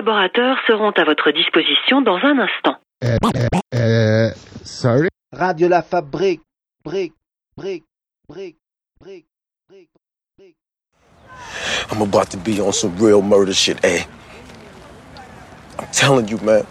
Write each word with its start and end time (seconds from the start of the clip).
collaborateurs 0.00 0.56
seront 0.66 0.92
à 0.92 1.04
votre 1.04 1.30
disposition 1.30 2.00
dans 2.00 2.16
un 2.16 2.38
instant. 2.38 2.76
Sorry? 4.64 5.08
Radio 5.32 5.68
La 5.68 5.82
Fabrique. 5.82 6.40
Brick, 6.82 7.12
brick, 7.56 7.84
brick, 8.26 8.56
brick, 8.98 9.26
brick, 9.68 9.88
brick. 10.38 10.56
I'm 11.90 12.00
about 12.00 12.30
to 12.30 12.38
be 12.38 12.60
on 12.60 12.72
some 12.72 12.96
real 12.96 13.20
murder 13.20 13.52
shit, 13.52 13.84
eh? 13.84 14.04
I'm 15.78 15.86
telling 15.92 16.28
you, 16.28 16.38
man. 16.38 16.64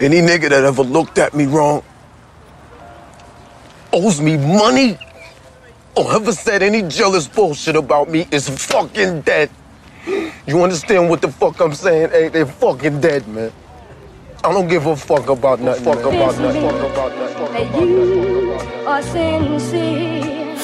Any 0.00 0.20
nigga 0.20 0.48
that 0.48 0.64
ever 0.64 0.82
looked 0.82 1.18
at 1.18 1.34
me 1.34 1.44
wrong 1.44 1.82
owes 3.92 4.20
me 4.20 4.38
money 4.38 4.98
or 5.94 6.14
ever 6.14 6.32
said 6.32 6.62
any 6.62 6.82
jealous 6.82 7.28
bullshit 7.28 7.76
about 7.76 8.08
me 8.08 8.26
is 8.32 8.48
fucking 8.48 9.20
dead. 9.20 9.50
You 10.46 10.62
understand 10.62 11.08
what 11.08 11.22
the 11.22 11.28
fuck 11.30 11.60
I'm 11.60 11.74
saying? 11.74 12.10
Hey, 12.10 12.28
they're 12.28 12.46
fucking 12.46 13.00
dead, 13.00 13.26
man. 13.28 13.52
I 14.42 14.52
don't 14.52 14.68
give 14.68 14.86
a 14.86 14.94
fuck 14.94 15.28
about 15.28 15.60
nothing. 15.60 15.84
Fuck 15.84 16.04
man. 16.04 16.14
about 16.14 16.38
nothing. 16.38 16.62
Fuck 16.62 16.92
about 16.92 17.16
nothing. 17.16 17.36
Fuck 17.38 17.50
about 17.50 17.72
nothing. 17.72 17.88
You 17.88 18.52
are 18.86 19.02
sincere. 19.02 20.54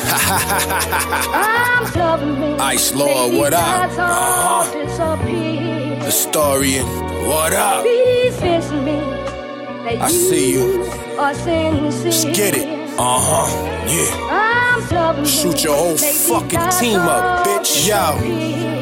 I'm 1.33 1.93
loving 1.95 2.41
me. 2.41 2.55
Ice 2.59 2.95
Lord, 2.95 3.35
what 3.35 3.55
up? 3.55 3.91
Uh-huh. 3.99 4.73
Disappear. 4.73 5.97
Historian, 6.05 6.87
what 7.27 7.53
up? 7.55 7.83
Please 7.83 8.41
listen 8.43 8.85
me. 8.85 8.99
I 9.99 10.09
see 10.11 10.53
you. 10.53 10.85
Let's 11.17 12.25
get 12.25 12.57
it. 12.57 12.69
Uh 12.99 13.19
huh. 13.19 13.49
Yeah. 13.89 14.29
I'm 14.31 15.25
Shoot 15.25 15.65
your 15.65 15.77
whole 15.77 15.97
fucking 15.97 16.71
team 16.79 16.99
up, 16.99 17.47
bitch. 17.47 17.89
Yo. 17.89 18.80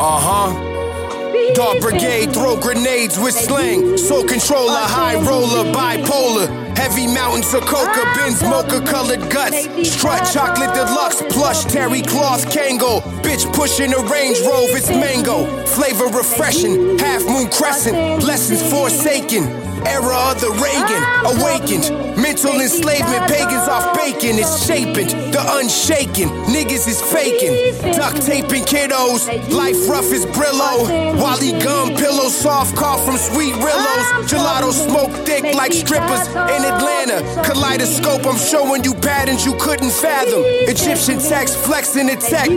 Uh 0.00 0.18
huh. 0.20 1.54
Dog 1.54 1.80
Brigade, 1.80 2.32
throw 2.32 2.56
grenades 2.60 3.18
with 3.18 3.34
slang. 3.34 3.96
Soul 3.96 4.24
controller, 4.24 4.72
high 4.72 5.14
roller, 5.14 5.72
bipolar. 5.72 6.63
Heavy 6.76 7.06
mountains 7.06 7.52
of 7.54 7.64
coca, 7.66 8.04
Benz 8.16 8.42
mocha 8.42 8.80
colored 8.84 9.30
guts. 9.30 9.64
Strut 9.88 10.28
chocolate 10.32 10.74
deluxe, 10.74 11.22
plush 11.30 11.64
terry 11.64 12.02
cloth 12.02 12.46
Kangol. 12.50 13.00
Bitch 13.22 13.50
pushing 13.52 13.92
a 13.92 14.00
Range 14.10 14.38
Rover, 14.40 14.76
it's 14.76 14.90
mango. 14.90 15.46
Flavor 15.66 16.06
refreshing, 16.06 16.98
half 16.98 17.24
moon 17.26 17.48
crescent. 17.50 18.22
Lessons 18.24 18.62
forsaken. 18.70 19.44
Era 19.86 20.32
of 20.32 20.40
the 20.40 20.48
Reagan, 20.64 21.02
awakened. 21.36 21.92
Mental 22.16 22.58
enslavement, 22.60 23.28
pagans 23.28 23.68
off 23.68 23.94
bacon. 23.94 24.38
It's 24.38 24.64
shaping, 24.64 25.08
the 25.30 25.42
unshaken. 25.60 26.30
Niggas 26.48 26.88
is 26.88 27.02
faking. 27.02 27.74
Duct 27.92 28.22
taping 28.24 28.64
kiddos. 28.64 29.28
Life 29.52 29.88
rough 29.88 30.10
as 30.12 30.24
Brillo. 30.26 30.88
Wally 31.20 31.52
gum, 31.60 31.90
pillow 31.96 32.28
soft, 32.28 32.76
cough 32.76 33.04
from 33.04 33.18
sweet 33.18 33.52
Rillos. 33.56 34.24
Gelato 34.24 34.72
smoke 34.72 35.12
thick 35.26 35.54
like 35.54 35.72
strippers 35.72 36.28
in 36.28 36.63
Atlanta. 36.64 37.18
Kaleidoscope, 37.44 38.24
I'm 38.26 38.38
showing 38.38 38.84
you 38.84 38.94
patterns 38.94 39.44
you 39.44 39.54
couldn't 39.58 39.92
fathom. 39.92 40.42
Egyptian 40.72 41.18
text, 41.18 41.56
flexing 41.58 42.06
the 42.06 42.16
tech. 42.16 42.48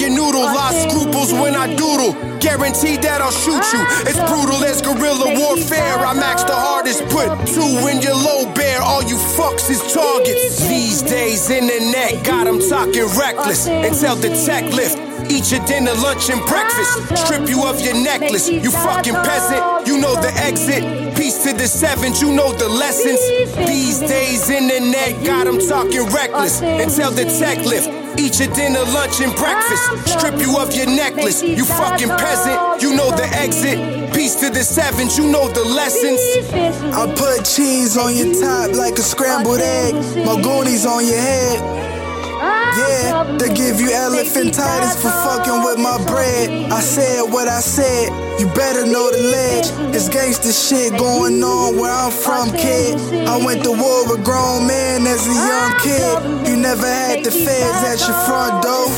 Your 0.00 0.08
noodle, 0.08 0.42
lost 0.42 0.88
scruples 0.88 1.32
when 1.32 1.54
I 1.56 1.74
doodle. 1.74 2.12
Guaranteed 2.38 3.02
that 3.02 3.20
I'll 3.20 3.34
shoot 3.34 3.60
you. 3.74 3.82
It's 4.08 4.16
brutal 4.30 4.64
as 4.64 4.80
guerrilla 4.80 5.36
warfare. 5.38 5.98
I 5.98 6.14
max 6.14 6.44
the 6.44 6.54
hardest, 6.54 7.02
put 7.10 7.28
two 7.44 7.88
in 7.90 8.00
your 8.00 8.14
low 8.14 8.46
bear. 8.54 8.80
All 8.80 9.02
you 9.02 9.16
fucks 9.36 9.68
is 9.68 9.82
targets. 9.92 10.66
These 10.68 11.02
days, 11.02 11.50
in 11.50 11.66
the 11.66 11.80
net, 11.90 12.24
got 12.24 12.46
'em 12.46 12.60
talking 12.60 13.04
reckless. 13.18 13.66
Until 13.66 14.16
the 14.16 14.30
tech 14.46 14.64
lift. 14.72 14.96
Eat 15.28 15.52
your 15.52 15.64
dinner, 15.66 15.92
lunch, 15.94 16.30
and 16.30 16.40
breakfast. 16.46 16.92
Strip 17.26 17.48
you 17.48 17.64
of 17.64 17.80
your 17.80 17.94
necklace. 17.94 18.48
You 18.48 18.70
fucking 18.70 19.14
peasant. 19.14 19.86
You 19.86 19.98
know 19.98 20.14
the 20.14 20.32
exit. 20.34 20.82
Peace 21.20 21.44
to 21.44 21.52
the 21.52 21.68
sevens. 21.68 22.22
You 22.22 22.32
know 22.32 22.50
the 22.54 22.66
lessons. 22.66 23.20
These 23.68 23.98
days, 24.00 24.48
internet 24.48 25.22
got 25.22 25.46
'em 25.46 25.58
talking 25.58 26.06
reckless. 26.06 26.62
Until 26.62 27.10
the 27.10 27.26
tech 27.38 27.58
lift. 27.66 27.90
Eat 28.16 28.40
your 28.40 28.48
dinner, 28.54 28.84
lunch, 28.96 29.20
and 29.20 29.34
breakfast. 29.36 29.84
Strip 30.06 30.40
you 30.40 30.56
of 30.56 30.72
your 30.72 30.86
necklace. 30.86 31.42
You 31.42 31.66
fucking 31.66 32.08
peasant. 32.08 32.58
You 32.80 32.94
know 32.94 33.10
the 33.10 33.28
exit. 33.44 33.78
Peace 34.14 34.34
to 34.36 34.48
the 34.48 34.64
sevens. 34.64 35.18
You 35.18 35.26
know 35.26 35.46
the 35.48 35.64
lessons. 35.80 36.22
I 37.00 37.06
put 37.14 37.44
cheese 37.44 37.98
on 37.98 38.16
your 38.16 38.32
top 38.40 38.74
like 38.74 38.98
a 38.98 39.02
scrambled 39.02 39.60
egg. 39.60 39.92
My 40.24 40.40
goonies 40.40 40.86
on 40.86 41.04
your 41.06 41.20
head. 41.20 41.60
Yeah, 42.80 43.36
they 43.36 43.52
give 43.52 43.78
you 43.78 43.90
elephantitis 43.90 44.96
for 45.02 45.12
fucking 45.26 45.62
with 45.64 45.76
my 45.76 45.98
bread. 46.10 46.72
I 46.72 46.80
said 46.80 47.30
what 47.30 47.46
I 47.46 47.60
said, 47.60 48.08
you 48.40 48.46
better 48.54 48.86
know 48.86 49.12
the 49.12 49.20
ledge. 49.20 49.68
It's 49.94 50.08
gangsta 50.08 50.48
shit 50.48 50.98
going 50.98 51.44
on 51.44 51.76
where 51.76 51.92
I'm 51.92 52.10
from, 52.10 52.50
kid. 52.56 52.96
I 53.28 53.36
went 53.36 53.62
to 53.64 53.70
war 53.70 54.08
with 54.08 54.24
grown 54.24 54.66
men 54.66 55.06
as 55.06 55.28
a 55.28 55.36
young 55.36 55.72
kid. 55.84 56.48
You 56.48 56.56
never 56.56 56.86
had 56.86 57.22
the 57.22 57.30
feds 57.30 57.80
at 57.84 58.00
your 58.00 58.16
front 58.24 58.64
door 58.64 58.88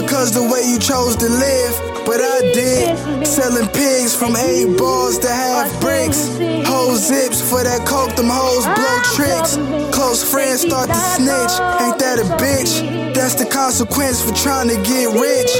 because 0.00 0.32
the 0.32 0.42
way 0.42 0.64
you 0.64 0.78
chose 0.78 1.16
to 1.16 1.28
live. 1.28 1.74
But 2.06 2.20
I 2.20 2.40
did, 2.52 3.26
selling 3.26 3.68
pigs 3.68 4.16
from 4.16 4.34
eight 4.36 4.76
balls 4.78 5.18
to 5.18 5.28
half 5.28 5.68
bricks. 5.80 6.32
Whole 6.66 6.96
zips 6.96 7.40
for 7.40 7.62
that 7.62 7.86
coke, 7.86 8.16
them 8.16 8.32
hoes 8.32 8.64
blow 8.64 8.98
tricks. 9.14 9.54
Close 9.94 10.24
friends 10.24 10.62
start 10.62 10.88
to 10.88 11.00
snitch, 11.14 11.54
ain't 11.84 11.98
that 12.00 12.18
a 12.18 12.26
bitch? 12.42 13.14
That's 13.14 13.34
the 13.34 13.46
consequence 13.46 14.24
for 14.24 14.34
trying 14.34 14.68
to 14.68 14.76
get 14.82 15.12
rich. 15.12 15.52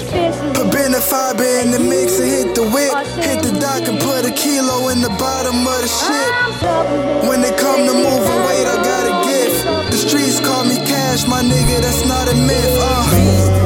Put 0.56 0.72
fiber 1.03 1.45
in 1.45 1.71
the 1.71 1.78
mix 1.78 2.19
and 2.21 2.31
hit 2.31 2.55
the 2.55 2.62
whip. 2.62 2.93
Hit 3.23 3.43
the 3.43 3.59
dock 3.59 3.89
and 3.89 3.99
put 4.01 4.25
a 4.25 4.33
kilo 4.33 4.89
in 4.89 5.01
the 5.01 5.11
bottom 5.19 5.67
of 5.67 5.79
the 5.83 5.89
ship. 5.89 6.33
When 7.29 7.41
they 7.41 7.55
come 7.57 7.87
to 7.87 7.95
moving 7.95 8.41
weight, 8.47 8.67
I 8.67 8.77
got 8.83 9.05
a 9.11 9.15
gift. 9.29 9.65
The 9.91 9.97
streets 9.97 10.41
call 10.41 10.65
me 10.65 10.77
cash, 10.77 11.27
my 11.27 11.43
nigga, 11.43 11.81
that's 11.81 12.07
not 12.07 12.29
a 12.29 12.35
myth. 12.35 12.79
Uh. 12.81 13.62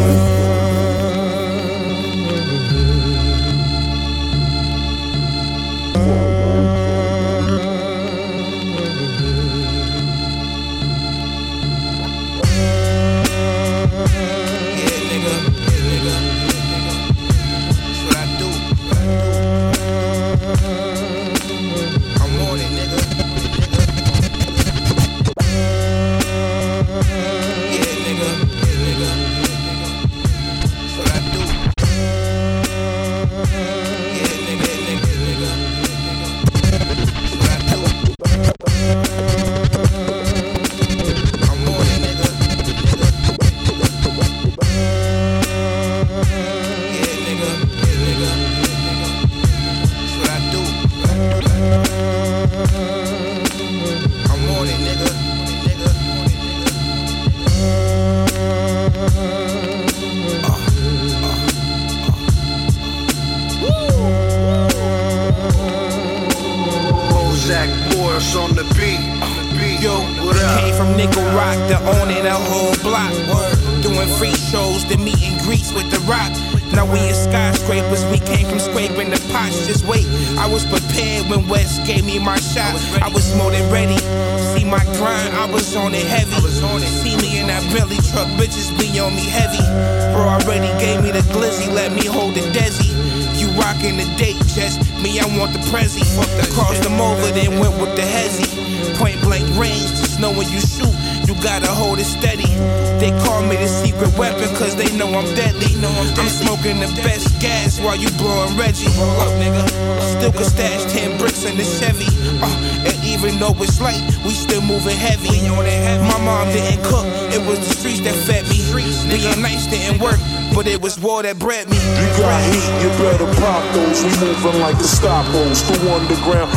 The 125.07 125.95
underground 125.95 126.56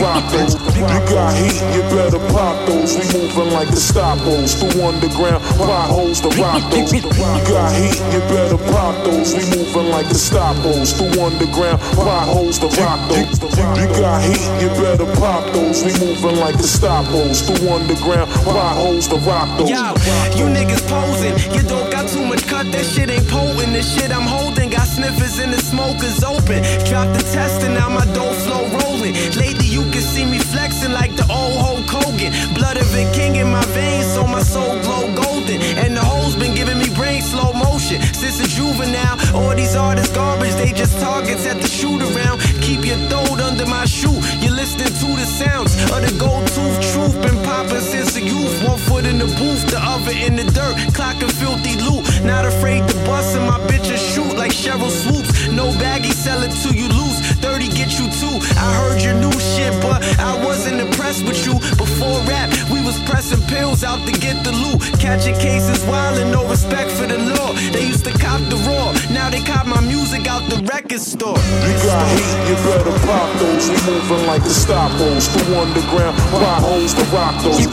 rock 0.00 0.24
those. 0.32 0.54
You 0.74 1.00
got 1.12 1.36
heat, 1.36 1.60
you 1.76 1.82
better 1.92 2.18
pop 2.32 2.56
those. 2.66 2.96
We 2.96 3.04
moving 3.12 3.52
like 3.52 3.68
the 3.68 3.80
Stoppos, 3.80 4.56
the 4.58 4.68
underground 4.82 5.44
potholes, 5.60 6.20
the 6.20 6.30
rock 6.40 6.64
those. 6.72 6.92
You 6.92 7.02
got 7.46 7.70
heat, 7.76 7.96
you 8.12 8.20
better 8.32 8.58
pop 8.72 8.96
those. 9.04 9.36
We 9.36 9.44
moving 9.52 9.88
like 9.92 10.08
the 10.08 10.16
Stoppos, 10.16 10.96
the 10.96 11.06
underground 11.20 11.80
potholes, 11.94 12.58
the 12.58 12.68
rock 12.80 13.00
those. 13.08 13.38
You 13.76 13.86
got 14.00 14.24
heat, 14.24 14.40
you 14.60 14.68
better 14.80 15.06
pop 15.20 15.44
those. 15.52 15.84
We 15.84 15.92
moving 16.00 16.36
like 16.40 16.56
the 16.56 16.66
Stoppos, 16.66 17.44
the 17.46 17.54
underground 17.70 18.30
potholes, 18.44 19.08
the 19.08 19.16
rock 19.28 19.48
those. 19.58 19.70
Yo, 19.70 19.92
you 20.36 20.46
niggas 20.48 20.82
posing. 20.88 21.36
You 21.54 21.62
don't 21.68 21.90
got 21.92 22.08
too 22.08 22.24
much 22.24 22.46
cut, 22.46 22.66
that 22.72 22.84
shit 22.84 23.10
ain't 23.10 23.28
potent. 23.28 23.72
The 23.76 23.82
shit 23.82 24.10
I'm 24.10 24.26
holding 24.26 24.70
got 24.70 24.86
sniffers 24.88 25.38
and 25.38 25.52
the 25.52 25.60
smoke 25.60 26.02
is 26.02 26.24
open. 26.24 26.64
Drop 26.88 27.06
the 27.12 27.22
test 27.32 27.62
and 27.62 27.74
now 27.74 27.88
my 27.88 28.04
dough 28.16 28.32
flow 28.44 28.66
rolling. 28.80 29.14
Lately 29.36 29.66
you 29.66 29.89
can 29.90 30.02
see 30.02 30.24
me 30.24 30.38
flexing 30.38 30.92
like 30.92 31.14
the 31.16 31.26
old 31.30 31.58
Hulk 31.58 31.88
Hogan. 31.90 32.32
Blood 32.54 32.76
of 32.76 32.88
a 32.94 33.04
king 33.12 33.36
in 33.36 33.50
my 33.50 33.64
veins, 33.76 34.06
so 34.14 34.26
my 34.26 34.42
soul 34.42 34.78
glow 34.82 35.06
golden. 35.14 35.60
And 35.82 35.96
the 35.96 36.04
hoes 36.04 36.36
been 36.36 36.54
giving 36.54 36.78
me 36.78 36.88
brain 36.94 37.22
slow 37.22 37.52
motion. 37.52 38.00
Since 38.14 38.40
a 38.40 38.48
juvenile, 38.48 39.18
all 39.34 39.54
these 39.54 39.74
artists 39.76 40.14
garbage, 40.14 40.54
they 40.54 40.72
just 40.72 40.98
targets 41.00 41.46
at 41.46 41.60
the 41.60 41.68
shoot 41.68 42.02
around. 42.02 42.40
Keep 42.62 42.86
your 42.86 43.00
throat 43.10 43.40
under 43.40 43.66
my 43.66 43.84
shoe. 43.84 44.18
You're 44.40 44.54
listening 44.54 44.92
to 45.02 45.08
the 45.18 45.26
sounds 45.26 45.74
of 45.90 46.00
the 46.06 46.14
gold 46.18 46.46
tooth 46.54 46.78
truth. 46.92 47.14
Been 47.22 47.38
popping 47.44 47.80
since 47.80 48.16
a 48.16 48.22
youth. 48.22 48.54
One 48.62 48.78
foot 48.78 49.04
in 49.06 49.18
the 49.18 49.30
booth, 49.38 49.66
the 49.70 49.80
other 49.80 50.12
in 50.12 50.36
the 50.36 50.44
dirt. 50.44 50.74
Clocking 50.96 51.32
filthy 51.40 51.74
loot. 51.86 52.04
Not 52.24 52.44
afraid 52.44 52.86
to 52.88 52.94
bust 53.06 53.36
and 53.36 53.46
my 53.46 53.58
bitches 53.66 54.02
shoot 54.14 54.36
like 54.36 54.52
Sheryl 54.52 54.90
Swoopes. 54.90 55.29
No 55.52 55.72
baggy, 55.78 56.10
sell 56.10 56.42
it 56.42 56.52
to 56.62 56.74
you 56.74 56.88
loose. 56.88 57.20
30 57.42 57.68
get 57.68 57.98
you 57.98 58.06
too. 58.20 58.38
I 58.56 58.74
heard 58.80 59.02
your 59.02 59.14
new 59.14 59.32
shit, 59.32 59.72
but 59.82 60.02
I 60.18 60.42
wasn't 60.44 60.80
impressed 60.80 61.24
with 61.24 61.44
you. 61.44 61.54
Before 61.76 62.20
rap, 62.30 62.50
we 62.80 62.86
was 62.86 62.98
pressing 63.04 63.40
pills 63.46 63.84
out 63.84 64.00
to 64.06 64.12
get 64.12 64.44
the 64.44 64.52
loot. 64.52 64.80
Catching 65.00 65.34
cases 65.36 65.84
wild 65.86 66.18
and 66.18 66.32
no 66.32 66.48
respect 66.48 66.90
for 66.90 67.06
the 67.06 67.18
law. 67.18 67.52
They 67.72 67.86
used 67.86 68.04
to 68.04 68.12
cop 68.12 68.40
the 68.48 68.56
raw. 68.68 68.92
Now 69.12 69.30
they 69.30 69.42
cop 69.42 69.66
my 69.66 69.80
music 69.80 70.26
out 70.26 70.48
the 70.48 70.62
record 70.64 71.00
store. 71.00 71.36
You 71.66 71.74
got 71.84 72.04
heat, 72.14 72.30
you 72.48 72.56
better 72.64 72.96
pop 73.06 73.28
those. 73.38 73.68
We 73.68 73.76
moving 73.84 74.26
like 74.26 74.42
the 74.42 74.54
Stoppos, 74.54 75.28
the 75.32 75.42
underground 75.60 76.16
potholes, 76.32 76.94
the 76.94 77.04
rock 77.12 77.36
those. 77.42 77.60
You 77.60 77.68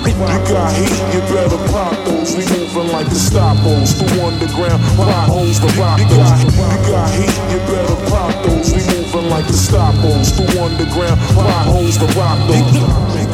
got 0.51 0.71
heat, 0.75 0.97
you 1.13 1.21
better 1.31 1.59
pop 1.71 1.95
those. 2.05 2.35
We 2.35 2.43
moving 2.57 2.91
like 2.91 3.07
the 3.07 3.19
Stoppos, 3.19 3.95
the 3.99 4.07
underground 4.23 4.81
potholes, 4.97 5.59
the 5.59 5.71
rock 5.79 5.99
those. 6.11 6.31
You 6.43 6.79
got 6.91 7.09
heat, 7.15 7.35
you 7.51 7.59
better 7.69 7.97
pop 8.11 8.33
those. 8.43 8.73
We 8.75 8.81
moving 8.91 9.29
like 9.29 9.47
the 9.47 9.57
Stoppos, 9.57 10.35
the 10.35 10.43
underground 10.59 11.19
potholes, 11.35 11.97
the 11.97 12.07
rock 12.19 12.39
those. 12.47 13.26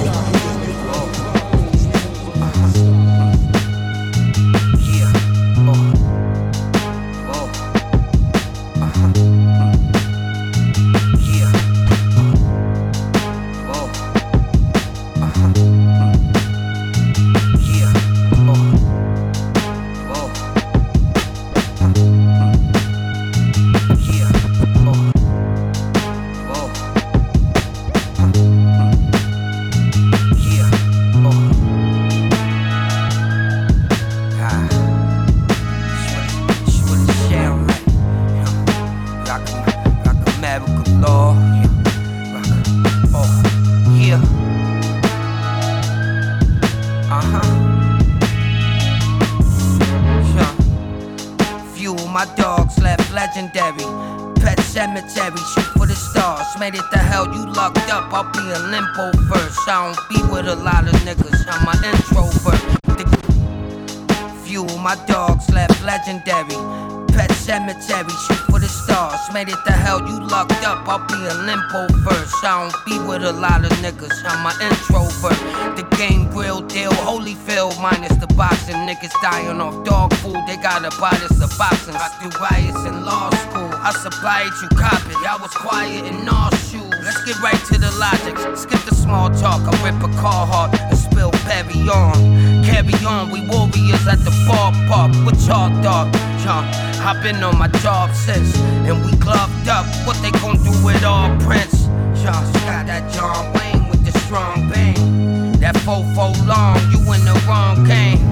I 84.25 84.49
supply 84.49 84.61
you 84.61 84.69
cop 84.69 85.09
it. 85.09 85.27
I 85.27 85.37
was 85.41 85.51
quiet 85.51 86.05
in 86.05 86.29
all 86.29 86.49
shoes. 86.51 86.87
Let's 87.03 87.23
get 87.25 87.37
right 87.41 87.59
to 87.67 87.77
the 87.77 87.91
logic. 87.99 88.37
Skip 88.55 88.79
the 88.87 88.95
small 88.95 89.29
talk. 89.29 89.61
I 89.67 89.73
rip 89.83 90.01
a 90.01 90.07
car 90.15 90.47
hard 90.47 90.79
and 90.79 90.97
spill 90.97 91.31
Perry 91.43 91.89
on. 91.89 92.63
Carry 92.63 92.93
on, 93.05 93.31
we 93.31 93.45
warriors 93.47 94.07
at 94.07 94.19
the 94.23 94.31
ballpark 94.47 95.25
with 95.25 95.45
chalk 95.45 95.71
dog. 95.83 96.13
Y'all, 96.43 96.63
I've 97.03 97.21
been 97.21 97.43
on 97.43 97.57
my 97.57 97.67
job 97.83 98.15
since, 98.15 98.55
and 98.87 99.03
we 99.03 99.11
gloved 99.17 99.67
up. 99.67 99.85
What 100.07 100.15
they 100.21 100.31
gon' 100.39 100.55
do 100.63 100.71
with 100.85 101.03
all 101.03 101.27
Prince? 101.41 101.87
Y'all 102.23 102.47
got 102.63 102.87
that 102.87 103.11
John 103.11 103.51
Wayne 103.53 103.89
with 103.89 104.05
the 104.05 104.17
strong 104.19 104.69
bang. 104.69 105.59
That 105.59 105.75
fofo 105.83 106.31
long, 106.47 106.79
you 106.91 106.99
in 107.11 107.25
the 107.25 107.35
wrong 107.47 107.83
game. 107.83 108.23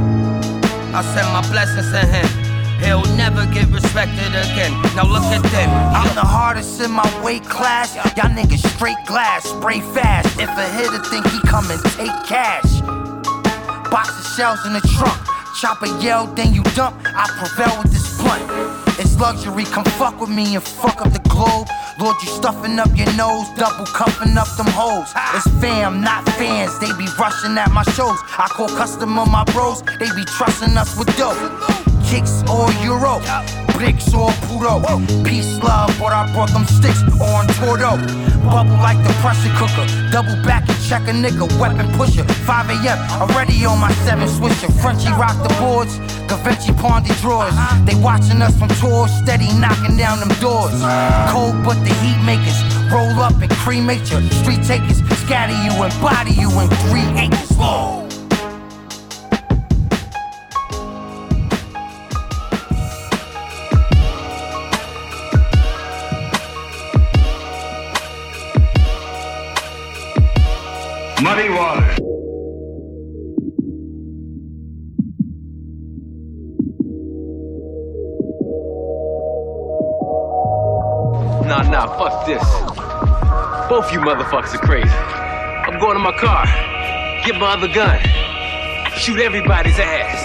I 0.95 1.01
send 1.03 1.27
my 1.33 1.41
blessings 1.51 1.91
to 1.91 2.05
him. 2.05 2.40
He'll 2.91 3.15
never 3.15 3.45
get 3.45 3.69
respected 3.69 4.35
again. 4.35 4.73
Now 4.99 5.07
look 5.07 5.23
at 5.23 5.41
them. 5.55 5.69
I'm 5.95 6.13
the 6.13 6.27
hardest 6.27 6.81
in 6.81 6.91
my 6.91 7.07
weight 7.23 7.45
class. 7.45 7.95
Y'all 7.95 8.27
niggas 8.27 8.67
straight 8.75 8.99
glass, 9.05 9.45
spray 9.45 9.79
fast. 9.95 10.27
If 10.37 10.49
a 10.49 10.67
hitter 10.75 10.99
think 11.05 11.25
he 11.31 11.39
come 11.47 11.71
and 11.71 11.79
take 11.95 12.11
cash. 12.27 12.81
Box 13.89 14.09
of 14.19 14.25
shells 14.35 14.65
in 14.65 14.73
the 14.73 14.81
trunk. 14.99 15.17
Chopper 15.61 15.87
yell, 16.03 16.27
then 16.35 16.53
you 16.53 16.63
dump. 16.75 16.99
I 17.05 17.31
prevail 17.39 17.81
with 17.81 17.93
this 17.93 18.19
blunt. 18.19 18.43
It's 18.99 19.17
luxury, 19.17 19.63
come 19.63 19.85
fuck 19.95 20.19
with 20.19 20.29
me 20.29 20.55
and 20.55 20.63
fuck 20.63 20.99
up 20.99 21.13
the 21.13 21.23
globe. 21.29 21.69
Lord, 21.97 22.17
you 22.21 22.27
stuffing 22.27 22.77
up 22.77 22.91
your 22.97 23.07
nose, 23.15 23.47
double 23.55 23.85
cuffing 23.85 24.35
up 24.35 24.51
them 24.57 24.67
hoes. 24.67 25.07
It's 25.33 25.47
fam, 25.63 26.01
not 26.01 26.27
fans, 26.35 26.77
they 26.79 26.91
be 26.99 27.07
rushing 27.17 27.57
at 27.57 27.71
my 27.71 27.83
shows. 27.95 28.19
I 28.35 28.51
call 28.51 28.67
customer 28.67 29.25
my 29.27 29.45
bros, 29.55 29.81
they 29.81 30.11
be 30.13 30.25
trusting 30.25 30.75
us 30.75 30.99
with 30.99 31.07
dope. 31.15 31.90
Kicks 32.11 32.43
or 32.51 32.69
euro, 32.83 33.23
bricks 33.71 34.13
or 34.13 34.31
puro. 34.43 34.83
Peace, 35.23 35.57
love, 35.63 35.95
but 35.97 36.11
I 36.11 36.27
brought 36.33 36.51
them 36.51 36.65
sticks 36.65 37.01
on 37.23 37.47
Tordo. 37.55 37.95
Bubble 38.51 38.75
like 38.83 38.99
the 39.07 39.15
pressure 39.23 39.47
cooker, 39.55 39.87
double 40.11 40.35
back 40.43 40.67
and 40.67 40.77
check 40.83 41.07
a 41.07 41.15
nigga, 41.15 41.47
weapon 41.57 41.87
pusher. 41.95 42.25
5 42.43 42.69
a.m. 42.69 42.99
already 43.21 43.63
on 43.63 43.79
my 43.79 43.93
seven 44.03 44.27
switcher. 44.27 44.67
Frenchie 44.83 45.15
rock 45.15 45.39
the 45.41 45.55
boards, 45.55 45.99
Gavinci 46.27 46.75
pawn 46.75 47.01
the 47.03 47.15
drawers. 47.23 47.55
They 47.85 47.95
watching 47.95 48.41
us 48.41 48.59
from 48.59 48.67
tours, 48.83 49.09
steady 49.23 49.47
knocking 49.55 49.95
down 49.95 50.19
them 50.19 50.35
doors. 50.43 50.75
Cold 51.31 51.63
but 51.63 51.79
the 51.87 51.95
heat 52.03 52.19
makers, 52.27 52.59
roll 52.91 53.23
up 53.23 53.39
and 53.41 53.49
cremate 53.63 54.11
you. 54.11 54.19
Street 54.43 54.63
takers, 54.67 54.99
scatter 55.23 55.55
you 55.63 55.71
and 55.81 55.93
body 56.03 56.33
you 56.35 56.51
in 56.59 56.67
three 56.91 57.07
acres. 57.15 57.55
Whoa. 57.55 58.10
Muddy 71.31 71.47
Nah, 81.47 81.61
nah, 81.71 81.87
fuck 81.97 82.25
this. 82.25 82.43
Both 83.69 83.93
you 83.93 83.99
motherfuckers 83.99 84.55
are 84.55 84.57
crazy. 84.57 84.89
I'm 84.89 85.79
going 85.79 85.93
to 85.93 85.99
my 85.99 86.11
car, 86.17 86.43
get 87.25 87.39
my 87.39 87.53
other 87.53 87.69
gun, 87.73 87.97
shoot 88.97 89.21
everybody's 89.21 89.79
ass. 89.79 90.19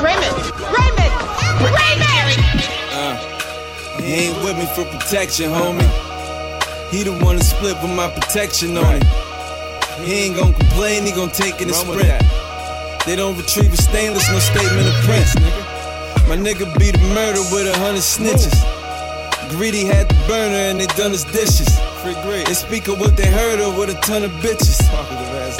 Raymond! 0.00 0.36
Raymond! 0.78 1.14
Raymond! 1.66 2.38
Uh, 2.92 3.16
he 4.00 4.12
ain't 4.12 4.44
with 4.44 4.56
me 4.56 4.66
for 4.66 4.84
protection, 4.96 5.50
homie. 5.50 6.12
He 6.92 7.02
the 7.02 7.12
one 7.24 7.38
that 7.38 7.44
split 7.44 7.76
with 7.82 7.90
my 7.90 8.08
protection 8.08 8.76
on 8.76 8.96
it. 8.96 9.31
He 10.04 10.26
ain't 10.26 10.36
gonna 10.36 10.52
complain, 10.52 11.04
he 11.04 11.12
gonna 11.12 11.32
take 11.32 11.60
it 11.60 11.68
and 11.68 11.74
sprint. 11.74 12.22
They 13.06 13.16
don't 13.16 13.36
retrieve 13.36 13.72
a 13.72 13.76
stainless, 13.76 14.28
no 14.30 14.38
statement 14.38 14.86
of 14.88 14.94
print. 15.06 15.26
My 16.28 16.36
nigga 16.36 16.66
beat 16.78 16.96
a 16.96 17.02
murder 17.14 17.40
with 17.52 17.66
a 17.66 17.78
hundred 17.78 18.02
snitches. 18.02 18.54
Greedy 19.50 19.84
had 19.84 20.08
the 20.08 20.14
burner 20.26 20.70
and 20.70 20.80
they 20.80 20.86
done 20.98 21.10
his 21.12 21.24
dishes. 21.24 21.68
They 22.46 22.54
speak 22.54 22.88
of 22.88 22.98
what 22.98 23.16
they 23.16 23.26
heard 23.26 23.60
of 23.60 23.76
with 23.76 23.90
a 23.90 24.00
ton 24.00 24.24
of 24.24 24.30
bitches. 24.42 24.80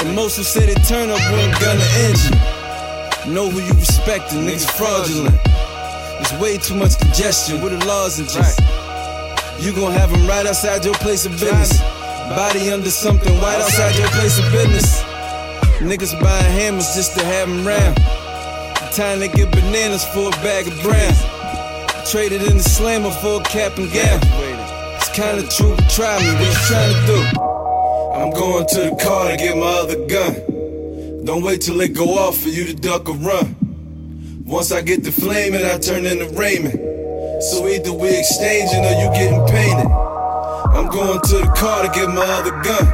And 0.05 0.15
most 0.17 0.37
who 0.39 0.43
say 0.43 0.67
they 0.67 0.75
turn 0.83 1.11
up 1.11 1.21
with 1.31 1.41
a 1.41 1.61
gun 1.61 1.79
or 1.79 1.91
engine. 2.09 3.35
Know 3.35 3.49
who 3.49 3.61
you 3.61 3.75
respectin', 3.75 4.47
niggas 4.47 4.71
fraudulent. 4.73 5.39
There's 5.45 6.41
way 6.41 6.59
too 6.59 6.75
much 6.75 6.99
congestion 6.99 7.61
with 7.61 7.79
the 7.79 7.87
laws 7.87 8.19
and 8.19 8.29
just. 8.29 8.59
You 9.61 9.73
gon' 9.73 9.93
have 9.93 10.11
them 10.11 10.27
right 10.27 10.47
outside 10.47 10.85
your 10.85 10.95
place 10.95 11.27
of 11.27 11.33
business. 11.33 12.02
Body 12.31 12.71
under 12.71 12.91
something 12.91 13.35
white 13.41 13.61
outside 13.61 13.97
your 13.99 14.09
place 14.09 14.39
of 14.39 14.51
business. 14.53 15.03
Niggas 15.81 16.19
buying 16.23 16.53
hammers 16.53 16.95
just 16.95 17.19
to 17.19 17.25
have 17.25 17.49
them 17.49 17.67
round. 17.67 17.97
Time 18.95 19.21
they 19.21 19.29
get 19.29 19.51
bananas 19.51 20.05
for 20.07 20.29
a 20.29 20.31
bag 20.43 20.69
of 20.69 20.81
brown. 20.83 21.15
Traded 22.07 22.43
in 22.43 22.59
the 22.59 22.63
slammer 22.63 23.11
for 23.11 23.41
a 23.41 23.45
cap 23.45 23.77
and 23.79 23.93
gown. 23.93 24.21
It's 24.97 25.09
kinda 25.11 25.43
true, 25.49 25.75
but 25.77 25.91
try 25.91 26.19
me, 26.21 26.33
what 26.35 26.47
you 26.47 26.55
trying 26.67 26.95
to 26.95 27.07
do? 27.07 27.41
I'm 28.15 28.31
going 28.31 28.67
to 28.67 28.81
the 28.91 28.97
car 29.03 29.31
to 29.31 29.37
get 29.37 29.57
my 29.57 29.67
other 29.67 30.07
gun. 30.07 31.25
Don't 31.25 31.43
wait 31.43 31.61
till 31.63 31.81
it 31.81 31.95
go 31.95 32.19
off 32.19 32.39
for 32.39 32.49
you 32.49 32.65
to 32.67 32.75
duck 32.75 33.09
or 33.09 33.15
run. 33.17 33.57
Once 34.45 34.73
I 34.73 34.83
get 34.83 35.03
the 35.05 35.13
flaming, 35.13 35.65
I 35.65 35.79
turn 35.79 36.05
into 36.05 36.27
Raymond. 36.37 36.79
So 37.43 37.67
either 37.67 37.93
we 37.93 38.09
exchanging 38.09 38.85
or 38.85 38.95
you 39.01 39.11
getting 39.13 39.45
painted. 39.47 40.12
I'm 40.73 40.89
going 40.89 41.21
to 41.21 41.37
the 41.37 41.53
car 41.55 41.83
to 41.83 41.89
get 41.93 42.09
my 42.09 42.25
other 42.25 42.51
gun. 42.63 42.87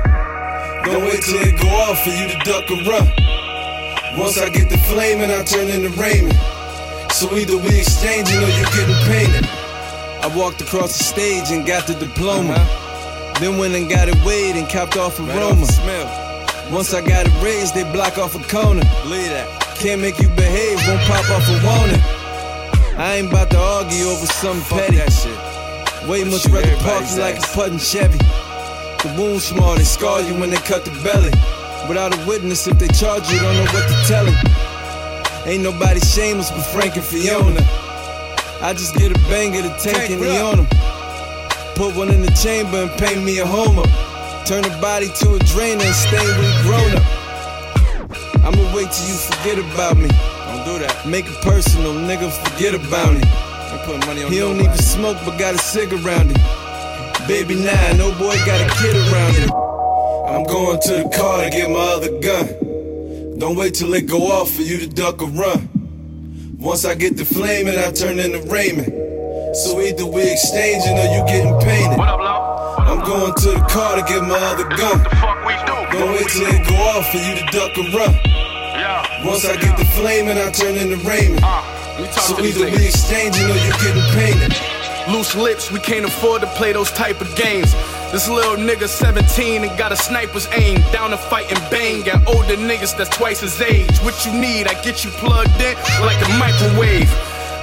Don't 0.85 1.05
wait 1.05 1.23
till 1.23 1.39
it 1.41 1.61
go 1.61 1.69
off 1.69 2.03
for 2.03 2.11
you 2.11 2.27
to 2.27 2.39
duck 2.43 2.71
or 2.71 2.83
run. 2.91 3.07
Once 4.19 4.37
I 4.37 4.49
get 4.51 4.69
the 4.69 4.79
flaming, 4.91 5.31
I 5.31 5.45
turn 5.45 5.69
into 5.69 5.91
Raymond. 5.95 6.35
So 7.13 7.31
either 7.37 7.57
we 7.57 7.79
exchanging 7.79 8.39
or 8.39 8.51
you 8.51 8.65
getting 8.75 8.99
painted. 9.07 9.47
I 10.23 10.33
walked 10.37 10.61
across 10.61 10.99
the 10.99 11.05
stage 11.05 11.51
and 11.51 11.65
got 11.65 11.87
the 11.87 11.95
diploma. 11.95 12.55
Uh-huh. 12.55 13.39
Then 13.39 13.59
went 13.59 13.75
and 13.75 13.89
got 13.89 14.09
it 14.09 14.19
weighed 14.27 14.57
and 14.57 14.69
capped 14.69 14.97
off 14.97 15.21
a 15.21 15.23
Roma. 15.23 15.67
Once 16.73 16.93
I 16.93 17.01
got 17.01 17.27
it 17.27 17.43
raised, 17.43 17.75
they 17.75 17.85
block 17.93 18.19
off 18.19 18.35
a 18.35 18.43
corner. 18.51 18.83
Believe 19.05 19.31
that. 19.31 19.47
Can't 19.79 20.01
make 20.01 20.19
you 20.19 20.29
behave, 20.31 20.77
won't 20.89 21.01
pop 21.07 21.31
off 21.31 21.47
a 21.47 21.57
warning. 21.63 22.03
I 22.99 23.23
ain't 23.23 23.29
about 23.29 23.51
to 23.51 23.59
argue 23.59 24.07
over 24.07 24.27
something 24.27 24.67
petty. 24.77 24.97
That 24.97 25.13
shit. 25.13 25.48
Way 26.09 26.25
much 26.25 26.47
rather 26.47 26.75
park 26.79 27.05
you 27.11 27.21
like 27.21 27.37
a 27.37 27.47
puttin' 27.53 27.77
Chevy. 27.77 28.17
The 28.17 29.15
wound 29.19 29.43
small, 29.43 29.77
they 29.77 29.85
scar 29.85 30.23
you 30.23 30.33
when 30.41 30.49
they 30.49 30.57
cut 30.57 30.87
the 30.87 30.91
belly. 31.05 31.29
Without 31.87 32.17
a 32.17 32.27
witness, 32.27 32.67
if 32.67 32.79
they 32.79 32.89
charge 32.89 33.29
you, 33.31 33.39
don't 33.39 33.55
know 33.55 33.71
what 33.77 33.85
to 33.87 33.97
tell 34.09 34.25
him. 34.25 34.35
Ain't 35.45 35.63
nobody 35.63 36.01
shameless 36.01 36.51
but 36.51 36.63
Frank 36.63 36.97
and 36.97 37.05
Fiona. 37.05 37.61
I 38.65 38.73
just 38.73 38.97
get 38.97 39.13
a 39.13 39.19
banger 39.29 39.61
to 39.61 39.69
tank 39.85 40.09
and 40.09 40.25
on 40.25 40.57
them. 40.65 40.69
Put 41.77 41.95
one 41.95 42.09
in 42.09 42.23
the 42.23 42.33
chamber 42.33 42.89
and 42.89 42.91
paint 42.99 43.23
me 43.23 43.41
a 43.41 43.47
homer. 43.47 43.85
Turn 44.47 44.63
the 44.63 44.73
body 44.81 45.09
to 45.09 45.35
a 45.35 45.39
drain 45.41 45.79
and 45.79 45.95
stain 45.95 46.25
with 46.41 46.57
grown 46.65 46.93
up. 46.97 47.05
I'ma 48.49 48.65
wait 48.75 48.89
till 48.91 49.09
you 49.13 49.17
forget 49.29 49.59
about 49.61 49.99
me. 49.99 50.09
Don't 50.09 50.65
do 50.65 50.79
that. 50.81 51.05
Make 51.07 51.27
it 51.27 51.37
personal, 51.43 51.93
nigga, 51.93 52.33
forget 52.33 52.75
about 52.75 53.15
it. 53.15 53.48
He 53.89 54.39
don't 54.39 54.61
even 54.61 54.77
smoke 54.77 55.17
but 55.25 55.39
got 55.39 55.55
a 55.55 55.59
cig 55.59 55.91
around 55.95 56.37
him. 56.37 57.27
Baby 57.27 57.55
nine, 57.55 57.97
no 57.97 58.11
boy 58.19 58.37
got 58.45 58.61
a 58.61 58.69
kid 58.77 58.95
around 58.95 59.35
him. 59.35 59.51
I'm 60.29 60.45
going 60.45 60.79
to 60.79 60.93
the 61.05 61.09
car 61.09 61.45
to 61.45 61.49
get 61.49 61.71
my 61.71 61.79
other 61.97 62.21
gun. 62.21 63.39
Don't 63.39 63.57
wait 63.57 63.73
till 63.73 63.95
it 63.95 64.07
go 64.07 64.27
off 64.27 64.51
for 64.51 64.61
you 64.61 64.77
to 64.81 64.89
duck 64.89 65.23
or 65.23 65.29
run. 65.29 65.71
Once 66.59 66.85
I 66.85 66.97
get 66.97 67.17
the 67.17 67.25
flaming, 67.25 67.79
I 67.79 67.91
turn 67.91 68.19
into 68.19 68.43
Raymond. 68.53 68.93
So 69.57 69.81
either 69.81 70.05
we 70.05 70.21
exchanging 70.21 70.99
or 70.99 71.09
you 71.09 71.25
getting 71.25 71.59
painted. 71.61 71.97
What 71.97 72.09
up, 72.09 72.19
bro? 72.19 72.85
I'm 72.85 73.01
going 73.07 73.33
to 73.33 73.51
the 73.53 73.67
car 73.71 73.97
to 73.97 74.03
get 74.03 74.21
my 74.23 74.37
other 74.37 74.69
gun. 74.69 75.01
Don't 75.93 76.13
wait 76.13 76.29
till 76.29 76.45
it 76.45 76.69
go 76.69 76.77
off 76.93 77.09
for 77.11 77.17
you 77.17 77.37
to 77.41 77.45
duck 77.57 77.73
or 77.79 77.89
run. 77.97 78.13
Once 79.25 79.47
I 79.47 79.57
get 79.57 79.79
the 79.79 79.87
flaming, 79.97 80.37
I 80.37 80.51
turn 80.51 80.77
into 80.77 80.99
Raymond. 81.09 81.78
So 82.07 82.39
either 82.45 82.67
we 82.67 82.87
exchanging 82.87 83.51
or 83.51 83.57
you 83.59 83.73
getting 83.83 84.03
painted. 84.15 84.55
Loose 85.09 85.35
lips, 85.35 85.73
we 85.73 85.81
can't 85.81 86.05
afford 86.05 86.43
to 86.43 86.47
play 86.49 86.73
those 86.73 86.93
type 86.93 87.21
of 87.21 87.35
games. 87.35 87.73
This 88.13 88.29
little 88.29 88.57
nigga 88.57 88.87
17 88.87 89.65
and 89.65 89.79
got 89.79 89.91
a 89.91 89.97
sniper's 89.97 90.49
aim. 90.53 90.81
Down 90.93 91.11
to 91.11 91.17
fight 91.17 91.51
and 91.51 91.59
bang. 91.71 92.03
Got 92.03 92.27
older 92.29 92.55
niggas 92.55 92.97
that's 92.97 93.11
twice 93.17 93.41
his 93.41 93.61
age. 93.61 93.99
What 93.99 94.25
you 94.25 94.33
need, 94.33 94.69
I 94.69 94.75
get 94.83 95.05
you 95.05 95.11
plugged 95.11 95.61
in 95.61 95.75
like 96.07 96.23
a 96.25 96.31
microwave. 96.39 97.11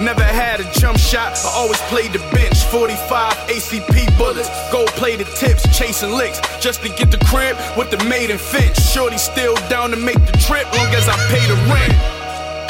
Never 0.01 0.24
had 0.24 0.60
a 0.60 0.70
jump 0.74 1.00
shot, 1.00 1.39
I 1.46 1.51
always 1.56 1.80
played 1.84 2.12
the 2.12 2.20
bench. 2.36 2.65
45 2.65 3.34
ACP 3.48 4.18
bullets, 4.18 4.50
gold 4.70 4.89
plated 4.89 5.27
tips, 5.38 5.63
chasing 5.77 6.12
licks 6.12 6.42
just 6.60 6.84
to 6.84 6.89
get 6.89 7.12
the 7.12 7.24
crib 7.25 7.56
with 7.77 7.89
the 7.89 8.04
maiden 8.04 8.38
fence. 8.38 8.92
Shorty 8.92 9.18
still 9.18 9.56
down 9.70 9.92
to 9.92 9.96
make 9.96 10.20
the 10.25 10.38
trip, 10.38 10.65
long 10.74 10.94
as 10.94 11.08
I 11.08 11.15
pay 11.30 11.48
the 11.48 11.56
rent. 11.72 12.14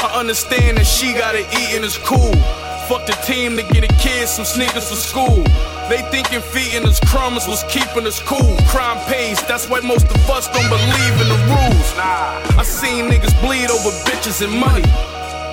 I 0.06 0.20
understand 0.20 0.78
that 0.78 0.86
she 0.86 1.14
gotta 1.14 1.42
eat 1.42 1.74
and 1.74 1.84
it's 1.84 1.98
cool. 1.98 2.38
Fuck 2.86 3.10
the 3.10 3.18
team 3.26 3.58
to 3.58 3.64
get 3.74 3.82
the 3.82 3.90
kids 3.98 4.30
some 4.30 4.46
sneakers 4.46 4.88
for 4.88 4.96
school. 4.96 5.42
They 5.90 6.06
thinking 6.14 6.46
feeding 6.54 6.86
us 6.86 7.00
crumbs 7.10 7.48
was 7.48 7.66
keeping 7.74 8.06
us 8.06 8.22
cool. 8.22 8.54
Crime 8.70 9.02
pays, 9.10 9.42
that's 9.50 9.68
why 9.68 9.80
most 9.80 10.06
of 10.06 10.30
us 10.30 10.46
don't 10.54 10.70
believe 10.70 11.16
in 11.18 11.28
the 11.34 11.42
rules. 11.58 11.90
Nah, 11.98 12.38
I 12.54 12.62
seen 12.62 13.10
niggas 13.10 13.34
bleed 13.42 13.74
over 13.74 13.90
bitches 14.06 14.46
and 14.46 14.54
money. 14.54 14.86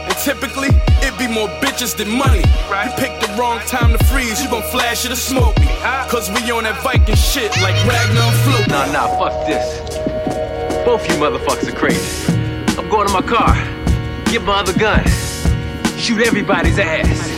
And 0.04 0.16
typically, 0.20 0.68
it 1.00 1.16
be 1.16 1.32
more 1.32 1.48
bitches 1.64 1.96
than 1.96 2.12
money. 2.12 2.44
You 2.68 2.92
pick 3.00 3.16
the 3.24 3.32
wrong 3.40 3.58
time 3.64 3.96
to 3.96 4.04
freeze, 4.12 4.44
you 4.44 4.50
gon' 4.50 4.68
flash 4.68 5.06
it 5.06 5.12
or 5.12 5.16
smoke 5.16 5.58
me. 5.60 5.68
Cause 6.12 6.28
we 6.28 6.44
on 6.52 6.64
that 6.64 6.76
Viking 6.84 7.16
shit 7.16 7.56
like 7.64 7.76
Ragnar 7.88 8.20
and 8.20 8.36
Floki. 8.44 8.68
Nah, 8.68 8.92
nah, 8.92 9.08
fuck 9.16 9.32
this. 9.48 9.64
Both 10.84 11.08
you 11.08 11.16
motherfuckers 11.16 11.72
are 11.72 11.78
crazy. 11.78 12.36
I'm 12.76 12.90
going 12.90 13.06
to 13.06 13.12
my 13.14 13.22
car, 13.22 13.56
get 14.32 14.42
my 14.44 14.60
other 14.60 14.72
gun, 14.78 15.04
shoot 15.98 16.26
everybody's 16.26 16.78
ass. 16.78 17.28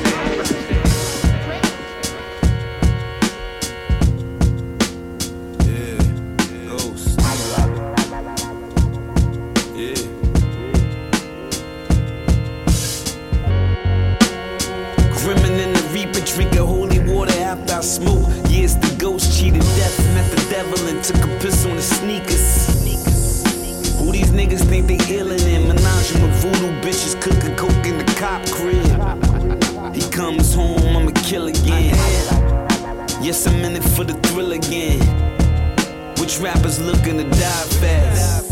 Devil 20.51 20.87
and 20.87 21.03
took 21.03 21.17
a 21.17 21.39
piss 21.41 21.65
on 21.67 21.73
his 21.73 21.97
sneakers. 21.99 22.69
Who 23.99 24.13
these 24.13 24.31
niggas 24.31 24.63
think 24.69 24.87
they 24.87 24.99
illin' 24.99 25.54
cop 28.25 28.43
crib. 28.47 29.95
He 29.95 30.01
comes 30.11 30.55
home, 30.55 30.97
I'ma 30.97 31.13
kill 31.29 31.47
again. 31.49 31.95
Yes, 33.21 33.47
I'm 33.47 33.63
in 33.67 33.77
it 33.77 33.85
for 33.95 34.05
the 34.05 34.15
thrill 34.25 34.53
again. 34.53 35.01
Which 36.19 36.39
rappers 36.39 36.81
looking 36.81 37.19
to 37.19 37.25
die 37.25 37.67
fast? 37.81 38.49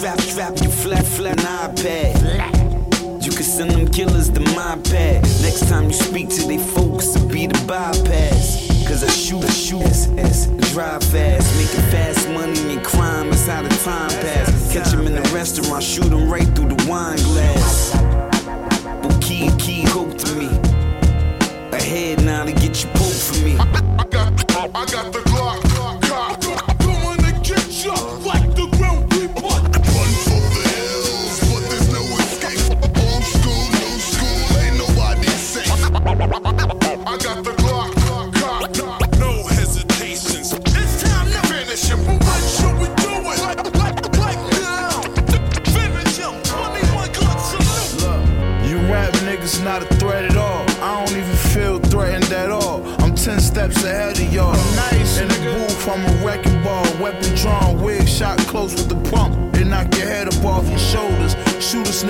Trap, 0.00 0.18
trap, 0.34 0.54
you 0.60 0.70
flat, 0.70 1.06
flat, 1.06 1.38
an 1.38 1.70
iPad. 1.70 3.24
You 3.24 3.30
can 3.30 3.44
send 3.44 3.70
them 3.70 3.86
killers 3.86 4.28
to 4.30 4.40
my 4.58 4.74
pad. 4.90 5.22
Next 5.46 5.68
time 5.68 5.84
you 5.84 5.92
speak 5.92 6.28
to 6.30 6.42
they 6.48 6.58
folks, 6.58 7.14
it'll 7.14 7.28
be 7.28 7.46
the 7.46 7.60
bypass. 7.64 8.66
Cause 8.88 9.04
I 9.04 9.10
shoot, 9.10 9.44
I 9.44 9.50
shoot, 9.50 9.82
S, 9.82 10.08
S, 10.18 10.46
drive 10.72 11.04
fast. 11.04 11.46
Making 11.60 11.90
fast 11.92 12.28
money 12.30 12.74
and 12.74 12.84
crime 12.84 13.28
is 13.28 13.46
how 13.46 13.62
the 13.62 13.68
time 13.86 14.10
pass. 14.24 14.72
Catch 14.72 14.92
him 14.92 15.06
in 15.06 15.14
the 15.14 15.26
restaurant, 15.32 15.82
shoot 15.84 16.10
him 16.12 16.28
right 16.28 16.48
through 16.56 16.70
the 16.74 16.90
wine 16.90 17.22
glass. 17.30 17.61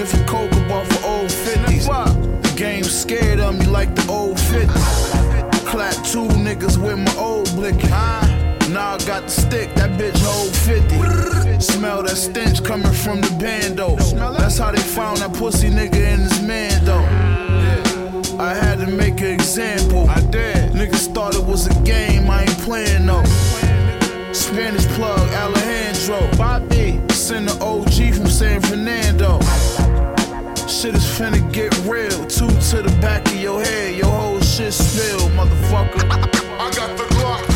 Shoot 0.03 0.15
a 0.15 0.17
sniff 0.17 0.21
of 0.21 0.27
coke 0.27 0.53
up 0.71 0.87
for 0.87 1.07
old 1.07 1.31
50s. 1.31 2.43
The 2.43 2.59
game 2.59 2.83
scared 2.83 3.39
of 3.39 3.59
me 3.59 3.67
like 3.67 3.95
the 3.95 4.11
old 4.11 4.37
50s. 4.37 5.67
Clap 5.67 5.95
two 6.05 6.27
niggas 6.43 6.77
with 6.77 6.99
my 6.99 7.15
old 7.17 7.49
blicky. 7.55 7.89
Now 8.73 8.95
I 8.95 8.99
got 9.07 9.25
the 9.25 9.29
stick, 9.29 9.73
that 9.77 9.91
bitch 9.99 10.19
hold 10.19 10.55
50. 10.57 11.61
Smell 11.61 12.03
that 12.03 12.17
stench 12.17 12.65
coming 12.65 12.93
from 12.93 13.21
the 13.21 13.31
bando. 13.39 13.95
That's 14.33 14.59
how 14.59 14.73
they 14.73 14.81
found 14.81 15.19
that 15.19 15.35
pussy 15.35 15.69
nigga 15.69 15.95
in 15.95 16.21
his 16.21 16.43
man 16.43 16.85
though. 16.85 18.43
I 18.43 18.55
had 18.55 18.79
to 18.81 18.87
make 18.89 19.21
an 19.21 19.29
example. 19.29 20.09
I 20.09 20.21
did. 20.21 20.73
Niggas 20.73 21.15
thought 21.15 21.37
it 21.37 21.45
was 21.45 21.67
a 21.69 21.75
game, 21.83 22.29
I 22.29 22.43
ain't 22.43 22.59
playing 22.59 23.07
no. 23.07 23.23
Spanish 24.33 24.87
plug, 24.97 25.21
Alejandro. 25.31 26.29
Bobby, 26.37 27.01
send 27.11 27.49
the 27.49 27.65
OG 27.65 28.15
from 28.17 28.27
San 28.27 28.61
Fernando. 28.63 29.39
Shit 30.83 30.97
is 30.97 31.05
finna 31.05 31.41
get 31.53 31.73
real. 31.87 32.27
Two 32.27 32.49
to 32.49 32.83
the 32.83 32.93
back 33.01 33.25
of 33.29 33.37
your 33.37 33.63
head, 33.63 33.95
your 33.95 34.11
whole 34.11 34.41
shit 34.41 34.73
spill, 34.73 35.29
motherfucker. 35.29 36.03
I 36.59 36.73
got 36.75 36.99
the 36.99 37.05
Glock, 37.15 37.52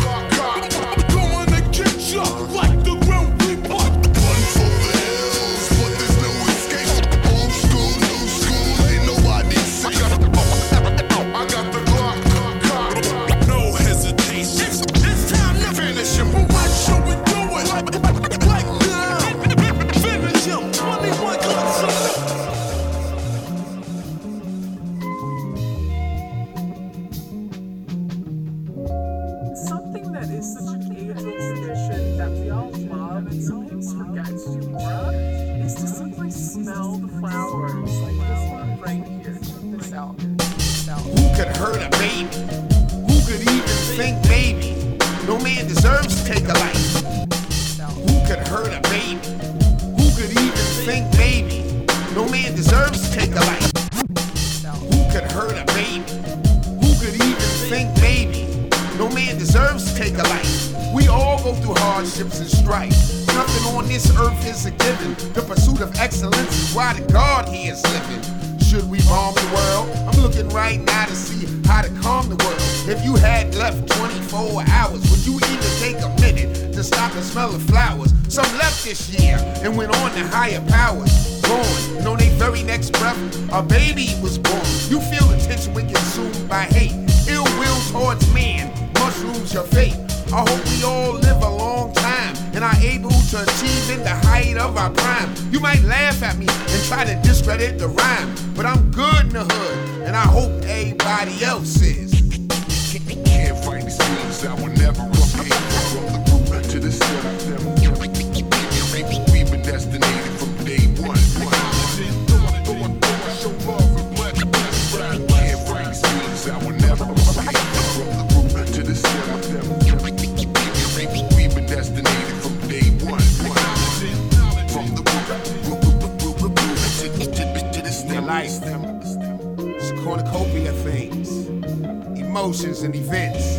emotions 132.36 132.82
and 132.82 132.94
events, 132.94 133.56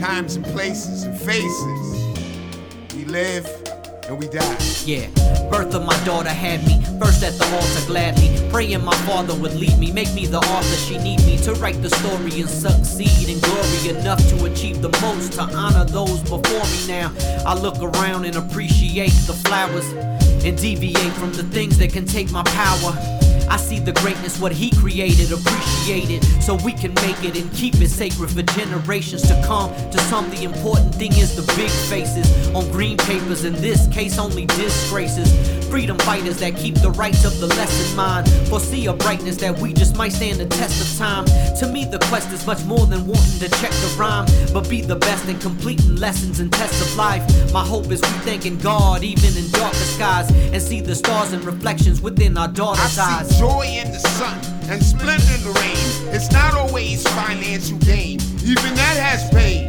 times 0.00 0.36
and 0.36 0.44
places 0.46 1.02
and 1.02 1.20
faces. 1.20 2.16
We 2.94 3.04
live 3.04 3.44
and 4.08 4.18
we 4.18 4.26
die. 4.26 4.56
Yeah, 4.86 5.08
birth 5.50 5.74
of 5.74 5.84
my 5.84 6.02
daughter 6.06 6.30
had 6.30 6.66
me 6.66 6.82
first 6.98 7.22
at 7.22 7.34
the 7.34 7.44
altar 7.54 7.86
gladly. 7.86 8.30
Praying 8.50 8.82
my 8.82 8.96
father 9.04 9.34
would 9.34 9.52
lead 9.52 9.78
me, 9.78 9.92
make 9.92 10.14
me 10.14 10.24
the 10.24 10.38
author 10.38 10.76
she 10.76 10.96
need 10.96 11.20
me 11.26 11.36
to 11.42 11.52
write 11.56 11.82
the 11.82 11.90
story 11.90 12.40
and 12.40 12.48
succeed 12.48 13.28
in 13.28 13.38
glory 13.40 13.98
enough 14.00 14.26
to 14.30 14.46
achieve 14.46 14.80
the 14.80 14.98
most 15.02 15.34
to 15.34 15.42
honor 15.54 15.84
those 15.84 16.22
before 16.22 16.40
me. 16.40 16.86
Now 16.88 17.12
I 17.44 17.52
look 17.52 17.82
around 17.82 18.24
and 18.24 18.36
appreciate 18.36 19.12
the 19.26 19.34
flowers 19.44 19.86
and 20.42 20.56
deviate 20.56 21.12
from 21.20 21.34
the 21.34 21.42
things 21.42 21.76
that 21.76 21.92
can 21.92 22.06
take 22.06 22.30
my 22.30 22.44
power. 22.44 23.15
I 23.48 23.56
see 23.56 23.78
the 23.78 23.92
greatness, 23.92 24.40
what 24.40 24.52
he 24.52 24.70
created, 24.70 25.32
appreciate 25.32 26.10
it, 26.10 26.22
so 26.42 26.56
we 26.56 26.72
can 26.72 26.92
make 26.94 27.22
it 27.24 27.36
and 27.36 27.50
keep 27.52 27.74
it 27.76 27.88
sacred 27.88 28.30
for 28.30 28.42
generations 28.42 29.22
to 29.22 29.42
come. 29.46 29.70
To 29.90 29.98
some, 30.10 30.28
the 30.30 30.44
important 30.44 30.94
thing 30.94 31.12
is 31.12 31.36
the 31.36 31.42
big 31.54 31.70
faces 31.70 32.48
on 32.54 32.70
green 32.70 32.96
papers, 32.96 33.44
in 33.44 33.54
this 33.54 33.86
case, 33.88 34.18
only 34.18 34.46
disgraces. 34.46 35.30
Freedom 35.68 35.98
fighters 35.98 36.38
that 36.38 36.56
keep 36.56 36.74
the 36.76 36.90
rights 36.92 37.24
of 37.24 37.38
the 37.40 37.46
less 37.48 37.90
in 37.90 37.96
mind. 37.96 38.28
Foresee 38.48 38.86
a 38.86 38.92
brightness 38.92 39.36
that 39.36 39.58
we 39.58 39.72
just 39.72 39.96
might 39.96 40.12
stand 40.12 40.38
the 40.38 40.46
test 40.46 40.80
of 40.80 40.98
time. 40.98 41.24
To 41.58 41.66
me, 41.66 41.84
the 41.84 41.98
quest 42.08 42.32
is 42.32 42.46
much 42.46 42.64
more 42.64 42.86
than 42.86 43.06
wanting 43.06 43.40
to 43.40 43.48
check 43.60 43.70
the 43.70 43.96
rhyme, 43.98 44.26
but 44.52 44.68
be 44.68 44.80
the 44.80 44.96
best 44.96 45.28
in 45.28 45.38
completing 45.38 45.96
lessons 45.96 46.40
and 46.40 46.52
tests 46.52 46.80
of 46.80 46.96
life. 46.96 47.22
My 47.52 47.64
hope 47.64 47.90
is 47.90 48.00
we 48.00 48.08
thanking 48.24 48.58
God 48.58 49.02
even 49.02 49.36
in 49.36 49.50
darker 49.50 49.76
skies 49.76 50.30
and 50.30 50.62
see 50.62 50.80
the 50.80 50.94
stars 50.94 51.32
and 51.32 51.44
reflections 51.44 52.00
within 52.00 52.36
our 52.38 52.48
daughter's 52.48 52.98
eyes. 52.98 53.35
Joy 53.38 53.66
in 53.66 53.92
the 53.92 53.98
sun 53.98 54.38
and 54.70 54.82
splendor 54.82 55.34
in 55.34 55.42
the 55.44 55.52
rain. 55.60 56.14
It's 56.14 56.30
not 56.32 56.54
always 56.54 57.06
financial 57.08 57.78
gain, 57.78 58.20
even 58.42 58.74
that 58.74 58.96
has 58.96 59.28
pain. 59.30 59.68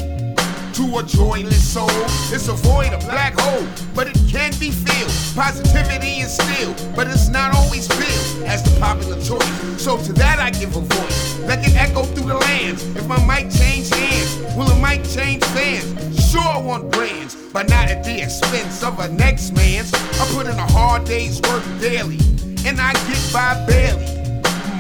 To 0.78 1.00
a 1.00 1.04
joyless 1.04 1.68
soul, 1.68 1.90
it's 2.32 2.48
a 2.48 2.54
void, 2.54 2.94
a 2.94 3.00
black 3.00 3.34
hole, 3.40 3.68
but 3.96 4.08
it 4.08 4.18
can 4.30 4.52
be 4.60 4.72
filled. 4.72 5.12
Positivity 5.36 6.22
is 6.22 6.38
still, 6.38 6.74
but 6.96 7.08
it's 7.08 7.30
not 7.30 7.56
always 7.56 7.88
filled 7.88 8.46
as 8.46 8.62
the 8.64 8.80
popular 8.80 9.16
choice. 9.16 9.82
So 9.82 9.98
to 9.98 10.14
that 10.14 10.40
I 10.40 10.52
give 10.52 10.76
a 10.76 10.82
voice. 10.82 11.40
Let 11.42 11.68
it 11.68 11.76
echo 11.76 12.04
through 12.04 12.28
the 12.28 12.36
lands. 12.36 12.84
If 12.96 13.08
my 13.08 13.18
mic 13.26 13.52
change 13.52 13.90
hands, 13.90 14.56
will 14.56 14.70
a 14.70 14.76
mic 14.80 15.04
change 15.10 15.44
fans? 15.46 16.30
Sure, 16.30 16.42
I 16.42 16.60
want 16.60 16.92
brands, 16.92 17.36
but 17.52 17.70
not 17.70 17.90
at 17.90 18.04
the 18.04 18.22
expense 18.22 18.84
of 18.84 19.00
a 19.00 19.08
next 19.10 19.52
man's. 19.52 19.94
I 19.94 20.28
put 20.36 20.46
in 20.46 20.58
a 20.60 20.72
hard 20.72 21.06
day's 21.06 21.42
work 21.42 21.64
daily, 21.80 22.20
and 22.68 22.82
I 22.82 22.92
get 23.08 23.24
by 23.32 23.66
barely 23.66 24.18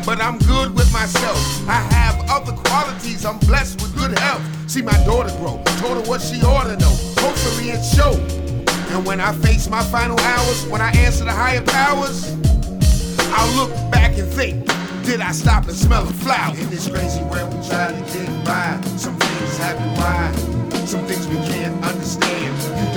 but 0.08 0.22
I'm 0.22 0.38
good 0.40 0.74
with 0.74 0.90
myself. 0.94 1.38
I 1.68 1.82
have 1.92 2.16
other 2.30 2.54
qualities, 2.54 3.26
I'm 3.26 3.40
blessed 3.40 3.82
with 3.82 3.94
good 3.98 4.18
health. 4.20 4.42
See 4.72 4.82
my 4.82 4.98
daughter 5.04 5.36
grow, 5.36 5.62
told 5.84 5.98
her 5.98 6.10
what 6.10 6.22
she 6.22 6.42
ought 6.44 6.64
to 6.64 6.78
know. 6.78 6.96
Hopefully 7.20 7.72
it 7.72 7.84
showed. 7.84 8.24
And 8.96 9.06
when 9.06 9.20
I 9.20 9.34
face 9.34 9.70
my 9.70 9.84
final 9.84 10.18
hours, 10.18 10.66
when 10.68 10.80
I 10.80 10.92
answer 10.92 11.26
the 11.26 11.34
higher 11.34 11.62
powers, 11.62 12.34
I'll 13.36 13.54
look 13.58 13.72
back 13.92 14.18
and 14.18 14.32
think, 14.32 14.66
did 15.04 15.20
I 15.20 15.34
stop 15.34 15.68
and 15.68 15.76
smell 15.76 16.08
a 16.08 16.14
flower? 16.14 16.56
In 16.56 16.70
this 16.70 16.88
crazy 16.88 17.22
world, 17.24 17.54
we 17.54 17.68
try 17.68 17.92
to 17.92 18.02
get 18.14 18.46
by. 18.46 18.80
Some 18.96 19.18
things 19.18 19.58
happen 19.58 19.90
why, 20.00 20.32
some 20.86 21.06
things 21.06 21.28
we 21.28 21.36
can't 21.52 21.84
understand. 21.84 22.56
You 22.80 22.97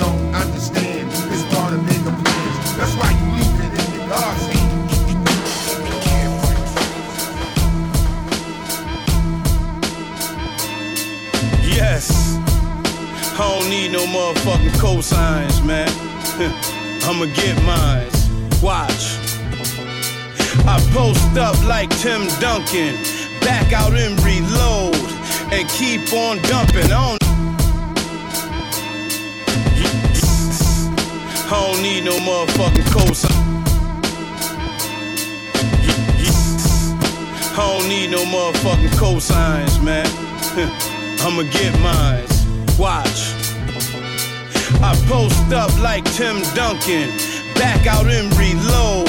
I'ma 17.20 17.34
get 17.34 17.62
mines. 17.64 18.62
Watch. 18.62 19.18
I 20.64 20.80
post 20.94 21.36
up 21.36 21.54
like 21.66 21.90
Tim 21.98 22.26
Duncan, 22.40 22.94
back 23.42 23.74
out 23.74 23.92
and 23.92 24.18
reload, 24.24 24.94
and 25.52 25.68
keep 25.68 26.10
on 26.14 26.38
dumping. 26.48 26.90
I 26.90 27.18
don't, 27.18 27.22
I 31.44 31.72
don't 31.72 31.82
need 31.82 32.04
no 32.06 32.16
motherfucking 32.16 32.88
cosign. 32.88 33.36
I 37.52 37.78
don't 37.78 37.86
need 37.86 38.10
no 38.12 38.24
motherfucking 38.24 38.96
cosigns, 38.96 39.84
man. 39.84 40.06
I'ma 41.20 41.42
get 41.52 41.78
mines. 41.80 42.78
Watch. 42.78 43.39
I 44.82 44.96
post 45.06 45.52
up 45.52 45.70
like 45.80 46.04
Tim 46.12 46.40
Duncan, 46.54 47.10
back 47.54 47.86
out 47.86 48.06
and 48.06 48.32
reload 48.36 49.08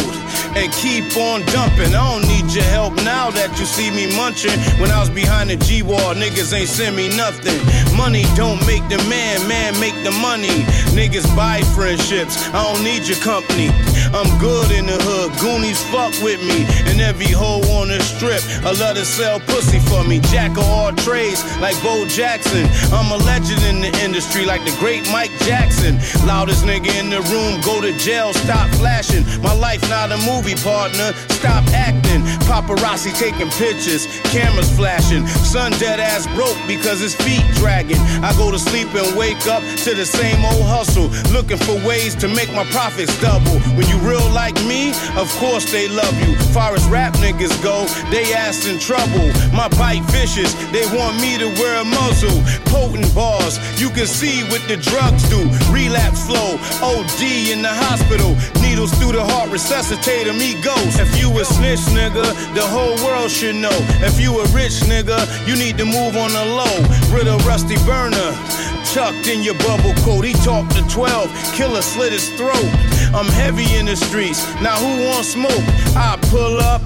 and 0.55 0.71
keep 0.73 1.15
on 1.15 1.41
dumping. 1.47 1.95
I 1.95 2.03
don't 2.11 2.27
need 2.27 2.51
your 2.51 2.65
help 2.65 2.93
now 3.07 3.31
that 3.31 3.57
you 3.57 3.65
see 3.65 3.89
me 3.91 4.11
munching. 4.15 4.57
When 4.81 4.91
I 4.91 4.99
was 4.99 5.09
behind 5.09 5.49
the 5.49 5.55
G 5.55 5.81
wall, 5.81 6.13
niggas 6.13 6.51
ain't 6.53 6.67
send 6.67 6.95
me 6.95 7.07
nothing. 7.15 7.55
Money 7.95 8.23
don't 8.35 8.59
make 8.67 8.83
the 8.89 8.99
man, 9.07 9.47
man 9.47 9.79
make 9.79 9.95
the 10.03 10.11
money. 10.11 10.67
Niggas 10.91 11.27
buy 11.35 11.61
friendships, 11.71 12.49
I 12.51 12.63
don't 12.67 12.83
need 12.83 13.07
your 13.07 13.19
company. 13.23 13.71
I'm 14.13 14.27
good 14.39 14.71
in 14.71 14.85
the 14.85 14.97
hood, 14.99 15.31
Goonies 15.39 15.81
fuck 15.91 16.11
with 16.21 16.41
me. 16.43 16.67
And 16.91 16.99
every 16.99 17.31
hoe 17.31 17.63
on 17.79 17.87
the 17.87 17.99
strip, 18.01 18.43
I 18.65 18.71
love 18.75 18.95
to 18.95 19.05
sell 19.05 19.39
pussy 19.39 19.79
for 19.79 20.03
me. 20.03 20.19
Jack 20.31 20.51
of 20.57 20.67
all 20.67 20.91
trades, 20.91 21.41
like 21.59 21.81
Bo 21.81 22.05
Jackson. 22.07 22.67
I'm 22.91 23.11
a 23.11 23.17
legend 23.23 23.63
in 23.63 23.81
the 23.81 23.91
industry, 24.03 24.45
like 24.45 24.63
the 24.65 24.75
great 24.79 25.07
Mike 25.11 25.31
Jackson. 25.47 25.95
Loudest 26.27 26.65
nigga 26.65 26.91
in 26.99 27.09
the 27.09 27.21
room, 27.31 27.61
go 27.61 27.79
to 27.79 27.95
jail, 27.97 28.33
stop 28.33 28.69
flashing. 28.75 29.23
My 29.41 29.53
life 29.53 29.81
not 29.89 30.11
a 30.11 30.17
movie 30.27 30.55
partner. 30.55 31.13
Stop 31.39 31.65
acting. 31.73 32.21
Paparazzi 32.45 33.15
taking 33.17 33.49
pictures, 33.57 34.05
cameras 34.29 34.69
flashing. 34.75 35.25
Son 35.27 35.71
dead 35.79 35.99
ass 35.99 36.27
broke 36.35 36.57
because 36.67 36.99
his 36.99 37.15
feet 37.15 37.43
dragging. 37.55 37.99
I 38.21 38.33
go 38.37 38.51
to 38.51 38.59
sleep 38.59 38.93
and 38.93 39.17
wake 39.17 39.47
up 39.47 39.63
to 39.87 39.95
the 39.95 40.05
same 40.05 40.43
old 40.45 40.67
hustle, 40.67 41.07
looking 41.31 41.57
for 41.57 41.75
ways 41.87 42.13
to 42.15 42.27
make 42.27 42.51
my 42.53 42.65
profits 42.65 43.15
double. 43.21 43.57
When 43.73 43.87
you 43.87 43.97
real 44.01 44.27
like 44.31 44.55
me, 44.65 44.91
of 45.15 45.29
course 45.37 45.71
they 45.71 45.87
love 45.87 46.15
you. 46.27 46.35
Far 46.53 46.73
as 46.73 46.85
rap 46.87 47.13
niggas 47.15 47.55
go, 47.63 47.85
they 48.09 48.33
ass 48.33 48.67
in 48.67 48.79
trouble. 48.79 49.31
My 49.53 49.67
bite 49.79 50.03
vicious, 50.11 50.53
they 50.71 50.85
want 50.95 51.19
me 51.21 51.37
to 51.37 51.47
wear 51.59 51.81
a 51.81 51.85
muzzle. 51.85 52.41
Potent 52.65 53.13
bars, 53.13 53.57
you 53.79 53.89
can 53.89 54.07
see 54.07 54.43
what 54.49 54.61
the 54.67 54.77
drugs 54.77 55.27
do. 55.29 55.41
Relapse 55.71 56.25
flow, 56.25 56.57
OD 56.81 57.51
in 57.51 57.61
the 57.61 57.73
hospital. 57.73 58.35
Needles 58.61 58.91
through 58.99 59.13
the 59.13 59.23
heart, 59.23 59.49
resuscitator, 59.49 60.37
me 60.37 60.59
ghost. 60.61 60.99
If 60.99 61.11
you 61.19 61.29
a 61.39 61.45
snitch, 61.45 61.85
nigga, 61.91 62.25
the 62.53 62.65
whole 62.65 62.95
world 63.05 63.31
should 63.31 63.55
know. 63.55 63.75
If 64.01 64.19
you 64.19 64.39
a 64.39 64.45
rich 64.49 64.81
nigga, 64.87 65.19
you 65.47 65.55
need 65.55 65.77
to 65.77 65.85
move 65.85 66.15
on 66.17 66.31
the 66.33 66.45
low. 66.45 66.77
Rid 67.15 67.27
of 67.27 67.45
rusty 67.45 67.77
burner. 67.85 68.31
Tucked 68.93 69.27
in 69.27 69.41
your 69.41 69.57
bubble 69.59 69.93
coat, 70.03 70.25
he 70.25 70.33
talked 70.43 70.75
to 70.75 70.83
12, 70.89 71.31
killer 71.53 71.81
slit 71.81 72.11
his 72.11 72.27
throat. 72.35 72.59
I'm 73.13 73.27
heavy 73.27 73.75
in 73.75 73.85
the 73.87 73.95
streets, 73.95 74.47
now 74.61 74.75
who 74.77 75.05
wants 75.05 75.29
smoke? 75.29 75.65
I 75.95 76.17
pull 76.31 76.57
up 76.59 76.81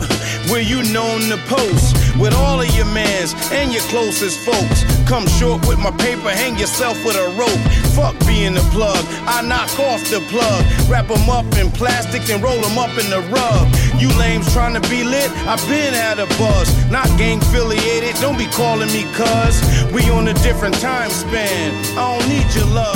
where 0.50 0.62
you 0.62 0.82
known 0.92 1.30
the 1.30 1.38
post 1.46 1.94
with 2.20 2.34
all 2.34 2.62
of 2.62 2.70
your 2.76 2.86
mans 2.86 3.36
and 3.52 3.72
your 3.72 3.84
closest 3.94 4.40
folks. 4.40 4.84
Come 5.08 5.28
short 5.28 5.68
with 5.68 5.78
my 5.78 5.92
paper, 5.92 6.30
hang 6.30 6.58
yourself 6.58 6.98
with 7.06 7.16
a 7.16 7.30
rope. 7.38 7.62
Fuck 7.94 8.18
being 8.26 8.56
the 8.56 8.66
plug, 8.74 8.98
I 9.28 9.42
knock 9.42 9.70
off 9.80 10.02
the 10.10 10.20
plug. 10.34 10.66
Wrap 10.90 11.10
'em 11.12 11.30
up 11.30 11.46
in 11.58 11.70
plastic 11.72 12.28
and 12.30 12.42
roll 12.42 12.58
'em 12.66 12.78
up 12.78 12.98
in 12.98 13.10
the 13.10 13.22
rug. 13.30 13.68
You 14.02 14.10
lames 14.18 14.52
trying 14.52 14.74
to 14.74 14.84
be 14.90 15.04
lit, 15.04 15.30
I 15.46 15.56
been 15.70 15.94
had 15.94 16.18
a 16.20 16.28
buzz. 16.42 16.68
Not 16.90 17.08
gang 17.18 17.40
affiliated, 17.42 18.16
don't 18.20 18.38
be 18.38 18.48
calling 18.48 18.92
me 18.92 19.04
cuz. 19.14 19.62
We 19.94 20.10
on 20.10 20.28
a 20.28 20.34
different 20.34 20.76
time 20.82 21.12
span, 21.12 21.72
I 21.98 22.18
don't 22.18 22.28
need 22.28 22.50
your 22.56 22.66
love. 22.66 22.96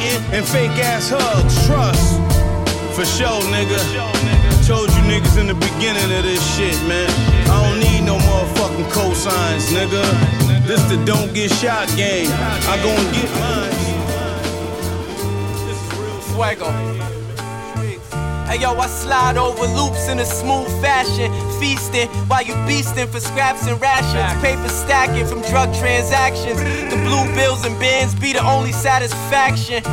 Backbiting 0.00 0.34
and 0.34 0.46
fake 0.46 0.78
ass 0.84 1.10
hugs, 1.10 1.66
trust. 1.66 2.18
For 2.94 3.04
sure, 3.04 3.42
nigga. 3.52 3.78
Told 4.66 4.88
you 4.90 5.02
niggas 5.02 5.38
in 5.38 5.46
the 5.46 5.54
beginning 5.54 6.04
of 6.16 6.22
this 6.22 6.42
shit, 6.56 6.76
man. 6.88 7.10
I 7.50 7.68
don't 7.68 7.80
need 7.80 8.04
no 8.04 8.16
motherfucking 8.16 8.90
cosigns, 8.90 9.72
nigga. 9.72 10.04
This 10.66 10.82
the 10.84 11.02
don't 11.04 11.32
get 11.34 11.50
shot 11.50 11.88
game. 11.96 12.28
I 12.30 12.78
go 12.82 12.90
and 12.90 13.14
get 13.14 13.30
mine. 13.40 13.70
Fuego. 16.34 16.89
Hey 18.50 18.62
yo, 18.62 18.74
I 18.74 18.88
slide 18.88 19.36
over 19.36 19.64
loops 19.78 20.08
in 20.08 20.18
a 20.18 20.24
smooth 20.24 20.66
fashion. 20.82 21.30
Feasting 21.60 22.08
while 22.26 22.42
you 22.42 22.54
beasting 22.66 23.06
for 23.06 23.20
scraps 23.20 23.68
and 23.68 23.80
rations. 23.80 24.42
Paper 24.42 24.68
stacking 24.68 25.24
from 25.24 25.40
drug 25.42 25.72
transactions. 25.72 26.58
The 26.90 26.96
blue 27.06 27.32
bills 27.36 27.64
and 27.64 27.78
bands 27.78 28.12
be 28.16 28.32
the 28.32 28.44
only 28.44 28.72
satisfaction. 28.72 29.84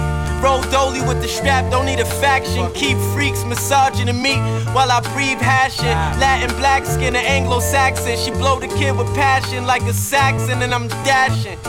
Roll 0.42 0.64
dolly 0.72 1.02
with 1.02 1.22
the 1.22 1.28
strap, 1.28 1.70
don't 1.70 1.86
need 1.86 2.00
a 2.00 2.06
faction. 2.06 2.74
Keep 2.74 2.98
freaks 3.14 3.44
massaging 3.46 4.08
the 4.08 4.14
meat 4.14 4.42
while 4.74 4.90
I 4.90 5.02
breathe 5.14 5.38
hashing. 5.38 5.94
Latin, 6.20 6.50
black 6.58 6.84
skin, 6.86 7.16
and 7.16 7.28
Anglo 7.28 7.60
Saxon. 7.60 8.18
She 8.18 8.32
blow 8.32 8.60
the 8.60 8.70
kid 8.70 8.98
with 8.98 9.06
passion 9.14 9.68
like 9.68 9.84
a 9.84 9.94
Saxon, 9.94 10.64
and 10.64 10.74
I'm 10.74 10.88
dashing. 11.06 11.60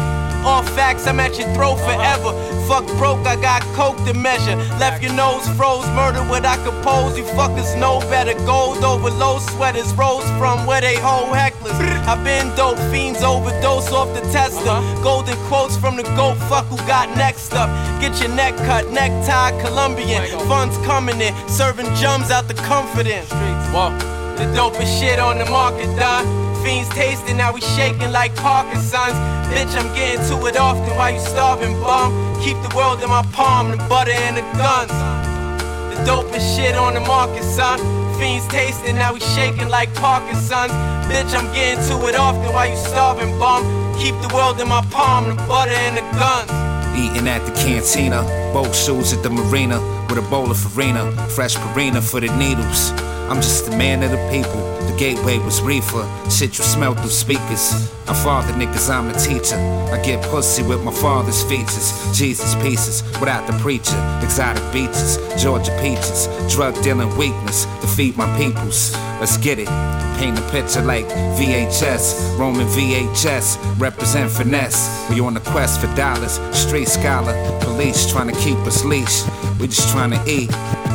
All 0.44 0.62
facts, 0.62 1.06
I'm 1.06 1.20
at 1.20 1.38
your 1.38 1.48
throat 1.54 1.78
uh-huh. 1.78 1.96
forever. 1.96 2.30
Fuck 2.68 2.86
broke, 2.98 3.26
I 3.26 3.36
got 3.40 3.62
coke 3.74 3.96
to 4.06 4.14
measure. 4.14 4.56
Left 4.78 5.02
your 5.02 5.12
nose 5.14 5.48
froze, 5.56 5.86
murder 5.96 6.20
what 6.28 6.44
I 6.44 6.56
compose. 6.64 7.16
You 7.16 7.24
fuckers 7.24 7.78
know 7.78 8.00
better. 8.10 8.34
Gold 8.46 8.84
over 8.84 9.10
low 9.10 9.38
sweaters, 9.38 9.92
rose 9.94 10.28
from 10.38 10.66
where 10.66 10.80
they 10.80 10.96
hold 10.96 11.34
hecklers. 11.34 11.78
I've 12.08 12.22
been 12.24 12.54
dope, 12.56 12.78
fiends 12.90 13.22
overdose 13.22 13.92
off 13.92 14.08
the 14.14 14.20
tester. 14.32 14.68
Uh-huh. 14.68 15.02
Golden 15.02 15.36
quotes 15.48 15.76
from 15.76 15.96
the 15.96 16.04
goat, 16.14 16.36
fuck 16.48 16.66
who 16.66 16.76
got 16.86 17.08
next 17.16 17.52
up. 17.54 17.68
Get 18.00 18.20
your 18.20 18.34
neck 18.34 18.56
cut, 18.68 18.90
necktie, 18.90 19.50
Colombian. 19.62 20.22
Funds 20.48 20.76
coming 20.86 21.20
in, 21.20 21.34
serving 21.48 21.86
jums 21.96 22.30
out 22.30 22.48
the 22.48 22.54
comforting. 22.54 23.24
Whoa. 23.72 23.90
The 24.38 24.44
dopest 24.54 25.00
shit 25.00 25.18
on 25.18 25.38
the 25.38 25.46
market, 25.46 25.88
dog. 25.98 26.47
Fiends 26.68 26.90
tasting, 26.90 27.38
now 27.38 27.50
we 27.50 27.62
shaking 27.62 28.12
like 28.12 28.36
Parkinson's. 28.36 29.16
Bitch, 29.48 29.74
I'm 29.74 29.88
getting 29.94 30.20
to 30.28 30.46
it 30.48 30.58
often 30.58 30.94
while 30.96 31.10
you 31.10 31.18
starving, 31.18 31.72
bum. 31.80 32.12
Keep 32.44 32.60
the 32.60 32.70
world 32.76 33.02
in 33.02 33.08
my 33.08 33.22
palm, 33.32 33.70
the 33.70 33.78
butter 33.88 34.10
and 34.10 34.36
the 34.36 34.42
guns. 34.60 34.92
The 35.88 36.04
dopest 36.04 36.44
shit 36.54 36.74
on 36.74 36.92
the 36.92 37.00
market, 37.00 37.42
son. 37.42 37.78
Fiends 38.18 38.46
tasting, 38.48 38.96
now 38.96 39.14
we 39.14 39.20
shaking 39.20 39.70
like 39.70 39.94
Parkinson's. 39.94 40.72
Bitch, 41.08 41.32
I'm 41.32 41.50
getting 41.54 41.82
to 41.88 42.06
it 42.06 42.14
often 42.14 42.52
while 42.52 42.68
you 42.68 42.76
starving, 42.76 43.38
bum. 43.38 43.64
Keep 43.98 44.20
the 44.20 44.30
world 44.34 44.60
in 44.60 44.68
my 44.68 44.82
palm, 44.90 45.30
the 45.30 45.36
butter 45.48 45.72
and 45.72 45.96
the 45.96 46.02
guns. 46.20 46.67
Eating 46.98 47.28
at 47.28 47.46
the 47.46 47.52
cantina, 47.52 48.22
boat 48.52 48.74
shoes 48.74 49.12
at 49.12 49.22
the 49.22 49.30
marina 49.30 49.78
with 50.08 50.18
a 50.18 50.28
bowl 50.28 50.50
of 50.50 50.58
farina, 50.58 51.12
fresh 51.28 51.54
perina 51.54 52.02
for 52.02 52.18
the 52.18 52.26
needles. 52.36 52.90
I'm 53.30 53.36
just 53.36 53.68
a 53.68 53.70
man 53.70 54.02
of 54.02 54.10
the 54.10 54.28
people. 54.32 54.60
The 54.90 54.96
gateway 54.98 55.38
was 55.38 55.60
reefer. 55.60 56.08
Shit 56.30 56.56
you 56.56 56.64
smell 56.64 56.94
through 56.94 57.10
speakers. 57.10 57.92
I 58.08 58.14
father 58.14 58.54
niggas, 58.54 58.88
I'm 58.88 59.12
the 59.12 59.18
teacher. 59.18 59.56
I 59.92 60.02
get 60.02 60.24
pussy 60.30 60.62
with 60.62 60.82
my 60.82 60.92
father's 60.92 61.44
features. 61.44 61.92
Jesus 62.16 62.54
pieces 62.56 63.02
without 63.20 63.46
the 63.46 63.52
preacher. 63.58 63.96
Exotic 64.22 64.64
beaches, 64.72 65.18
Georgia 65.40 65.76
peaches. 65.82 66.26
Drug 66.52 66.74
dealing 66.82 67.14
weakness 67.18 67.66
to 67.82 67.86
feed 67.86 68.16
my 68.16 68.26
peoples. 68.38 68.94
Let's 69.20 69.36
get 69.36 69.58
it. 69.58 69.68
Paint 70.18 70.38
a 70.38 70.50
picture 70.50 70.82
like 70.82 71.06
VHS. 71.36 72.38
Roman 72.38 72.66
VHS. 72.68 73.78
Represent 73.78 74.30
finesse. 74.30 75.10
We 75.10 75.20
on 75.20 75.34
the 75.34 75.40
quest 75.40 75.80
for 75.82 75.94
dollars. 75.94 76.40
Street 76.56 76.87
scholar. 76.88 77.34
Police 77.60 78.10
trying 78.10 78.28
to 78.28 78.40
keep 78.40 78.58
us 78.66 78.84
leash. 78.84 79.22
We 79.60 79.66
just 79.68 79.90
trying 79.90 80.10
to 80.10 80.22
eat. 80.26 80.50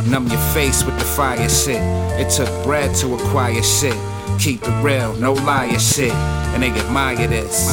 Numb 0.09 0.27
your 0.27 0.41
face 0.53 0.83
with 0.83 0.97
the 0.99 1.05
fire 1.05 1.47
shit. 1.49 1.81
It 2.19 2.29
took 2.29 2.49
bread 2.63 2.95
to 2.97 3.15
acquire 3.15 3.61
shit. 3.63 3.97
Keep 4.39 4.63
it 4.63 4.83
real, 4.83 5.13
no 5.15 5.33
liar 5.33 5.79
shit. 5.79 6.11
And 6.53 6.63
they 6.63 6.71
admire 6.71 7.27
this. 7.27 7.69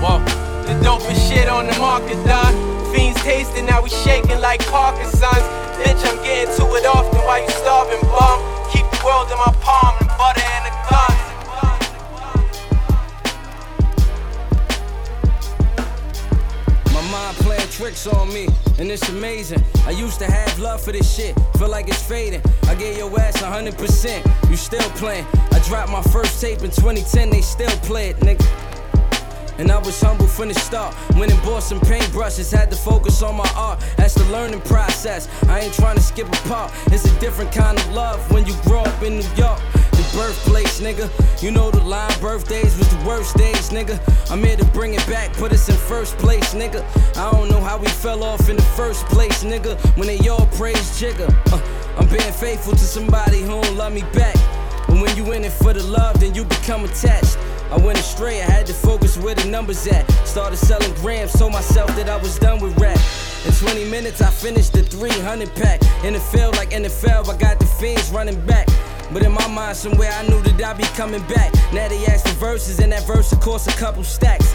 Whoa, 0.00 0.18
the 0.68 0.74
dopest 0.84 1.30
shit 1.30 1.48
on 1.48 1.66
the 1.66 1.78
market, 1.78 2.22
dog. 2.26 2.52
Fiends 2.94 3.20
tasting, 3.22 3.66
now 3.66 3.82
we 3.82 3.88
shaking 3.88 4.40
like 4.40 4.60
Parkinson's. 4.66 5.46
Bitch, 5.80 6.04
I'm 6.06 6.22
getting 6.22 6.54
to 6.56 6.64
it 6.76 6.86
often 6.86 7.20
while 7.24 7.42
you 7.42 7.50
starving, 7.50 8.00
bum. 8.02 8.38
Keep 8.70 8.86
the 8.90 9.00
world 9.04 9.30
in 9.30 9.38
my 9.38 9.52
palm, 9.60 9.96
the 9.98 10.06
butter 10.18 10.44
and 10.44 10.66
the 10.66 10.72
guns. 10.90 11.23
My 17.38 17.44
playing 17.44 17.68
tricks 17.70 17.84
tricks 17.94 18.06
on 18.06 18.32
me, 18.32 18.48
and 18.78 18.90
it's 18.90 19.08
amazing. 19.08 19.62
I 19.86 19.90
used 19.90 20.18
to 20.18 20.26
have 20.26 20.58
love 20.58 20.82
for 20.82 20.92
this 20.92 21.14
shit, 21.14 21.34
feel 21.58 21.68
like 21.68 21.88
it's 21.88 22.02
fading. 22.02 22.42
I 22.66 22.74
gave 22.74 22.96
your 22.98 23.18
ass 23.18 23.40
100%, 23.40 24.50
you 24.50 24.56
still 24.56 24.90
playing. 24.90 25.26
I 25.52 25.58
dropped 25.60 25.90
my 25.90 26.02
first 26.02 26.40
tape 26.40 26.62
in 26.62 26.70
2010, 26.70 27.30
they 27.30 27.40
still 27.40 27.70
play 27.82 28.10
it, 28.10 28.16
nigga. 28.18 28.73
And 29.58 29.70
I 29.70 29.78
was 29.78 30.00
humble 30.00 30.26
from 30.26 30.48
the 30.48 30.54
start. 30.54 30.94
Went 31.16 31.32
and 31.32 31.42
bought 31.42 31.62
some 31.62 31.80
paintbrushes, 31.80 32.52
had 32.52 32.70
to 32.70 32.76
focus 32.76 33.22
on 33.22 33.36
my 33.36 33.50
art. 33.56 33.80
That's 33.96 34.14
the 34.14 34.24
learning 34.32 34.62
process. 34.62 35.28
I 35.48 35.60
ain't 35.60 35.74
trying 35.74 35.96
to 35.96 36.02
skip 36.02 36.28
a 36.28 36.48
part. 36.48 36.72
It's 36.86 37.04
a 37.04 37.20
different 37.20 37.52
kind 37.52 37.78
of 37.78 37.92
love 37.92 38.18
when 38.30 38.46
you 38.46 38.54
grow 38.62 38.82
up 38.82 39.02
in 39.02 39.18
New 39.18 39.28
York. 39.36 39.60
Birthplace, 40.14 40.80
nigga. 40.80 41.10
You 41.42 41.50
know 41.50 41.72
the 41.72 41.80
line, 41.80 42.12
birthdays 42.20 42.78
was 42.78 42.88
the 42.88 43.04
worst 43.04 43.36
days, 43.36 43.70
nigga. 43.70 43.98
I'm 44.30 44.44
here 44.44 44.56
to 44.56 44.64
bring 44.66 44.94
it 44.94 45.04
back, 45.08 45.32
put 45.32 45.50
us 45.50 45.68
in 45.68 45.74
first 45.74 46.16
place, 46.18 46.54
nigga. 46.54 46.84
I 47.16 47.32
don't 47.32 47.48
know 47.48 47.60
how 47.60 47.78
we 47.78 47.88
fell 47.88 48.22
off 48.22 48.48
in 48.48 48.54
the 48.54 48.62
first 48.62 49.04
place, 49.06 49.42
nigga. 49.42 49.76
When 49.96 50.06
they 50.06 50.28
all 50.28 50.46
praise 50.54 51.00
Jigga. 51.00 51.28
Uh, 51.52 51.60
I'm 51.98 52.06
being 52.06 52.32
faithful 52.32 52.74
to 52.74 52.78
somebody 52.78 53.40
who 53.40 53.60
don't 53.60 53.76
love 53.76 53.92
me 53.92 54.02
back. 54.12 54.36
And 54.88 55.02
when 55.02 55.16
you 55.16 55.32
in 55.32 55.42
it 55.42 55.52
for 55.52 55.72
the 55.72 55.82
love, 55.82 56.20
then 56.20 56.32
you 56.32 56.44
become 56.44 56.84
attached. 56.84 57.36
I 57.70 57.78
went 57.78 57.98
astray, 57.98 58.42
I 58.42 58.50
had 58.50 58.66
to 58.66 58.74
focus 58.74 59.16
where 59.16 59.34
the 59.34 59.46
numbers 59.46 59.86
at. 59.86 60.08
Started 60.26 60.56
selling 60.56 60.92
grams, 60.94 61.32
told 61.32 61.52
myself 61.52 61.88
that 61.96 62.08
I 62.08 62.16
was 62.16 62.38
done 62.38 62.60
with 62.60 62.78
rap. 62.78 62.98
In 63.46 63.52
20 63.52 63.90
minutes, 63.90 64.22
I 64.22 64.30
finished 64.30 64.72
the 64.72 64.82
300 64.82 65.54
pack. 65.54 65.82
In 66.04 66.14
the 66.14 66.20
field 66.20 66.56
like 66.56 66.70
NFL, 66.70 67.28
I 67.28 67.36
got 67.36 67.58
the 67.58 67.66
fiends 67.66 68.10
running 68.10 68.40
back. 68.46 68.68
But 69.12 69.22
in 69.22 69.32
my 69.32 69.46
mind, 69.48 69.76
somewhere 69.76 70.10
I 70.12 70.26
knew 70.26 70.40
that 70.42 70.62
I'd 70.62 70.78
be 70.78 70.84
coming 70.96 71.22
back. 71.28 71.52
Now 71.72 71.88
they 71.88 72.04
ask 72.06 72.24
the 72.24 72.32
verses, 72.32 72.78
and 72.78 72.92
that 72.92 73.06
verse, 73.06 73.32
of 73.32 73.40
course, 73.40 73.66
a 73.66 73.72
couple 73.72 74.02
stacks. 74.02 74.54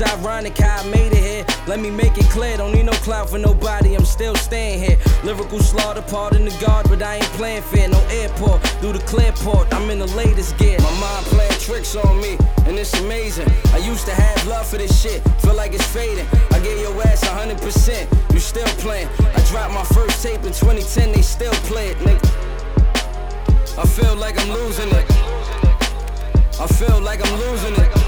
It's 0.00 0.14
ironic 0.14 0.56
how 0.56 0.78
I 0.78 0.88
made 0.90 1.10
it 1.10 1.18
here. 1.18 1.44
Let 1.66 1.80
me 1.80 1.90
make 1.90 2.16
it 2.18 2.30
clear, 2.30 2.56
don't 2.56 2.70
need 2.72 2.86
no 2.86 2.92
clout 3.02 3.30
for 3.30 3.38
nobody, 3.38 3.96
I'm 3.96 4.04
still 4.04 4.36
staying 4.36 4.78
here. 4.78 4.96
Lyrical 5.24 5.58
slaughter, 5.58 6.02
part 6.02 6.36
in 6.36 6.44
the 6.44 6.56
guard, 6.64 6.88
but 6.88 7.02
I 7.02 7.16
ain't 7.16 7.32
playing 7.34 7.62
fair. 7.62 7.88
No 7.88 7.98
airport, 8.08 8.62
through 8.78 8.92
the 8.92 9.00
clear 9.00 9.32
port, 9.32 9.66
I'm 9.74 9.90
in 9.90 9.98
the 9.98 10.06
latest 10.14 10.56
gear. 10.56 10.78
My 10.78 11.00
mind 11.00 11.26
playing 11.26 11.58
tricks 11.58 11.96
on 11.96 12.20
me, 12.20 12.38
and 12.66 12.78
it's 12.78 12.94
amazing. 13.00 13.50
I 13.72 13.78
used 13.78 14.06
to 14.06 14.14
have 14.14 14.46
love 14.46 14.68
for 14.68 14.78
this 14.78 15.02
shit, 15.02 15.20
feel 15.40 15.54
like 15.54 15.72
it's 15.72 15.86
fading. 15.86 16.28
I 16.52 16.60
gave 16.60 16.78
your 16.78 16.94
ass 17.02 17.24
100%, 17.24 18.32
you 18.32 18.38
still 18.38 18.68
playing. 18.78 19.08
I 19.18 19.44
dropped 19.50 19.74
my 19.74 19.82
first 19.82 20.22
tape 20.22 20.44
in 20.44 20.52
2010, 20.52 21.10
they 21.10 21.22
still 21.22 21.54
play 21.66 21.88
it, 21.88 21.96
nigga. 21.98 22.22
I 23.76 23.84
feel 23.84 24.14
like 24.14 24.38
I'm 24.40 24.50
losing 24.50 24.90
it. 24.90 25.10
I 26.60 26.68
feel 26.68 27.00
like 27.00 27.18
I'm 27.26 27.40
losing 27.40 27.74
it. 27.74 28.07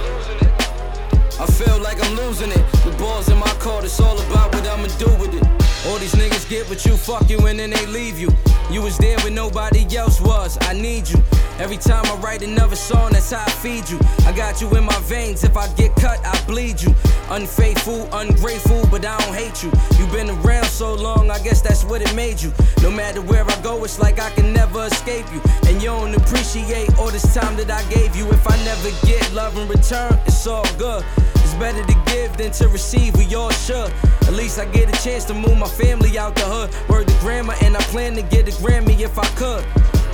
I 1.40 1.46
feel 1.46 1.78
like 1.80 1.96
I'm 2.04 2.14
losing 2.16 2.50
it. 2.50 2.64
The 2.84 2.94
ball's 2.98 3.30
in 3.30 3.38
my 3.38 3.50
court, 3.60 3.84
it's 3.84 3.98
all 3.98 4.20
about 4.28 4.54
what 4.54 4.66
I'ma 4.68 4.88
do 4.98 5.08
with 5.16 5.32
it. 5.32 5.42
All 5.86 5.96
these 5.96 6.12
niggas 6.12 6.46
get 6.50 6.68
with 6.68 6.84
you, 6.84 6.98
fuck 6.98 7.30
you, 7.30 7.38
and 7.46 7.58
then 7.58 7.70
they 7.70 7.86
leave 7.86 8.18
you. 8.18 8.28
You 8.70 8.82
was 8.82 8.98
there 8.98 9.18
when 9.20 9.34
nobody 9.34 9.84
else 9.96 10.20
was. 10.20 10.58
I 10.60 10.74
need 10.74 11.08
you. 11.08 11.16
Every 11.58 11.78
time 11.78 12.04
I 12.06 12.14
write 12.16 12.42
another 12.42 12.76
song, 12.76 13.12
that's 13.12 13.30
how 13.30 13.42
I 13.42 13.50
feed 13.50 13.88
you. 13.88 13.98
I 14.26 14.32
got 14.32 14.60
you 14.60 14.68
in 14.76 14.84
my 14.84 14.98
veins. 15.00 15.42
If 15.42 15.56
I 15.56 15.66
get 15.74 15.96
cut, 15.96 16.20
I 16.24 16.38
bleed 16.46 16.82
you. 16.82 16.94
Unfaithful, 17.30 18.06
ungrateful, 18.12 18.86
but 18.90 19.06
I 19.06 19.18
don't 19.18 19.34
hate 19.34 19.62
you. 19.62 19.72
You've 19.98 20.12
been 20.12 20.28
around 20.28 20.66
so 20.66 20.94
long, 20.94 21.30
I 21.30 21.38
guess 21.38 21.62
that's 21.62 21.84
what 21.84 22.02
it 22.02 22.14
made 22.14 22.40
you. 22.42 22.52
No 22.82 22.90
matter 22.90 23.22
where 23.22 23.44
I 23.50 23.62
go, 23.62 23.82
it's 23.84 23.98
like 23.98 24.20
I 24.20 24.28
can 24.30 24.52
never 24.52 24.84
escape 24.84 25.26
you. 25.32 25.40
And 25.66 25.80
you 25.80 25.88
don't 25.88 26.14
appreciate 26.14 26.98
all 26.98 27.10
this 27.10 27.34
time 27.34 27.56
that 27.56 27.70
I 27.70 27.82
gave 27.90 28.14
you. 28.14 28.28
If 28.30 28.46
I 28.46 28.56
never 28.64 28.90
get 29.06 29.32
love 29.32 29.56
in 29.56 29.66
return, 29.68 30.18
it's 30.26 30.46
all 30.46 30.66
good. 30.76 31.02
It's 31.50 31.58
better 31.58 31.84
to 31.84 31.94
give 32.06 32.36
than 32.36 32.52
to 32.52 32.68
receive, 32.68 33.16
we 33.16 33.34
all 33.34 33.50
should. 33.50 33.92
At 34.22 34.34
least 34.34 34.60
I 34.60 34.66
get 34.66 34.88
a 34.88 35.02
chance 35.02 35.24
to 35.24 35.34
move 35.34 35.58
my 35.58 35.66
family 35.66 36.16
out 36.16 36.36
the 36.36 36.42
hood. 36.42 36.70
Word 36.88 37.08
to 37.08 37.14
grandma, 37.18 37.54
and 37.60 37.76
I 37.76 37.80
plan 37.90 38.14
to 38.14 38.22
get 38.22 38.46
a 38.46 38.52
Grammy 38.62 39.00
if 39.00 39.18
I 39.18 39.26
could. 39.34 39.64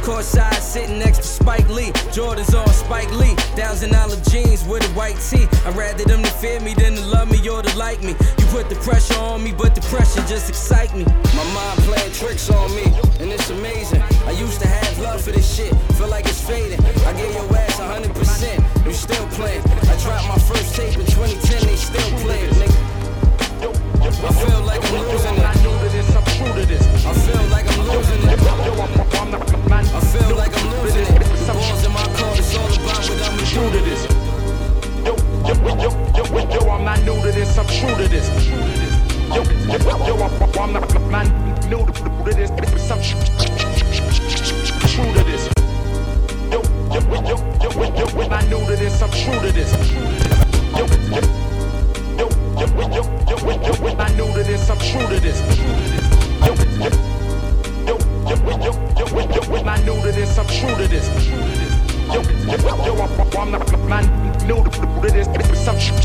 Courtside, 0.07 0.61
sitting 0.61 1.01
next 1.01 1.19
to 1.19 1.25
Spike 1.25 1.69
Lee. 1.69 1.91
Jordans 2.15 2.55
on 2.55 2.69
Spike 2.69 3.11
Lee. 3.19 3.35
Thousand 3.59 3.91
dollar 3.91 4.15
jeans 4.31 4.63
with 4.65 4.85
a 4.85 4.93
white 4.95 5.19
tee. 5.19 5.49
I'd 5.67 5.75
rather 5.75 6.05
them 6.05 6.23
to 6.23 6.31
fear 6.31 6.61
me 6.61 6.75
than 6.75 6.95
to 6.95 7.05
love 7.07 7.29
me 7.29 7.43
or 7.49 7.61
to 7.61 7.77
like 7.77 8.01
me. 8.05 8.15
You 8.39 8.47
put 8.55 8.69
the 8.69 8.77
pressure 8.87 9.19
on 9.19 9.43
me, 9.43 9.51
but 9.51 9.75
the 9.75 9.81
pressure 9.91 10.23
just 10.31 10.49
excite 10.49 10.95
me. 10.95 11.03
My 11.35 11.43
mind 11.59 11.81
playing 11.91 12.13
tricks 12.13 12.49
on 12.51 12.71
me, 12.77 12.85
and 13.19 13.33
it's 13.33 13.51
amazing. 13.51 14.01
I 14.27 14.31
used 14.31 14.61
to 14.61 14.69
have 14.69 14.97
love 15.01 15.23
for 15.23 15.33
this 15.33 15.57
shit, 15.57 15.75
feel 15.99 16.07
like 16.07 16.27
it's 16.27 16.41
fading. 16.41 16.79
I 17.03 17.13
gave 17.13 17.35
your 17.35 17.57
ass 17.57 17.75
100%, 17.75 18.87
you 18.87 18.93
still 18.93 19.27
playing. 19.35 19.63
I 19.91 19.97
dropped 20.07 20.29
my 20.29 20.39
first 20.39 20.77
tape 20.77 20.95
in 20.95 21.07
2010, 21.07 21.67
they 21.67 21.75
still 21.75 22.19
play 22.23 22.43
it, 22.47 22.53
nigga. 22.55 22.97
I 24.07 24.31
feel 24.31 24.63
like 24.63 24.85
I'm 24.87 25.03
losing 25.03 25.35
it. 25.35 25.43
I 25.43 27.13
feel 27.13 27.49
like 27.51 27.67
I'm 27.67 27.89
losing 27.89 28.29
it. 28.29 28.37
I 28.39 29.46
like 30.91 31.11
it. 31.11 31.27
Balls 31.47 31.85
in 31.87 31.93
my 31.93 32.03
court, 32.17 32.39
it's 32.39 32.55
all 32.57 32.67
about 32.67 33.03
what 33.09 33.23
I'ma 33.23 33.43
this. 33.87 34.03
Yo, 35.07 35.15
yo, 35.47 35.55
yo, 35.83 35.91
yo, 36.17 36.25
yo, 36.51 36.71
I'm 36.71 36.85
not 36.85 36.99
new 37.01 37.15
to 37.23 37.33
this, 37.33 37.57
I'm 37.57 37.67
true 37.67 37.95
to 37.97 38.09
this. 38.09 38.29
Yo, 39.31 39.43
yo, 39.73 40.07
yo, 40.07 40.15
I'm, 40.23 40.33
I'm 40.59 40.73
not 40.73 41.11
man, 41.11 41.27
new 41.69 41.87
to 41.87 42.33
this, 42.35 42.51
I'm 42.91 43.01
true 43.03 43.21
to 45.15 45.23
this. 45.25 45.49
Yo, 46.51 46.61
yo, 46.93 47.01
yo, 47.23 47.37
yo, 47.63 47.71
yo, 47.73 47.87
yo, 47.95 48.07
I'm 48.21 48.29
not 48.29 48.45
new 48.49 48.61
to 48.67 48.77
this, 48.77 49.03
I'm 49.03 49.11
true 49.11 49.41
to 49.41 49.53
this. 49.53 49.73
Yo, 50.73 50.85
yo, 50.87 51.21
yo, 52.17 52.29
yo, 52.59 52.67
yo, 52.67 53.01
yo, 53.27 53.37
yo, 53.37 53.53
yo, 53.63 53.73
I'm 53.87 53.97
not 53.97 54.11
new 54.15 54.29
to 54.35 54.43
this, 54.43 54.69
I'm 54.69 54.79
true 54.79 55.07
to 55.07 55.21
this. 55.21 55.39
Yo, 56.45 56.55
yo, 56.85 57.16
yo, 58.29 58.37
yo, 58.37 58.59
yo, 58.59 58.73
yo, 58.99 59.07
yo, 59.07 59.57
yo, 59.57 59.63
not 59.63 59.81
new 59.85 59.95
to 60.03 60.13
this, 60.13 60.39
I'm 60.39 60.47
true 60.47 60.75
to 60.75 60.89
this. 60.89 61.07
Yo, 62.13 62.21
yo, 62.23 62.57
yo, 62.85 62.93
I'm, 63.03 63.11
I'm 63.39 63.51
not 63.53 63.89
man, 63.89 64.05
new 64.47 64.65
to 64.65 65.09
this, 65.11 65.29
I'm 65.69 65.79
true 65.79 65.97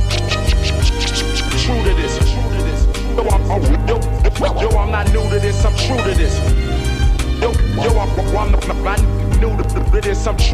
to 1.84 1.94
this. 1.96 2.14
Yo, 3.16 3.24
I'm, 3.28 3.52
I'm, 3.52 3.88
yo, 3.88 3.98
yo, 4.62 4.70
I'm 4.78 4.92
not 4.92 5.08
new 5.12 5.30
to 5.30 5.40
this, 5.40 5.66
I'm 5.66 5.76
true 5.76 5.98
to 5.98 6.14
this. 6.16 6.38
Yo, 7.42 7.52
yo, 7.82 8.00
I'm, 8.00 8.10
I'm 8.38 8.84
not 8.84 9.21
new 9.42 9.58
to 9.58 10.02
this, 10.02 10.28
I'm, 10.28 10.38
true 10.38 10.54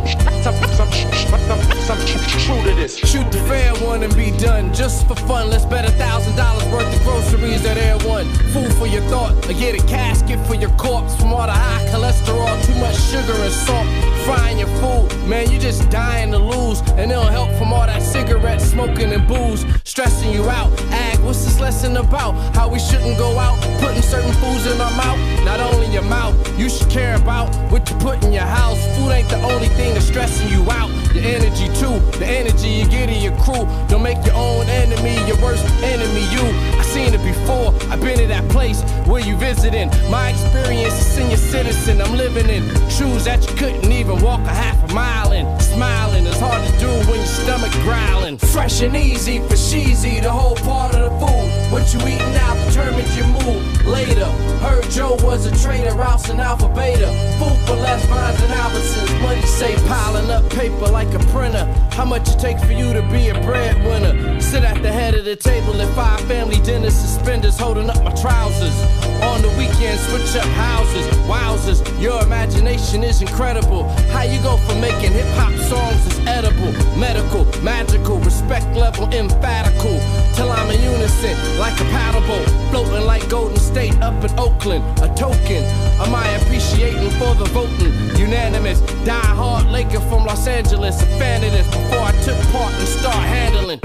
to 2.63 2.73
this. 2.75 2.97
Shoot 2.97 3.29
the 3.31 3.39
fair 3.47 3.75
one 3.85 4.01
and 4.03 4.15
be 4.15 4.31
done. 4.31 4.73
Just 4.73 5.07
for 5.07 5.15
fun, 5.15 5.49
let's 5.49 5.65
bet 5.65 5.85
a 5.85 5.91
thousand 5.91 6.35
dollars 6.37 6.63
worth 6.71 6.95
of 6.95 7.03
groceries 7.03 7.65
at 7.65 7.77
Air 7.77 7.97
One. 8.07 8.25
Food 8.53 8.73
for 8.75 8.87
your 8.87 9.01
thought, 9.03 9.33
or 9.49 9.53
get 9.53 9.75
a 9.75 9.85
casket 9.87 10.39
for 10.47 10.55
your 10.55 10.69
corpse. 10.71 11.15
From 11.17 11.33
all 11.33 11.45
the 11.45 11.51
high 11.51 11.85
cholesterol, 11.87 12.65
too 12.65 12.75
much 12.75 12.95
sugar 12.95 13.33
and 13.33 13.53
salt. 13.53 13.87
Frying 14.25 14.59
your 14.59 14.69
food, 14.79 15.09
man, 15.27 15.51
you 15.51 15.59
just 15.59 15.89
dying 15.89 16.31
to 16.31 16.37
lose. 16.37 16.79
And 16.97 17.11
it'll 17.11 17.23
help 17.23 17.51
from 17.57 17.73
all 17.73 17.85
that 17.85 18.01
cigarette 18.01 18.61
smoking 18.61 19.11
and 19.11 19.27
booze. 19.27 19.65
Stressing 19.97 20.31
you 20.31 20.47
out. 20.47 20.71
Ag, 20.91 21.17
what's 21.21 21.43
this 21.43 21.59
lesson 21.59 21.97
about? 21.97 22.33
How 22.55 22.69
we 22.69 22.77
shouldn't 22.77 23.17
go 23.17 23.39
out, 23.39 23.59
putting 23.81 24.03
certain 24.03 24.31
foods 24.33 24.67
in 24.67 24.79
our 24.79 24.91
mouth. 24.91 25.17
Not 25.43 25.59
only 25.59 25.87
your 25.87 26.03
mouth, 26.03 26.35
you 26.55 26.69
should 26.69 26.87
care 26.91 27.15
about 27.15 27.49
what 27.71 27.89
you 27.89 27.95
put 27.95 28.23
in 28.23 28.31
your 28.31 28.43
house. 28.43 28.77
Food 28.95 29.09
ain't 29.09 29.27
the 29.27 29.41
only 29.41 29.69
thing 29.69 29.95
that's 29.95 30.05
stressing 30.05 30.49
you 30.49 30.61
out. 30.69 30.91
Your 31.15 31.23
energy 31.23 31.65
too, 31.69 31.97
the 32.19 32.27
energy 32.27 32.67
you 32.67 32.85
get 32.87 33.09
in 33.09 33.23
your 33.23 33.35
crew. 33.41 33.65
Don't 33.87 34.03
make 34.03 34.23
your 34.23 34.35
own 34.35 34.67
enemy 34.67 35.17
your 35.27 35.41
worst 35.41 35.65
enemy. 35.81 36.21
You, 36.29 36.45
I've 36.77 36.85
seen 36.85 37.13
it 37.13 37.23
before. 37.23 37.73
I've 37.91 37.99
been 37.99 38.19
to 38.19 38.27
that 38.27 38.47
place 38.49 38.83
where 39.07 39.25
you 39.25 39.35
visiting. 39.37 39.89
My 40.11 40.29
experience 40.29 40.93
is 40.93 41.07
senior 41.07 41.37
citizen. 41.37 42.03
I'm 42.03 42.15
living 42.15 42.49
in 42.49 42.63
shoes 42.87 43.25
that 43.25 43.41
you 43.49 43.55
couldn't 43.57 43.91
even 43.91 44.21
walk 44.21 44.41
a 44.41 44.53
half 44.53 44.77
a 44.91 44.93
mile 44.93 45.31
in. 45.31 45.45
Smiling 45.77 46.25
is 46.25 46.39
hard 46.39 46.67
to 46.67 46.79
do 46.79 46.87
when 47.07 47.19
your 47.19 47.25
stomach 47.27 47.71
growling. 47.83 48.39
Fresh 48.39 48.81
and 48.81 48.95
easy 48.97 49.37
for 49.37 49.53
sheezy, 49.53 50.19
the 50.23 50.31
whole 50.31 50.55
part 50.55 50.95
of 50.95 51.03
the 51.03 51.19
food. 51.19 51.71
What 51.71 51.93
you 51.93 51.99
eating 51.99 52.33
now 52.33 52.55
determines 52.65 53.15
your 53.15 53.27
mood. 53.27 53.85
Later, 53.85 54.25
heard 54.65 54.89
Joe 54.89 55.17
was 55.21 55.45
a 55.45 55.53
trader, 55.63 55.93
Rouse 55.93 56.31
and 56.31 56.41
Alpha 56.41 56.67
Beta. 56.69 57.05
Food 57.37 57.59
for 57.67 57.75
less 57.75 58.03
Vons 58.07 58.41
and 58.41 58.53
Albertsons. 58.53 59.21
Money 59.21 59.41
safe, 59.43 59.79
piling 59.85 60.31
up 60.31 60.49
paper 60.49 60.87
like 60.87 61.13
a 61.13 61.19
printer. 61.31 61.65
How 61.91 62.05
much 62.05 62.27
it 62.27 62.39
takes 62.39 62.63
for 62.63 62.73
you 62.73 62.91
to 62.93 63.03
be 63.11 63.29
a 63.29 63.35
breadwinner? 63.41 64.41
Sit 64.41 64.63
at 64.63 64.81
the 64.81 64.91
head 64.91 65.13
of 65.13 65.25
the 65.25 65.35
table 65.35 65.79
at 65.79 65.93
five 65.93 66.21
family 66.21 66.59
dinners, 66.61 66.95
suspenders 66.95 67.59
holding 67.59 67.87
up 67.87 68.03
my 68.03 68.13
trousers. 68.15 68.73
On 69.21 69.43
the 69.43 69.49
weekend, 69.59 69.99
switch 69.99 70.35
up 70.41 70.49
houses. 70.57 71.05
Wowzers, 71.27 71.79
your 72.01 72.19
imagination 72.23 73.03
is 73.03 73.21
incredible. 73.21 73.83
How 74.09 74.23
you 74.23 74.41
go 74.41 74.57
from 74.57 74.81
making 74.81 75.11
hip 75.11 75.27
hop 75.35 75.53
songs 75.67 76.07
is 76.07 76.19
edible, 76.27 76.71
medical, 76.97 77.43
magical, 77.61 78.17
respect 78.19 78.67
level 78.75 79.05
emphatical. 79.13 79.99
Till 80.33 80.49
I'm 80.51 80.69
in 80.71 80.81
unison, 80.81 81.35
like 81.59 81.77
a 81.81 81.85
boat, 82.27 82.47
floating 82.71 83.05
like 83.05 83.27
Golden 83.29 83.57
State 83.57 83.95
up 84.01 84.23
in 84.23 84.31
Oakland. 84.39 84.83
A 85.01 85.07
token 85.15 85.63
of 86.01 86.09
my 86.09 86.25
appreciating 86.39 87.11
for 87.19 87.35
the 87.35 87.45
voting. 87.51 87.93
Unanimous, 88.17 88.79
die 89.03 89.31
hard 89.39 89.67
Laker 89.67 89.99
from 90.09 90.25
Los 90.25 90.47
Angeles. 90.47 91.01
A 91.01 91.05
fan 91.19 91.43
of 91.43 91.51
this 91.51 91.67
before 91.67 92.03
I 92.11 92.13
took 92.23 92.39
part 92.53 92.73
and 92.73 92.87
start 92.87 93.23
handling. 93.35 93.79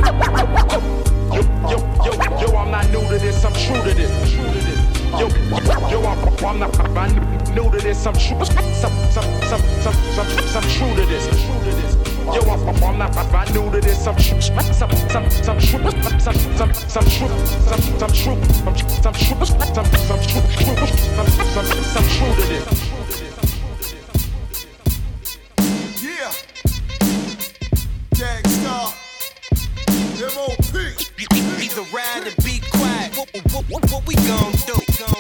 Yo, 1.33 1.43
yo, 1.71 1.79
yo, 2.05 2.13
yo, 2.41 2.57
I'm 2.57 2.71
not 2.71 2.87
new 2.91 3.01
to 3.01 3.19
this, 3.19 3.23
this, 3.23 3.45
I'm 3.45 3.55
true 3.65 3.83
to 3.83 3.97
this. 3.97 4.11
True 4.33 4.45
to 4.45 4.61
this. 4.67 4.72
Yo, 5.19 5.29
yo, 5.91 6.01
I'm, 6.07 6.45
I'm 6.45 6.59
not, 6.59 6.81
I'm 6.97 7.55
new 7.55 7.71
to 7.71 7.79
this. 7.79 8.07
I'm 8.07 8.15
true, 8.15 8.43
some, 8.47 8.65
some, 8.73 8.93
some, 9.11 9.25
some, 9.43 9.61
some, 9.83 9.95
some, 10.15 10.27
some 10.49 10.63
true 10.63 10.95
to 10.95 11.05
this. 11.07 11.27
True 11.29 11.59
to 11.65 11.77
this. 11.77 11.95
Yo, 12.25 12.41
I'm, 12.51 12.83
I'm 12.83 12.99
not, 12.99 13.15
I'm 13.17 13.53
new 13.53 13.71
to 13.71 13.81
this. 13.81 14.07
I'm 14.07 14.17
true, 14.17 14.41
some, 14.41 14.59
some, 14.73 14.91
some, 15.11 15.29
some 15.31 15.59
true, 15.59 15.91
some, 16.01 16.19
some, 16.19 16.73
some 16.73 17.05
true, 17.05 17.29
some, 17.69 17.83
some 17.83 18.11
true, 18.11 18.39
some, 18.63 18.77
some 18.77 19.13
true, 19.13 19.45
some, 19.45 19.85
some 19.85 20.21
true, 20.23 20.41
true, 20.57 20.87
some, 21.13 21.29
some, 21.29 21.67
some 21.67 22.07
true 22.09 22.33
to 22.35 22.45
this. 22.49 22.65
Yeah. 26.03 26.33
Gang 28.15 28.45
Starr. 28.49 28.95
M.O.P. 30.23 30.73
Either 31.63 31.83
ride 31.93 32.27
or 32.27 32.31
be 32.31 32.42
quiet. 32.42 32.42
What, 33.53 33.65
what, 33.69 33.93
what, 33.93 34.07
we 34.07 34.15
gon' 34.15 34.53
do? 34.53 35.12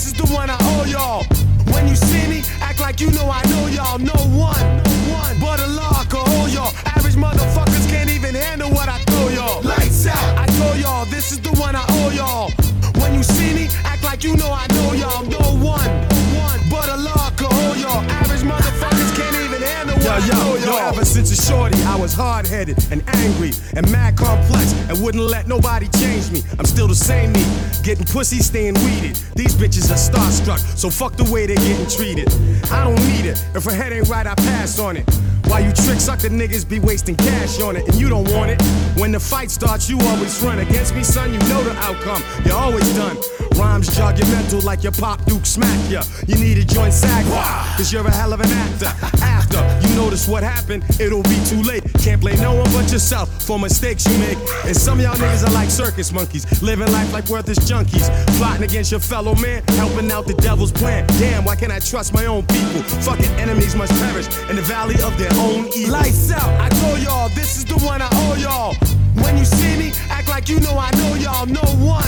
This 0.00 0.06
is 0.06 0.14
the 0.14 0.34
one 0.34 0.48
I 0.48 0.56
owe 0.60 0.84
y'all. 0.86 1.24
When 1.74 1.86
you 1.86 1.94
see 1.94 2.26
me, 2.26 2.42
act 2.62 2.80
like 2.80 3.00
you 3.00 3.10
know 3.10 3.28
I 3.28 3.42
was 22.10 22.16
hard 22.18 22.46
headed 22.46 22.76
and 22.90 23.02
angry 23.14 23.52
and 23.76 23.88
mad 23.92 24.16
complex 24.16 24.72
and 24.88 25.00
wouldn't 25.02 25.22
let 25.22 25.46
nobody 25.46 25.86
change 25.98 26.30
me. 26.32 26.42
I'm 26.58 26.64
still 26.64 26.88
the 26.88 26.94
same 26.94 27.32
me, 27.32 27.44
getting 27.84 28.04
pussy, 28.04 28.40
staying 28.40 28.74
weeded. 28.74 29.16
These 29.36 29.54
bitches 29.54 29.90
are 29.90 30.00
starstruck, 30.00 30.58
so 30.76 30.90
fuck 30.90 31.14
the 31.16 31.24
way 31.30 31.46
they're 31.46 31.56
getting 31.56 31.86
treated. 31.86 32.28
I 32.72 32.82
don't 32.84 33.00
need 33.06 33.26
it. 33.26 33.44
If 33.54 33.64
her 33.64 33.72
head 33.72 33.92
ain't 33.92 34.08
right, 34.08 34.26
I 34.26 34.34
pass 34.34 34.78
on 34.78 34.96
it. 34.96 35.08
Why 35.46 35.60
you 35.60 35.72
trick 35.72 36.00
sucker 36.00 36.28
niggas 36.28 36.68
be 36.68 36.80
wasting 36.80 37.16
cash 37.16 37.60
on 37.60 37.76
it 37.76 37.86
and 37.86 37.94
you 38.00 38.08
don't 38.08 38.28
want 38.32 38.50
it? 38.50 38.62
When 38.98 39.12
the 39.12 39.20
fight 39.20 39.50
starts, 39.50 39.88
you 39.88 39.98
always 40.00 40.42
run 40.42 40.58
against 40.58 40.94
me, 40.94 41.04
son. 41.04 41.32
You 41.32 41.38
know 41.50 41.62
the 41.62 41.74
outcome. 41.76 42.22
You're 42.44 42.56
always 42.56 42.88
done. 42.94 43.16
Rhymes 43.60 43.94
jog 43.94 44.18
your 44.18 44.26
mental 44.28 44.60
like 44.62 44.82
your 44.82 44.92
pop 44.92 45.22
Duke 45.26 45.44
smack 45.44 45.78
ya. 45.90 46.02
You 46.26 46.36
need 46.36 46.56
a 46.56 46.64
joint 46.64 46.94
sag 46.94 47.26
cause 47.76 47.92
you're 47.92 48.06
a 48.06 48.10
hell 48.10 48.32
of 48.32 48.40
an 48.40 48.50
actor. 48.50 48.90
After 49.22 49.60
you 49.86 49.94
notice 49.94 50.26
what 50.26 50.42
happened, 50.42 50.82
it'll 50.98 51.22
be 51.24 51.38
too 51.44 51.62
late. 51.62 51.84
Can't 51.98 52.22
blame 52.22 52.40
no 52.40 52.54
one 52.54 52.72
but 52.72 52.90
yourself 52.90 53.28
for 53.42 53.58
mistakes 53.58 54.06
you 54.06 54.16
make. 54.18 54.38
And 54.64 54.74
some 54.74 54.98
y'all 54.98 55.14
niggas 55.14 55.46
are 55.46 55.52
like 55.52 55.68
circus 55.68 56.10
monkeys, 56.10 56.62
living 56.62 56.90
life 56.90 57.12
like 57.12 57.28
worthless 57.28 57.58
junkies, 57.58 58.08
plotting 58.38 58.64
against 58.64 58.92
your 58.92 59.00
fellow 59.00 59.34
man, 59.34 59.62
helping 59.76 60.10
out 60.10 60.26
the 60.26 60.34
devil's 60.34 60.72
plan. 60.72 61.06
Damn, 61.18 61.44
why 61.44 61.54
can't 61.54 61.72
I 61.72 61.80
trust 61.80 62.14
my 62.14 62.24
own 62.24 62.46
people? 62.46 62.82
Fucking 63.04 63.30
enemies 63.38 63.74
must 63.76 63.92
perish 64.00 64.26
in 64.48 64.56
the 64.56 64.62
valley 64.62 64.96
of 65.02 65.18
their 65.18 65.32
own 65.34 65.68
evil. 65.76 65.92
Lights 65.92 66.32
out, 66.32 66.48
I 66.60 66.70
told 66.80 67.00
y'all, 67.00 67.28
this 67.30 67.58
is 67.58 67.66
the 67.66 67.78
one 67.84 68.00
I 68.00 68.08
owe 68.10 68.36
y'all. 68.36 68.99
When 69.16 69.36
you 69.36 69.44
see 69.44 69.76
me, 69.76 69.92
act 70.08 70.28
like 70.28 70.48
you 70.48 70.60
know 70.60 70.76
I 70.78 70.90
know 70.96 71.14
y'all. 71.14 71.46
No 71.46 71.62
one, 71.82 72.06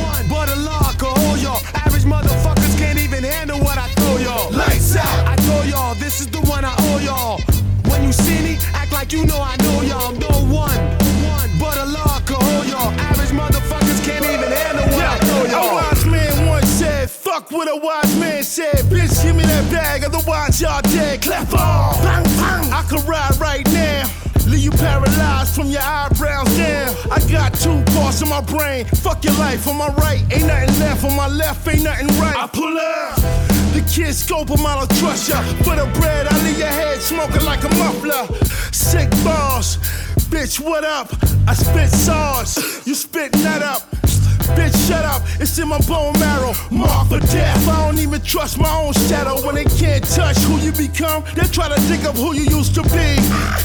one 0.00 0.24
but 0.28 0.48
a 0.48 0.56
law 0.56 0.92
can 0.98 1.14
hold 1.22 1.38
y'all. 1.40 1.60
Average 1.74 2.04
motherfuckers 2.04 2.76
can't 2.78 2.98
even 2.98 3.24
handle 3.24 3.58
what 3.60 3.78
I 3.78 3.88
throw 3.96 4.16
y'all. 4.18 4.50
Lights 4.52 4.96
out, 4.96 5.26
I 5.26 5.36
told 5.36 5.66
y'all, 5.66 5.94
this 5.94 6.20
is 6.20 6.28
the 6.28 6.40
one 6.42 6.64
I 6.64 6.74
owe 6.90 6.98
y'all. 6.98 7.40
When 7.90 8.04
you 8.04 8.12
see 8.12 8.40
me, 8.42 8.58
act 8.74 8.92
like 8.92 9.12
you 9.12 9.24
know 9.26 9.40
I 9.40 9.56
know 9.64 9.82
y'all. 9.82 10.12
No 10.12 10.32
one, 10.52 10.78
one 11.24 11.50
but 11.58 11.76
a 11.78 11.86
law 11.86 12.20
can 12.26 12.40
hold 12.40 12.66
y'all. 12.66 12.92
Average 13.08 13.30
motherfuckers 13.30 14.04
can't 14.04 14.24
even 14.24 14.50
handle 14.52 14.86
what 14.96 15.04
I 15.04 15.18
throw 15.18 15.44
y'all. 15.46 15.78
A 15.78 15.82
wise 15.82 16.06
man 16.06 16.46
once 16.46 16.68
said, 16.68 17.10
fuck 17.10 17.50
what 17.50 17.68
a 17.68 17.76
wise 17.76 18.16
man 18.18 18.42
said. 18.42 18.84
Bitch, 18.92 19.22
give 19.22 19.36
me 19.36 19.44
that 19.44 19.70
bag, 19.70 20.04
otherwise 20.04 20.60
y'all 20.60 20.82
dead. 20.82 21.22
Clap 21.22 21.52
on. 21.54 22.02
Bang, 22.02 22.24
bang. 22.24 22.72
I 22.72 22.82
could 22.88 23.04
ride 23.04 23.36
right 23.40 23.66
now. 23.72 23.91
Leave 24.52 24.64
you 24.64 24.70
paralyzed 24.70 25.54
from 25.54 25.70
your 25.70 25.80
eyebrows 25.80 26.46
down. 26.58 26.94
I 27.10 27.18
got 27.32 27.54
two 27.54 27.82
parts 27.94 28.20
in 28.20 28.28
my 28.28 28.42
brain. 28.42 28.84
Fuck 28.84 29.24
your 29.24 29.32
life. 29.38 29.66
On 29.66 29.78
my 29.78 29.88
right, 29.94 30.20
ain't 30.30 30.46
nothing 30.46 30.78
left. 30.78 31.04
On 31.04 31.16
my 31.16 31.26
left, 31.26 31.66
ain't 31.66 31.84
nothing 31.84 32.08
right. 32.20 32.36
I 32.36 32.46
pull 32.48 32.76
up. 32.76 33.16
The 33.72 33.82
kid 33.90 34.14
scope 34.14 34.50
'em, 34.50 34.66
I 34.66 34.74
don't 34.74 34.98
trust 34.98 35.30
ya. 35.30 35.40
For 35.64 35.74
the 35.74 35.86
bread, 35.98 36.26
I 36.30 36.36
leave 36.44 36.58
your 36.58 36.68
head 36.68 37.00
smoking 37.00 37.46
like 37.46 37.64
a 37.64 37.74
muffler. 37.76 38.28
Sick 38.72 39.10
bars. 39.24 39.78
Bitch, 40.28 40.60
what 40.60 40.84
up? 40.84 41.08
I 41.48 41.54
spit 41.54 41.90
sauce. 41.90 42.86
You 42.86 42.94
spit 42.94 43.34
nut 43.38 43.62
up. 43.62 44.01
Bitch, 44.56 44.74
shut 44.88 45.04
up. 45.04 45.22
It's 45.40 45.58
in 45.58 45.68
my 45.68 45.78
bone 45.80 46.18
marrow. 46.18 46.52
Mark 46.70 47.08
for 47.08 47.20
death. 47.20 47.68
I 47.68 47.86
don't 47.86 47.98
even 47.98 48.20
trust 48.22 48.58
my 48.58 48.72
own 48.74 48.92
shadow 48.92 49.40
when 49.44 49.54
they 49.54 49.64
can't 49.64 50.04
touch 50.04 50.38
who 50.38 50.58
you 50.58 50.72
become. 50.72 51.24
They 51.34 51.46
try 51.48 51.68
to 51.68 51.80
dig 51.88 52.04
up 52.06 52.16
who 52.16 52.34
you 52.34 52.44
used 52.44 52.74
to 52.74 52.82
be. 52.82 53.16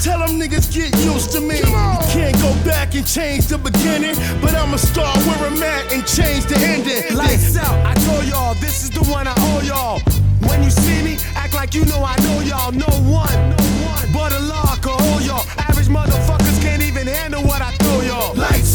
Tell 0.02 0.20
them 0.20 0.40
niggas 0.40 0.74
get 0.74 0.96
used 1.04 1.32
to 1.32 1.42
me. 1.42 1.58
You 1.58 1.98
Can't 2.14 2.38
go 2.42 2.54
back 2.64 2.96
and 2.96 3.06
change 3.06 3.48
the 3.48 3.58
beginning, 3.58 4.16
but 4.42 4.54
I'ma 4.54 4.78
start 4.78 5.18
where 5.26 5.50
I'm 5.50 5.62
at 5.64 5.92
and 5.92 6.06
change 6.08 6.46
the 6.46 6.58
ending. 6.60 7.16
Lights 7.16 7.58
out, 7.58 7.76
I 7.86 7.94
told 8.06 8.26
y'all, 8.26 8.54
this 8.56 8.84
is 8.84 8.90
the 8.92 9.04
one 9.12 9.28
I 9.28 9.34
owe 9.38 9.62
y'all. 9.62 10.00
When 10.48 10.64
you 10.64 10.70
see 10.70 11.02
me, 11.04 11.18
act 11.36 11.54
like 11.56 11.74
you 11.74 11.86
know 11.86 12.04
I 12.04 12.16
know 12.26 12.40
y'all. 12.42 12.72
No 12.72 12.88
one, 13.10 13.34
no 13.50 13.68
one, 13.90 14.06
but 14.14 14.32
a 14.32 14.40
law 14.40 14.76
can 14.82 14.98
hold 15.00 15.24
y'all. 15.24 15.46
Average 15.58 15.88
motherfuckers 15.88 16.62
can't 16.62 16.84
even 16.84 17.08
handle 17.08 17.44
what 17.44 17.62
I 17.62 17.72
throw 17.72 17.87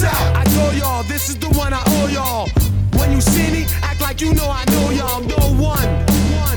Out. 0.05 0.37
I 0.37 0.45
told 0.57 0.75
y'all, 0.75 1.03
this 1.05 1.29
is 1.29 1.39
the 1.39 1.49
one 1.55 1.73
I 1.73 1.83
owe 1.87 2.09
y'all. 2.09 2.49
When 2.99 3.13
you 3.13 3.21
see 3.21 3.51
me, 3.53 3.67
act 3.83 4.01
like 4.01 4.21
you 4.21 4.35
know 4.35 4.51
I 4.51 4.65
know 4.75 4.91
y'all. 4.91 5.21
No 5.21 5.43
one, 5.63 5.89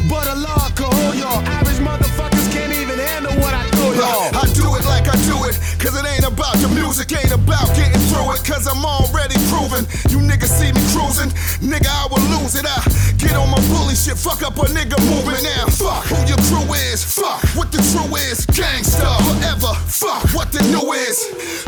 but 0.10 0.26
a 0.26 0.36
law 0.36 0.66
can 0.74 0.90
hold 0.90 1.16
y'all. 1.16 1.46
Average 1.46 1.78
motherfuckers 1.78 2.48
can't 2.52 2.74
even 2.74 2.98
handle 2.98 3.34
what 3.38 3.54
I 3.54 3.64
throw 3.78 3.94
y'all. 3.94 4.34
I 4.34 4.50
do 4.54 4.66
it 4.74 4.86
like 4.86 5.08
I 5.08 5.18
do 5.30 5.38
it, 5.46 5.60
cause 5.78 5.94
it 5.94 6.06
ain't 6.06 6.26
about 6.26 6.58
the 6.58 6.70
music, 6.70 7.12
ain't 7.14 7.32
about 7.32 7.68
getting 7.76 8.02
through 8.10 8.34
it, 8.34 8.42
cause 8.44 8.66
I'm 8.66 8.84
already 8.84 9.35
proven. 9.56 9.88
You 10.12 10.20
niggas 10.20 10.52
see 10.52 10.72
me 10.76 10.84
cruising, 10.92 11.32
nigga, 11.64 11.88
I 11.88 12.12
will 12.12 12.24
lose 12.36 12.60
it. 12.60 12.68
I 12.68 12.84
get 13.16 13.36
on 13.40 13.48
my 13.50 13.62
bully 13.72 13.96
shit, 13.96 14.20
fuck 14.20 14.44
up 14.44 14.60
a 14.60 14.68
nigga 14.76 15.00
movement 15.08 15.44
now. 15.44 15.72
Fuck 15.72 16.04
who 16.12 16.20
your 16.28 16.42
crew 16.52 16.68
is, 16.92 17.00
fuck 17.04 17.40
what 17.56 17.72
the 17.72 17.80
true 17.92 18.12
is. 18.28 18.44
Gangsta 18.52 19.08
forever, 19.24 19.72
fuck 19.88 20.24
what 20.36 20.52
the 20.52 20.60
new 20.76 20.92
is. 21.08 21.18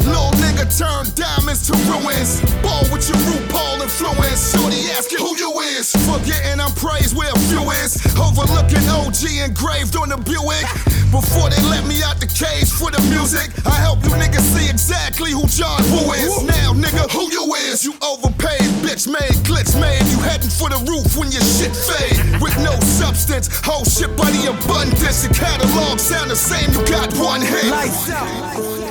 Little 0.04 0.36
nigga 0.44 0.68
turn 0.68 1.08
diamonds 1.16 1.64
to 1.68 1.74
ruins. 1.88 2.44
Ball 2.60 2.84
with 2.92 3.08
your 3.08 3.20
RuPaul 3.32 3.82
influence. 3.82 4.52
Shorty 4.52 4.92
ask 4.92 5.12
you 5.12 5.20
who 5.20 5.32
you 5.40 5.52
is. 5.80 5.96
Forgetting 6.08 6.60
I'm 6.60 6.72
praised 6.76 7.16
where 7.16 7.32
a 7.32 7.40
few 7.48 7.64
is. 7.84 7.96
Overlooking 8.20 8.84
OG 8.92 9.48
engraved 9.48 9.96
on 9.96 10.10
the 10.10 10.18
Buick. 10.18 10.68
Before 11.12 11.50
they 11.50 11.62
let 11.72 11.88
me 11.88 12.04
out 12.04 12.20
the 12.20 12.28
cage 12.28 12.68
for 12.68 12.92
the 12.92 13.00
music, 13.08 13.48
I 13.66 13.80
help 13.80 14.04
you 14.04 14.12
niggas 14.20 14.44
see 14.52 14.70
exactly 14.70 15.32
who 15.32 15.48
John 15.48 15.80
Woo 15.88 16.12
is. 16.12 16.44
Now, 16.44 16.74
nigga, 16.74 17.08
who 17.12 17.32
you 17.32 17.56
is? 17.72 17.77
You 17.84 17.94
overpaid, 18.02 18.62
bitch 18.82 19.08
made, 19.08 19.38
glitz 19.46 19.80
made. 19.80 20.02
You 20.10 20.18
heading 20.20 20.50
for 20.50 20.68
the 20.68 20.78
roof 20.90 21.16
when 21.16 21.32
your 21.32 21.44
shit 21.44 21.76
fade. 21.76 22.42
With 22.42 22.58
no 22.58 22.74
substance, 22.80 23.50
whole 23.64 23.86
shit 23.86 24.16
by 24.18 24.32
the 24.32 24.50
abundance. 24.50 25.22
The 25.22 25.34
catalog 25.34 26.00
sound 26.00 26.32
the 26.32 26.36
same, 26.36 26.72
you 26.72 26.86
got 26.88 27.14
one 27.18 27.42
hit. 27.42 27.66
Lights 27.66 28.10
out. 28.10 28.87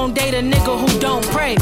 Won't 0.00 0.14
date 0.14 0.32
a 0.32 0.40
nigga 0.40 0.74
who 0.80 0.98
don't 0.98 1.24
pray. 1.26 1.56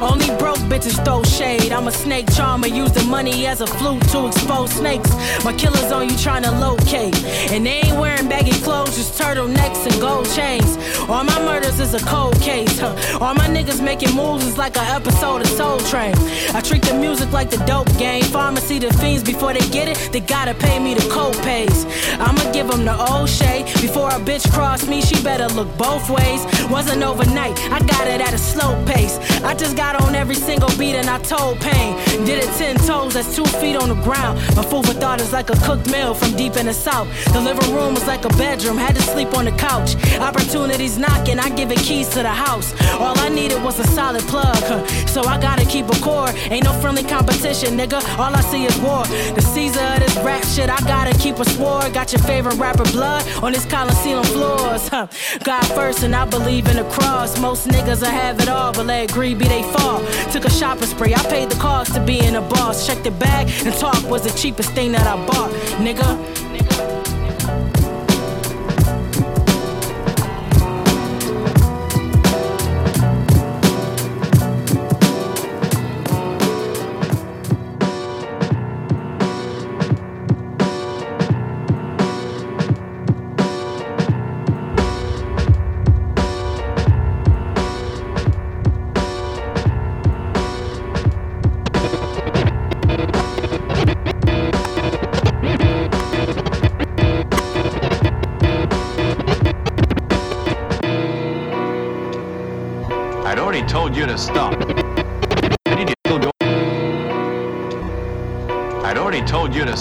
Only 0.00 0.26
broke 0.36 0.53
bitches 0.74 1.04
throw 1.04 1.22
shade. 1.22 1.72
I'm 1.72 1.86
a 1.86 1.92
snake 1.92 2.26
charmer, 2.34 2.66
use 2.66 2.90
the 2.90 3.04
money 3.04 3.46
as 3.46 3.60
a 3.60 3.66
flute 3.66 4.02
to 4.08 4.26
expose 4.26 4.72
snakes. 4.72 5.10
My 5.44 5.52
killers 5.52 5.92
on 5.92 6.08
you 6.08 6.16
trying 6.16 6.42
to 6.42 6.50
locate. 6.50 7.14
And 7.52 7.64
they 7.64 7.82
ain't 7.84 7.96
wearing 7.96 8.28
baggy 8.28 8.58
clothes, 8.62 8.96
just 8.96 9.20
turtlenecks 9.20 9.86
and 9.86 10.00
gold 10.00 10.28
chains. 10.34 10.76
All 11.08 11.22
my 11.22 11.38
murders 11.44 11.78
is 11.78 11.94
a 11.94 12.00
cold 12.00 12.40
case. 12.40 12.80
Huh? 12.80 12.96
All 13.20 13.34
my 13.34 13.46
niggas 13.46 13.80
making 13.82 14.14
moves 14.16 14.44
is 14.46 14.58
like 14.58 14.76
an 14.76 14.88
episode 15.00 15.42
of 15.42 15.46
Soul 15.46 15.78
Train. 15.90 16.14
I 16.54 16.60
treat 16.60 16.82
the 16.82 16.94
music 16.94 17.30
like 17.30 17.50
the 17.50 17.62
dope 17.66 17.92
game. 17.96 18.24
Pharmacy 18.24 18.78
the 18.80 18.92
fiends 18.94 19.22
before 19.22 19.52
they 19.52 19.66
get 19.68 19.86
it, 19.86 20.12
they 20.12 20.20
gotta 20.20 20.54
pay 20.54 20.80
me 20.80 20.94
the 20.94 21.08
co-pays. 21.08 21.86
I'ma 22.18 22.50
give 22.52 22.68
them 22.68 22.84
the 22.84 22.96
old 23.12 23.28
shade. 23.28 23.66
Before 23.80 24.08
a 24.08 24.18
bitch 24.28 24.50
cross 24.52 24.88
me, 24.88 25.02
she 25.02 25.22
better 25.22 25.46
look 25.54 25.70
both 25.78 26.10
ways. 26.10 26.42
Wasn't 26.68 27.02
overnight, 27.02 27.56
I 27.70 27.78
got 27.78 28.08
it 28.08 28.20
at 28.20 28.34
a 28.34 28.38
slow 28.38 28.72
pace. 28.86 29.18
I 29.44 29.54
just 29.54 29.76
got 29.76 30.00
on 30.02 30.14
every 30.14 30.34
single 30.34 30.63
beat 30.78 30.94
and 30.94 31.08
I 31.08 31.18
told 31.18 31.60
pain. 31.60 31.96
Did 32.24 32.44
it 32.44 32.50
ten 32.58 32.76
toes, 32.76 33.14
that's 33.14 33.34
two 33.34 33.44
feet 33.44 33.76
on 33.76 33.88
the 33.88 34.00
ground. 34.02 34.38
My 34.56 34.62
food 34.62 34.86
for 34.86 34.94
thought 34.94 35.20
is 35.20 35.32
like 35.32 35.50
a 35.50 35.56
cooked 35.66 35.90
meal 35.90 36.14
from 36.14 36.36
deep 36.36 36.56
in 36.56 36.66
the 36.66 36.72
south. 36.72 37.08
The 37.32 37.40
living 37.40 37.74
room 37.74 37.94
was 37.94 38.06
like 38.06 38.24
a 38.24 38.30
bedroom, 38.30 38.76
had 38.76 38.94
to 38.96 39.02
sleep 39.02 39.34
on 39.34 39.44
the 39.44 39.52
couch. 39.52 39.96
Opportunities 40.18 40.98
knocking, 40.98 41.38
I 41.38 41.48
give 41.50 41.70
it 41.70 41.78
keys 41.78 42.08
to 42.10 42.22
the 42.22 42.36
house. 42.46 42.74
All 42.94 43.18
I 43.18 43.28
needed 43.28 43.62
was 43.62 43.78
a 43.78 43.86
solid 43.88 44.22
plug, 44.24 44.56
huh? 44.70 44.86
so 45.06 45.22
I 45.24 45.40
gotta 45.40 45.64
keep 45.64 45.86
a 45.88 45.98
core. 46.00 46.30
Ain't 46.50 46.64
no 46.64 46.72
friendly 46.80 47.02
competition, 47.02 47.76
nigga. 47.76 48.00
All 48.18 48.34
I 48.34 48.40
see 48.42 48.64
is 48.64 48.76
war. 48.78 49.04
The 49.34 49.42
Caesar 49.42 49.80
of 49.80 50.00
this 50.00 50.16
rap 50.18 50.44
shit, 50.44 50.70
I 50.70 50.78
gotta 50.80 51.16
keep 51.18 51.38
a 51.38 51.44
sword. 51.44 51.92
Got 51.92 52.12
your 52.12 52.22
favorite 52.22 52.56
rapper 52.56 52.84
blood 52.92 53.24
on 53.42 53.52
this 53.52 53.64
Coliseum 53.64 54.24
floors, 54.24 54.88
huh? 54.88 55.06
God 55.42 55.66
first, 55.68 56.02
and 56.02 56.14
I 56.14 56.24
believe 56.24 56.66
in 56.68 56.76
the 56.76 56.84
cross. 56.90 57.38
Most 57.40 57.68
niggas 57.68 58.00
will 58.00 58.08
have 58.08 58.40
it 58.40 58.48
all, 58.48 58.72
but 58.72 58.86
let 58.86 59.12
greed 59.12 59.38
be 59.38 59.46
they 59.46 59.62
fall. 59.74 60.00
Took 60.32 60.44
a 60.44 60.50
shopping 60.54 60.86
spree, 60.86 61.14
I 61.14 61.22
paid 61.24 61.50
the 61.50 61.56
cost 61.56 61.94
to 61.94 62.00
being 62.00 62.36
a 62.36 62.40
boss. 62.40 62.86
Checked 62.86 63.04
the 63.04 63.10
bag 63.10 63.50
and 63.66 63.74
talk 63.74 64.00
was 64.08 64.22
the 64.22 64.38
cheapest 64.38 64.70
thing 64.72 64.92
that 64.92 65.06
I 65.06 65.16
bought, 65.26 65.50
nigga. 65.82 66.63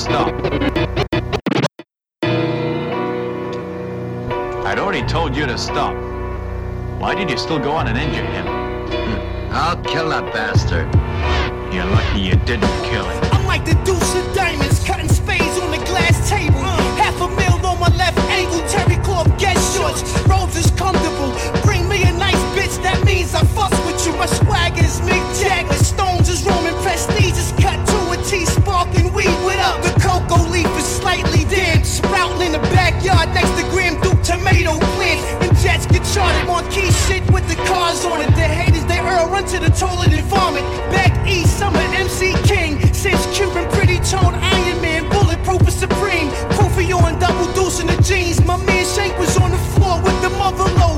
Told 0.03 0.27
stop. 0.27 0.33
I'd 4.65 4.79
already 4.79 5.05
told 5.07 5.35
you 5.35 5.45
to 5.45 5.57
stop. 5.57 5.95
Why 6.99 7.15
did 7.15 7.29
you 7.29 7.37
still 7.37 7.59
go 7.59 7.71
on 7.71 7.87
and 7.87 7.97
injure 7.97 8.25
him? 8.25 8.45
Hmm. 8.45 9.53
I'll 9.53 9.81
kill 9.83 10.09
that 10.09 10.33
bastard. 10.33 10.87
You're 11.73 11.85
lucky 11.85 12.19
you 12.19 12.35
didn't 12.45 12.73
kill 12.83 13.05
him. 13.05 13.23
I'm 13.31 13.45
like 13.45 13.65
the 13.65 13.75
deuce 13.85 14.15
of 14.15 14.35
diamonds, 14.35 14.83
cutting 14.83 15.09
spades 15.09 15.57
on 15.59 15.71
the 15.71 15.83
glass 15.85 16.29
table. 16.29 16.59
Half 16.99 17.21
a 17.21 17.27
mil 17.29 17.65
on 17.65 17.79
my 17.79 17.89
left 17.95 18.17
ankle, 18.29 18.61
terry 18.67 19.01
cloth 19.03 19.29
guest 19.39 19.77
shorts. 19.77 20.01
Robes 20.27 20.55
is 20.55 20.71
comfortable. 20.71 21.31
Bring 21.63 21.87
me 21.87 22.03
a 22.03 22.13
nice 22.13 22.41
bitch, 22.55 22.81
that 22.83 23.03
means 23.05 23.33
I 23.35 23.43
fuck 23.45 23.71
with 23.85 24.05
you. 24.05 24.13
My 24.13 24.25
swag 24.25 24.77
is 24.77 24.99
Mick 25.01 25.23
Jagger, 25.41 25.73
Stones 25.73 26.29
is 26.29 26.43
Roman 26.45 26.73
Prestige 26.83 27.37
is 27.37 27.51
cut 27.59 27.79
to 27.87 28.11
a 28.11 28.17
T, 28.23 28.45
sparking 28.45 29.13
weed 29.13 29.37
with 29.45 29.59
up. 29.59 29.92
Cocoa 30.33 30.49
leaf 30.49 30.77
is 30.77 30.85
slightly 30.85 31.45
damp, 31.45 31.85
sprouting 31.85 32.47
in 32.47 32.51
the 32.53 32.59
backyard 32.73 33.29
next 33.33 33.51
to 33.57 33.63
Graham 33.69 34.01
Duke 34.01 34.21
tomato 34.23 34.79
plants. 34.95 35.23
And 35.43 35.57
jets 35.57 35.85
get 35.85 36.03
charted, 36.13 36.47
marquee 36.47 36.91
shit 37.05 37.23
with 37.31 37.47
the 37.47 37.55
cars 37.67 38.03
on 38.05 38.21
it. 38.21 38.27
The 38.33 38.47
haters 38.47 38.85
they 38.85 38.99
earl 38.99 39.27
run 39.29 39.45
to 39.47 39.59
the 39.59 39.69
toilet 39.69 40.11
and 40.11 40.25
vomit. 40.25 40.63
Back 40.91 41.13
east, 41.27 41.61
I'm 41.61 41.75
an 41.75 41.93
MC 41.93 42.33
King. 42.43 42.81
Since 42.93 43.25
Cuban, 43.35 43.69
pretty 43.71 43.99
tone, 43.99 44.33
Iron 44.33 44.81
Man, 44.81 45.09
bulletproof 45.09 45.61
and 45.61 45.73
supreme. 45.73 46.29
Kofi 46.57 46.93
on 46.93 47.19
double 47.19 47.51
deuce 47.53 47.79
in 47.79 47.87
the 47.87 48.01
jeans. 48.01 48.43
My 48.43 48.57
man 48.65 48.85
Shank 48.85 49.17
was 49.19 49.37
on 49.37 49.51
the 49.51 49.61
floor 49.73 50.01
with 50.01 50.19
the 50.21 50.29
mother 50.41 50.65
low, 50.81 50.92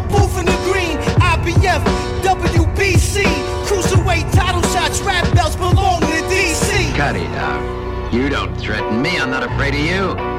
of 9.74 9.80
you. 9.80 10.35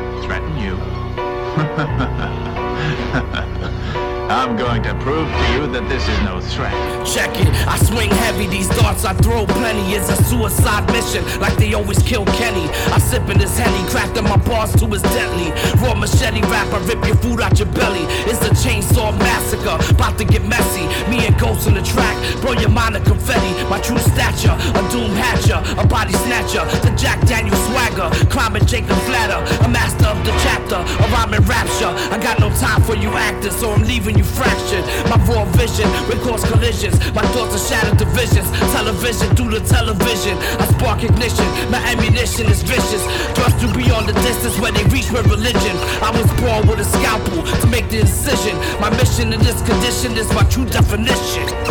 I'm 4.47 4.55
going 4.55 4.81
to 4.85 4.95
prove 5.03 5.27
to 5.27 5.45
you 5.59 5.67
that 5.75 5.91
this 5.91 6.07
is 6.07 6.19
no 6.23 6.39
threat. 6.39 6.71
Check 7.03 7.35
it, 7.35 7.51
I 7.67 7.83
swing 7.83 8.11
heavy, 8.23 8.47
these 8.47 8.69
darts 8.79 9.05
I 9.05 9.13
throw 9.15 9.45
plenty. 9.45 9.83
It's 9.91 10.07
a 10.09 10.15
suicide 10.23 10.87
mission, 10.95 11.27
like 11.41 11.59
they 11.59 11.75
always 11.75 11.99
kill 11.99 12.25
Kenny. 12.39 12.71
I 12.95 12.99
sip 13.03 13.27
in 13.27 13.39
this 13.43 13.59
henny, 13.59 13.83
crafting 13.91 14.23
my 14.23 14.39
bars 14.47 14.71
to 14.79 14.87
his 14.87 15.03
deadly. 15.03 15.51
Raw 15.83 15.99
machete 15.99 16.47
rap, 16.47 16.71
I 16.71 16.79
rip 16.87 17.03
your 17.05 17.17
food 17.17 17.41
out 17.41 17.59
your 17.59 17.67
belly. 17.75 18.07
It's 18.31 18.39
a 18.47 18.55
chainsaw 18.55 19.11
massacre, 19.19 19.83
about 19.91 20.17
to 20.19 20.25
get 20.25 20.47
messy. 20.47 20.87
Me 21.11 21.27
and 21.27 21.35
Ghost 21.41 21.67
on 21.67 21.75
the 21.75 21.83
track, 21.83 22.15
blow 22.39 22.55
your 22.55 22.71
mind 22.71 22.95
of 22.95 23.03
confetti. 23.03 23.51
My 23.67 23.83
true 23.83 23.99
stature, 23.99 24.55
a 24.55 24.83
doom 24.95 25.11
hatcher, 25.27 25.59
a 25.75 25.85
body 25.85 26.15
snatcher. 26.23 26.63
The 26.87 26.95
Jack 26.95 27.19
Daniel 27.27 27.57
swagger, 27.75 28.15
climbing 28.31 28.65
Jacob 28.67 28.95
Flatter. 29.11 29.43
A 29.67 29.69
master 29.69 30.07
of 30.07 30.23
the 30.23 30.31
chapter, 30.47 30.79
a 30.79 31.07
rhyming 31.11 31.43
rapture. 31.51 31.91
I 32.15 32.23
got 32.23 32.39
no 32.39 32.55
time 32.63 32.83
for 32.87 32.95
you 32.95 33.11
actors, 33.11 33.57
so 33.57 33.73
I'm 33.73 33.83
leaving 33.83 34.17
you 34.17 34.25
fractured. 34.37 34.85
My 35.09 35.17
raw 35.25 35.45
vision 35.57 35.89
will 36.09 36.21
cause 36.21 36.45
collisions. 36.45 36.95
My 37.17 37.25
thoughts 37.33 37.57
are 37.57 37.65
shattered 37.69 37.99
divisions. 37.99 38.47
Television 38.77 39.35
through 39.35 39.51
the 39.57 39.63
television. 39.65 40.37
I 40.61 40.65
spark 40.77 41.03
ignition. 41.03 41.49
My 41.73 41.81
ammunition 41.89 42.47
is 42.53 42.63
vicious. 42.63 43.03
Thrust 43.35 43.57
you 43.63 43.73
beyond 43.73 44.09
the 44.09 44.17
distance 44.21 44.59
where 44.61 44.73
they 44.73 44.85
reach 44.93 45.11
with 45.11 45.27
religion. 45.27 45.75
I 46.05 46.13
was 46.13 46.29
born 46.41 46.69
with 46.69 46.85
a 46.85 46.89
scalpel 46.97 47.43
to 47.43 47.67
make 47.67 47.89
the 47.89 48.01
incision. 48.01 48.55
My 48.81 48.91
mission 48.91 49.33
in 49.33 49.41
this 49.41 49.59
condition 49.65 50.13
is 50.21 50.29
my 50.33 50.45
true 50.45 50.67
definition. 50.67 51.66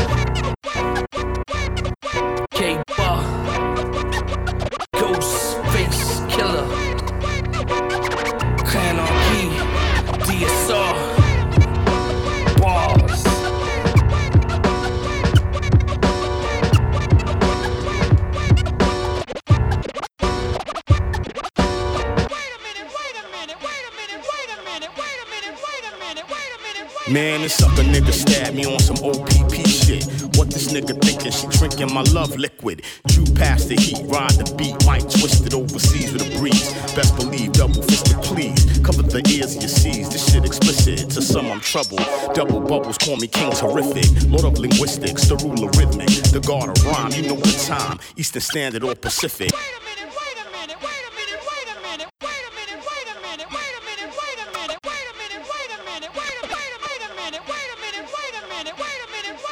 Nigga 27.96 28.12
stabbed 28.12 28.56
me 28.56 28.66
on 28.66 28.80
some 28.80 28.98
OPP 28.98 29.56
shit. 29.66 30.04
What 30.36 30.52
this 30.52 30.74
nigga 30.74 31.00
thinking? 31.02 31.32
She 31.32 31.48
drinking 31.48 31.94
my 31.94 32.02
love 32.12 32.36
liquid. 32.36 32.82
Drew 33.08 33.26
past 33.36 33.70
the 33.70 33.76
heat, 33.76 34.04
ride 34.06 34.32
the 34.32 34.54
beat, 34.56 34.76
might 34.86 35.04
twist 35.04 35.46
it 35.46 35.54
overseas 35.54 36.12
with 36.12 36.28
a 36.28 36.38
breeze. 36.38 36.74
Best 36.94 37.16
believe 37.16 37.54
double 37.54 37.82
fisted, 37.82 38.18
please. 38.24 38.80
Cover 38.84 39.04
the 39.04 39.24
ears 39.32 39.56
of 39.56 39.62
your 39.62 39.70
seas. 39.70 40.10
This 40.10 40.30
shit 40.32 40.44
explicit. 40.44 41.10
To 41.12 41.22
some 41.22 41.46
I'm 41.48 41.62
trouble. 41.62 42.00
Double 42.34 42.60
bubbles 42.60 42.98
call 42.98 43.16
me 43.16 43.28
king 43.28 43.52
terrific. 43.54 44.08
Lord 44.28 44.44
of 44.44 44.60
linguistics, 44.60 45.28
the 45.30 45.38
ruler 45.38 45.72
rhythmic, 45.80 46.10
the 46.36 46.44
god 46.46 46.68
of 46.76 46.86
rhyme. 46.86 47.12
You 47.12 47.30
know 47.30 47.40
the 47.40 47.56
time. 47.66 48.00
Eastern 48.18 48.42
Standard 48.42 48.84
or 48.84 48.96
Pacific. 48.96 49.52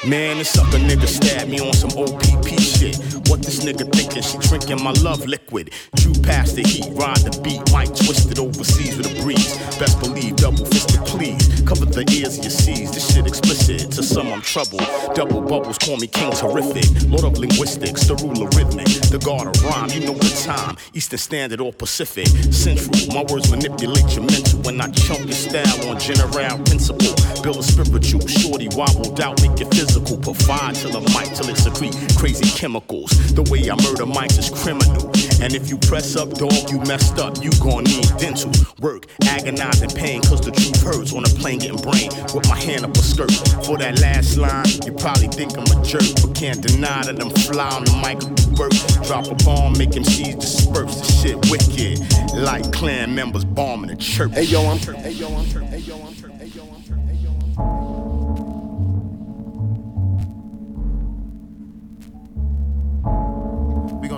Man, 0.06 0.38
this 0.38 0.50
sucker 0.50 0.80
nigga 0.80 1.08
stabbed 1.08 1.50
me 1.50 1.62
on 1.62 1.72
some 1.72 1.92
OPP 1.92 2.60
shit. 2.60 2.98
What 3.30 3.42
this 3.42 3.64
nigga 3.64 3.90
thinking? 3.96 4.22
She 4.22 4.38
drinking 4.38 4.84
my 4.84 4.92
love 5.00 5.26
liquid. 5.26 5.72
Drew 5.96 6.12
past 6.14 6.58
the 6.58 6.64
heat, 6.64 6.92
ride 6.92 7.24
the 7.24 7.32
beat, 7.42 7.64
might 7.72 7.88
twisted 7.96 8.38
overseas 8.38 8.98
with 8.98 9.08
a 9.08 9.22
breeze. 9.24 9.56
Best 9.80 10.02
believe 10.02 10.36
double 10.36 10.66
fisted, 10.66 11.00
please. 11.06 11.62
Cover 11.62 11.86
the 11.86 12.04
ears 12.12 12.38
of 12.38 12.44
your 12.44 12.52
seas. 12.52 12.92
This 12.92 13.16
shit 13.16 13.26
explicit. 13.26 13.92
To 13.92 14.04
some, 14.04 14.28
I'm 14.28 14.42
trouble. 14.42 14.80
Double 15.16 15.40
bubbles 15.40 15.78
call 15.78 15.96
me 15.96 16.08
king 16.08 16.34
terrific. 16.34 16.84
Lord 17.08 17.24
of 17.24 17.40
linguistics, 17.40 18.06
the 18.06 18.16
ruler 18.16 18.52
rhythmic, 18.60 18.92
the 19.08 19.24
god 19.24 19.48
of 19.48 19.64
rhyme. 19.64 19.90
You 19.90 20.02
know 20.02 20.20
the 20.20 20.36
time. 20.44 20.76
Eastern 20.94 21.20
Standard 21.20 21.62
or 21.62 21.72
Pacific. 21.72 22.28
Central. 22.52 22.92
My 23.16 23.24
words 23.32 23.50
manipulate 23.50 24.12
your 24.20 24.26
mental 24.28 24.60
when 24.68 24.82
I 24.82 24.92
chunk 24.92 25.24
your 25.24 25.32
style 25.32 25.88
on 25.88 25.98
general 25.98 26.60
principle. 26.68 27.16
Build 27.44 27.58
a 27.58 27.64
spiritual. 27.64 28.26
Shorty 28.26 28.70
wobbled 28.72 29.20
out, 29.20 29.42
make 29.42 29.60
it 29.60 29.68
physical. 29.76 30.16
Put 30.16 30.38
fire 30.38 30.72
till 30.72 30.92
the 30.92 31.02
mic 31.12 31.36
till 31.36 31.50
it 31.50 31.58
secrete 31.58 31.94
crazy 32.16 32.48
chemicals. 32.58 33.12
The 33.36 33.44
way 33.52 33.70
I 33.70 33.76
murder 33.84 34.08
mics 34.08 34.40
is 34.40 34.50
criminal. 34.50 35.12
And 35.44 35.54
if 35.54 35.70
you 35.70 35.78
press 35.78 36.16
up, 36.16 36.32
dog, 36.40 36.72
you 36.72 36.80
messed 36.88 37.20
up. 37.20 37.44
You 37.44 37.52
gon' 37.60 37.84
need 37.84 38.08
dental 38.18 38.50
work, 38.80 39.08
agonizing 39.28 39.90
pain, 39.90 40.22
cause 40.22 40.40
the 40.40 40.52
truth 40.52 40.82
hurts 40.82 41.12
on 41.12 41.26
a 41.26 41.34
plane 41.36 41.60
getting 41.60 41.84
brain 41.84 42.08
with 42.34 42.48
my 42.48 42.56
hand 42.56 42.86
up 42.86 42.96
a 42.96 43.04
skirt. 43.04 43.34
For 43.68 43.78
that 43.78 44.00
last 44.00 44.38
line, 44.38 44.64
you 44.86 44.94
probably 44.94 45.28
think 45.28 45.52
I'm 45.60 45.68
a 45.68 45.84
jerk, 45.84 46.08
but 46.24 46.34
can't 46.34 46.62
deny 46.64 47.04
that 47.04 47.20
I'm 47.20 47.30
fly 47.44 47.68
on 47.76 47.84
the 47.84 47.96
mic 48.00 48.24
work. 48.56 48.72
Drop 49.04 49.28
a 49.28 49.36
bomb, 49.44 49.78
make 49.78 49.92
MCs 49.92 50.40
disperse. 50.40 50.96
The 50.96 51.12
shit 51.12 51.38
wicked, 51.52 52.00
like 52.40 52.72
clan 52.72 53.14
members 53.14 53.44
bombing 53.44 53.90
a 53.90 53.98
church. 53.98 54.32
Hey 54.32 54.44
yo, 54.44 54.64
I'm 54.64 54.78
hey 54.78 55.12
yo, 55.12 55.28
I'm 55.36 55.44
hey 55.44 55.52
yo, 55.52 55.60
I'm 55.60 55.63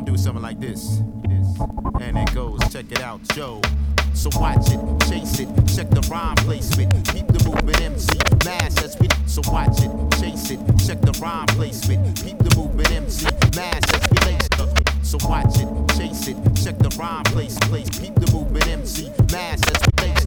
do 0.05 0.17
something 0.17 0.41
like 0.41 0.59
this. 0.59 0.99
And 1.99 2.17
it 2.17 2.33
goes, 2.33 2.59
check 2.71 2.91
it 2.91 3.01
out, 3.01 3.21
Joe. 3.33 3.61
So 4.13 4.29
watch 4.35 4.69
it, 4.69 4.79
chase 5.09 5.39
it, 5.39 5.49
check 5.75 5.89
the 5.89 6.07
rhyme 6.09 6.35
placement. 6.37 6.93
Keep 7.11 7.27
the 7.27 7.43
movement 7.49 7.81
MC, 7.81 8.17
mass 8.45 8.81
as. 8.83 8.95
So 9.25 9.41
watch 9.51 9.81
it, 9.81 9.91
chase 10.19 10.51
it, 10.51 10.59
check 10.85 11.01
the 11.01 11.17
rhyme 11.21 11.47
placement. 11.47 12.15
Keep 12.23 12.37
the 12.37 12.55
movement 12.55 12.91
MC, 12.91 13.25
mass 13.55 13.83
as. 13.93 14.05
So 15.05 15.17
watch 15.27 15.59
it, 15.59 15.97
chase 15.97 16.27
it, 16.27 16.37
check 16.63 16.77
the 16.77 16.95
rhyme 16.99 17.23
place, 17.25 17.57
place. 17.59 17.89
Keep 17.89 18.15
the 18.15 18.31
movement 18.31 18.67
MC, 18.67 19.11
mass 19.31 19.61
as 19.69 19.87
we 20.01 20.24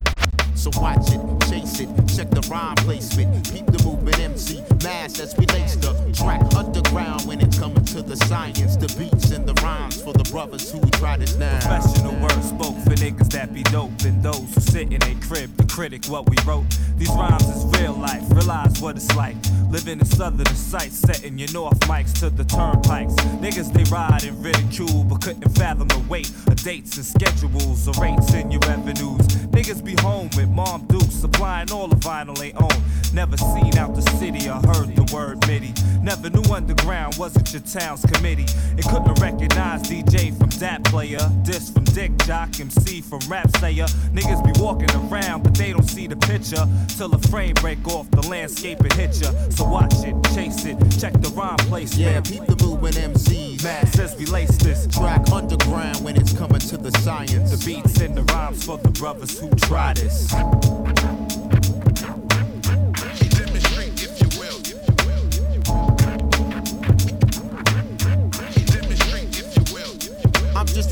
so 0.59 0.70
watch 0.80 1.12
it, 1.12 1.20
chase 1.48 1.78
it, 1.78 1.88
check 2.09 2.28
the 2.30 2.44
rhyme 2.50 2.74
placement. 2.76 3.48
Keep 3.48 3.66
the 3.66 3.82
movement 3.84 4.18
MC, 4.18 4.61
mass 4.82 5.20
as 5.20 5.36
we 5.36 5.46
lace 5.46 5.76
the 5.76 5.92
track 6.12 6.42
underground 6.54 7.22
when 7.26 7.40
it's 7.40 7.59
coming 7.59 7.84
to 7.84 8.02
the 8.02 8.16
science. 8.16 8.76
The 8.76 8.88
beats 8.98 9.30
and 9.30 9.46
the 9.46 9.54
rhymes 9.62 10.02
for 10.02 10.12
the 10.12 10.24
brothers 10.30 10.70
who 10.72 10.80
try 10.90 11.16
this 11.16 11.36
now. 11.36 11.61
Professional 11.61 12.14
word 12.20 12.42
spoke 12.42 12.76
for 12.82 12.94
niggas 12.98 13.30
that 13.30 13.54
be 13.54 13.62
dope 13.64 14.02
and 14.04 14.20
those 14.22 14.52
who 14.54 14.61
sit 14.79 14.93
in 14.93 15.03
a 15.03 15.20
crib 15.26 15.57
to 15.59 15.66
critic 15.66 16.05
what 16.07 16.29
we 16.31 16.37
wrote. 16.47 16.64
These 16.97 17.11
rhymes 17.11 17.49
is 17.49 17.64
real 17.81 17.95
life, 17.95 18.22
realize 18.31 18.81
what 18.81 18.95
it's 18.95 19.12
like. 19.16 19.37
Living 19.70 19.99
in 19.99 20.07
southern 20.07 20.47
sights, 20.55 20.99
setting 20.99 21.37
your 21.37 21.51
north 21.53 21.79
mics 21.81 22.12
to 22.20 22.31
the 22.31 22.45
turnpikes. 22.45 23.14
Niggas 23.43 23.72
they 23.72 23.83
ride 23.91 24.24
and 24.24 24.43
ridicule, 24.45 25.03
but 25.05 25.20
couldn't 25.20 25.49
fathom 25.57 25.89
the 25.89 25.99
weight 26.09 26.31
of 26.47 26.62
dates 26.62 26.97
and 26.97 27.05
schedules 27.05 27.89
or 27.89 27.95
rates 28.01 28.33
in 28.35 28.53
your 28.53 28.61
revenues. 28.68 29.26
Niggas 29.51 29.85
be 29.85 29.95
home 30.01 30.31
with 30.37 30.49
Mom 30.49 30.87
Duke 30.87 31.11
supplying 31.11 31.72
all 31.72 31.89
the 31.89 31.97
vinyl 31.97 32.39
they 32.39 32.53
own. 32.53 32.83
Never 33.12 33.37
seen 33.37 33.76
out 33.79 33.95
the 33.95 34.03
city 34.03 34.49
or 34.49 34.61
heard 34.72 34.95
the 34.95 35.11
word 35.12 35.45
MIDI. 35.49 35.74
Never 36.03 36.31
knew 36.31 36.43
underground 36.53 37.16
wasn't 37.16 37.53
your 37.53 37.62
town's 37.62 38.03
committee. 38.03 38.47
And 38.70 38.85
couldn't 38.85 39.20
recognize 39.20 39.83
DJ 39.83 40.37
from 40.39 40.51
that 40.61 40.85
player. 40.85 41.18
This 41.43 41.70
from 41.70 41.85
Dick 41.85 42.16
Jock, 42.24 42.61
MC 42.61 43.01
from 43.01 43.20
Rap 43.29 43.51
Sayer. 43.57 43.87
Niggas 44.14 44.45
be 44.45 44.59
walking 44.69 44.91
around, 45.11 45.43
but 45.43 45.55
they 45.55 45.73
don't 45.73 45.89
see 45.89 46.07
the 46.07 46.16
picture. 46.16 46.66
Till 46.89 47.09
the 47.09 47.29
frame 47.29 47.55
break 47.55 47.87
off 47.89 48.11
the 48.11 48.21
landscape 48.29 48.81
and 48.81 48.93
hit 48.93 49.19
ya. 49.23 49.31
So 49.49 49.64
watch 49.64 49.95
it, 50.05 50.14
chase 50.35 50.66
it, 50.66 50.77
check 51.01 51.14
the 51.14 51.31
rhyme 51.31 51.57
place. 51.71 51.97
Yeah, 51.97 52.21
keep 52.21 52.45
the 52.45 52.57
movement 52.62 52.97
MCs. 52.97 53.64
Man 53.64 53.87
says 53.87 54.14
we 54.19 54.27
lace 54.27 54.57
this 54.59 54.87
track 54.87 55.31
underground 55.33 56.05
when 56.05 56.16
it's 56.16 56.35
coming 56.35 56.61
to 56.61 56.77
the 56.77 56.93
science. 56.99 57.51
The 57.51 57.64
beats 57.64 57.99
and 58.01 58.14
the 58.14 58.25
rhymes 58.35 58.64
for 58.64 58.77
the 58.77 58.91
brothers 58.91 59.39
who 59.39 59.49
try 59.57 59.95
this. 59.95 60.35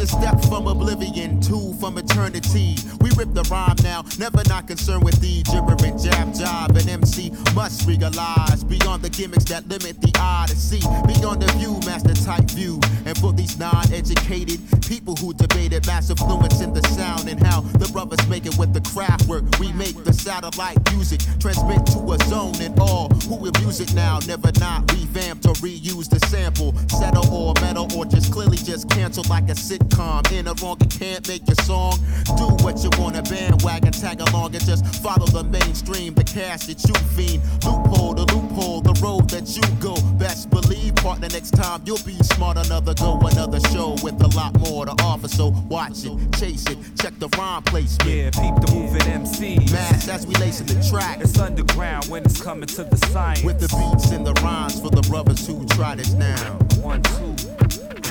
Step 0.06 0.40
from 0.44 0.66
oblivion, 0.66 1.40
two 1.40 1.74
from 1.80 1.98
eternity. 1.98 2.76
We 3.00 3.10
rip 3.16 3.34
the 3.34 3.42
rhyme 3.50 3.76
now, 3.82 4.04
never 4.18 4.42
not 4.48 4.66
concerned 4.66 5.04
with 5.04 5.20
the 5.20 5.42
gibbering 5.42 5.98
jab 5.98 6.34
job. 6.34 6.76
An 6.76 6.88
MC 6.88 7.32
must 7.54 7.86
realize 7.86 8.62
beyond 8.64 9.02
the 9.02 9.10
gimmicks 9.10 9.44
that 9.44 9.66
limit 9.68 10.00
the 10.00 10.12
eye 10.16 10.46
to 10.48 10.56
see, 10.56 10.80
beyond 11.06 11.42
the 11.42 11.50
view, 11.58 11.80
master 11.86 12.14
type 12.14 12.44
view. 12.50 12.80
And 13.04 13.16
for 13.18 13.32
these 13.32 13.58
non-educated 13.58 14.60
people 14.86 15.16
who 15.16 15.34
debated 15.34 15.86
mass 15.86 16.10
influence 16.10 16.60
in 16.60 16.72
the 16.72 16.82
sound 16.88 17.28
and 17.28 17.44
how 17.44 17.60
the 17.60 17.88
brothers 17.92 18.24
make 18.28 18.46
it 18.46 18.56
with 18.58 18.72
the 18.72 18.80
craft 18.92 19.26
work, 19.26 19.44
we 19.58 19.72
make 19.72 19.96
the 20.04 20.12
satellite 20.12 20.78
music 20.92 21.20
transmit 21.40 21.84
to 21.86 21.98
a 22.12 22.18
zone 22.26 22.54
and 22.60 22.78
all 22.78 23.08
who 23.28 23.36
will 23.36 23.52
music 23.60 23.92
now, 23.94 24.18
never 24.26 24.52
not 24.60 24.90
revamped 24.92 25.46
or 25.46 25.54
reuse 25.54 26.08
the 26.08 26.20
sample, 26.26 26.76
settle 26.88 27.26
or 27.32 27.54
metal 27.60 27.88
or 27.96 28.04
just 28.04 28.32
clearly 28.32 28.56
just 28.56 28.88
cancel 28.90 29.24
like 29.28 29.44
a 29.44 29.54
sitcom. 29.54 29.95
In 29.96 30.46
a 30.46 30.52
wrong, 30.60 30.76
you 30.78 30.86
can't 30.88 31.26
make 31.26 31.46
your 31.48 31.54
song. 31.64 31.98
Do 32.36 32.48
what 32.62 32.84
you 32.84 32.90
want, 32.98 33.16
a 33.16 33.22
bandwagon, 33.22 33.92
tag 33.92 34.20
along 34.20 34.54
and 34.54 34.62
just 34.62 34.84
follow 35.02 35.24
the 35.24 35.42
mainstream, 35.42 36.12
the 36.12 36.22
cash 36.22 36.66
that 36.66 36.84
you 36.84 36.92
fiend. 37.16 37.42
Loophole, 37.64 38.12
the 38.12 38.26
loophole, 38.34 38.82
the 38.82 38.92
road 39.02 39.30
that 39.30 39.48
you 39.56 39.62
go. 39.80 39.96
Best 40.18 40.50
believe, 40.50 40.96
partner, 40.96 41.28
next 41.30 41.52
time 41.52 41.80
you'll 41.86 42.02
be 42.04 42.12
smart. 42.22 42.58
Another 42.58 42.92
go, 42.92 43.18
another 43.20 43.58
show 43.70 43.96
with 44.02 44.20
a 44.20 44.28
lot 44.36 44.58
more 44.60 44.84
to 44.84 44.92
offer. 45.02 45.28
So 45.28 45.48
watch 45.66 46.04
it, 46.04 46.12
chase 46.38 46.66
it, 46.66 46.76
check 47.00 47.18
the 47.18 47.28
rhyme 47.38 47.62
placement. 47.62 48.10
Yeah, 48.10 48.30
peep 48.30 48.54
the 48.66 48.72
moving 48.74 49.02
MC. 49.02 49.56
Mass 49.72 50.08
as 50.08 50.26
we 50.26 50.34
lacing 50.34 50.66
the 50.66 50.86
track. 50.90 51.20
It's 51.22 51.38
underground 51.38 52.04
when 52.08 52.22
it's 52.26 52.40
coming 52.42 52.68
to 52.68 52.84
the 52.84 52.98
science. 53.08 53.42
With 53.42 53.60
the 53.60 53.68
beats 53.68 54.10
and 54.10 54.26
the 54.26 54.34
rhymes 54.42 54.78
for 54.78 54.90
the 54.90 55.02
brothers 55.08 55.46
who 55.46 55.64
try 55.68 55.94
this 55.94 56.12
now. 56.12 56.58
One, 56.82 57.00
two, 57.02 57.34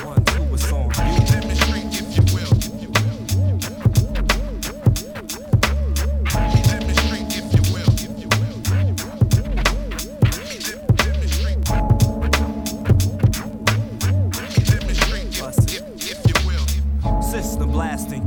one, 0.04 0.26
two, 0.26 0.44
it's 0.52 0.72
on 0.72 0.90
you. 1.50 1.55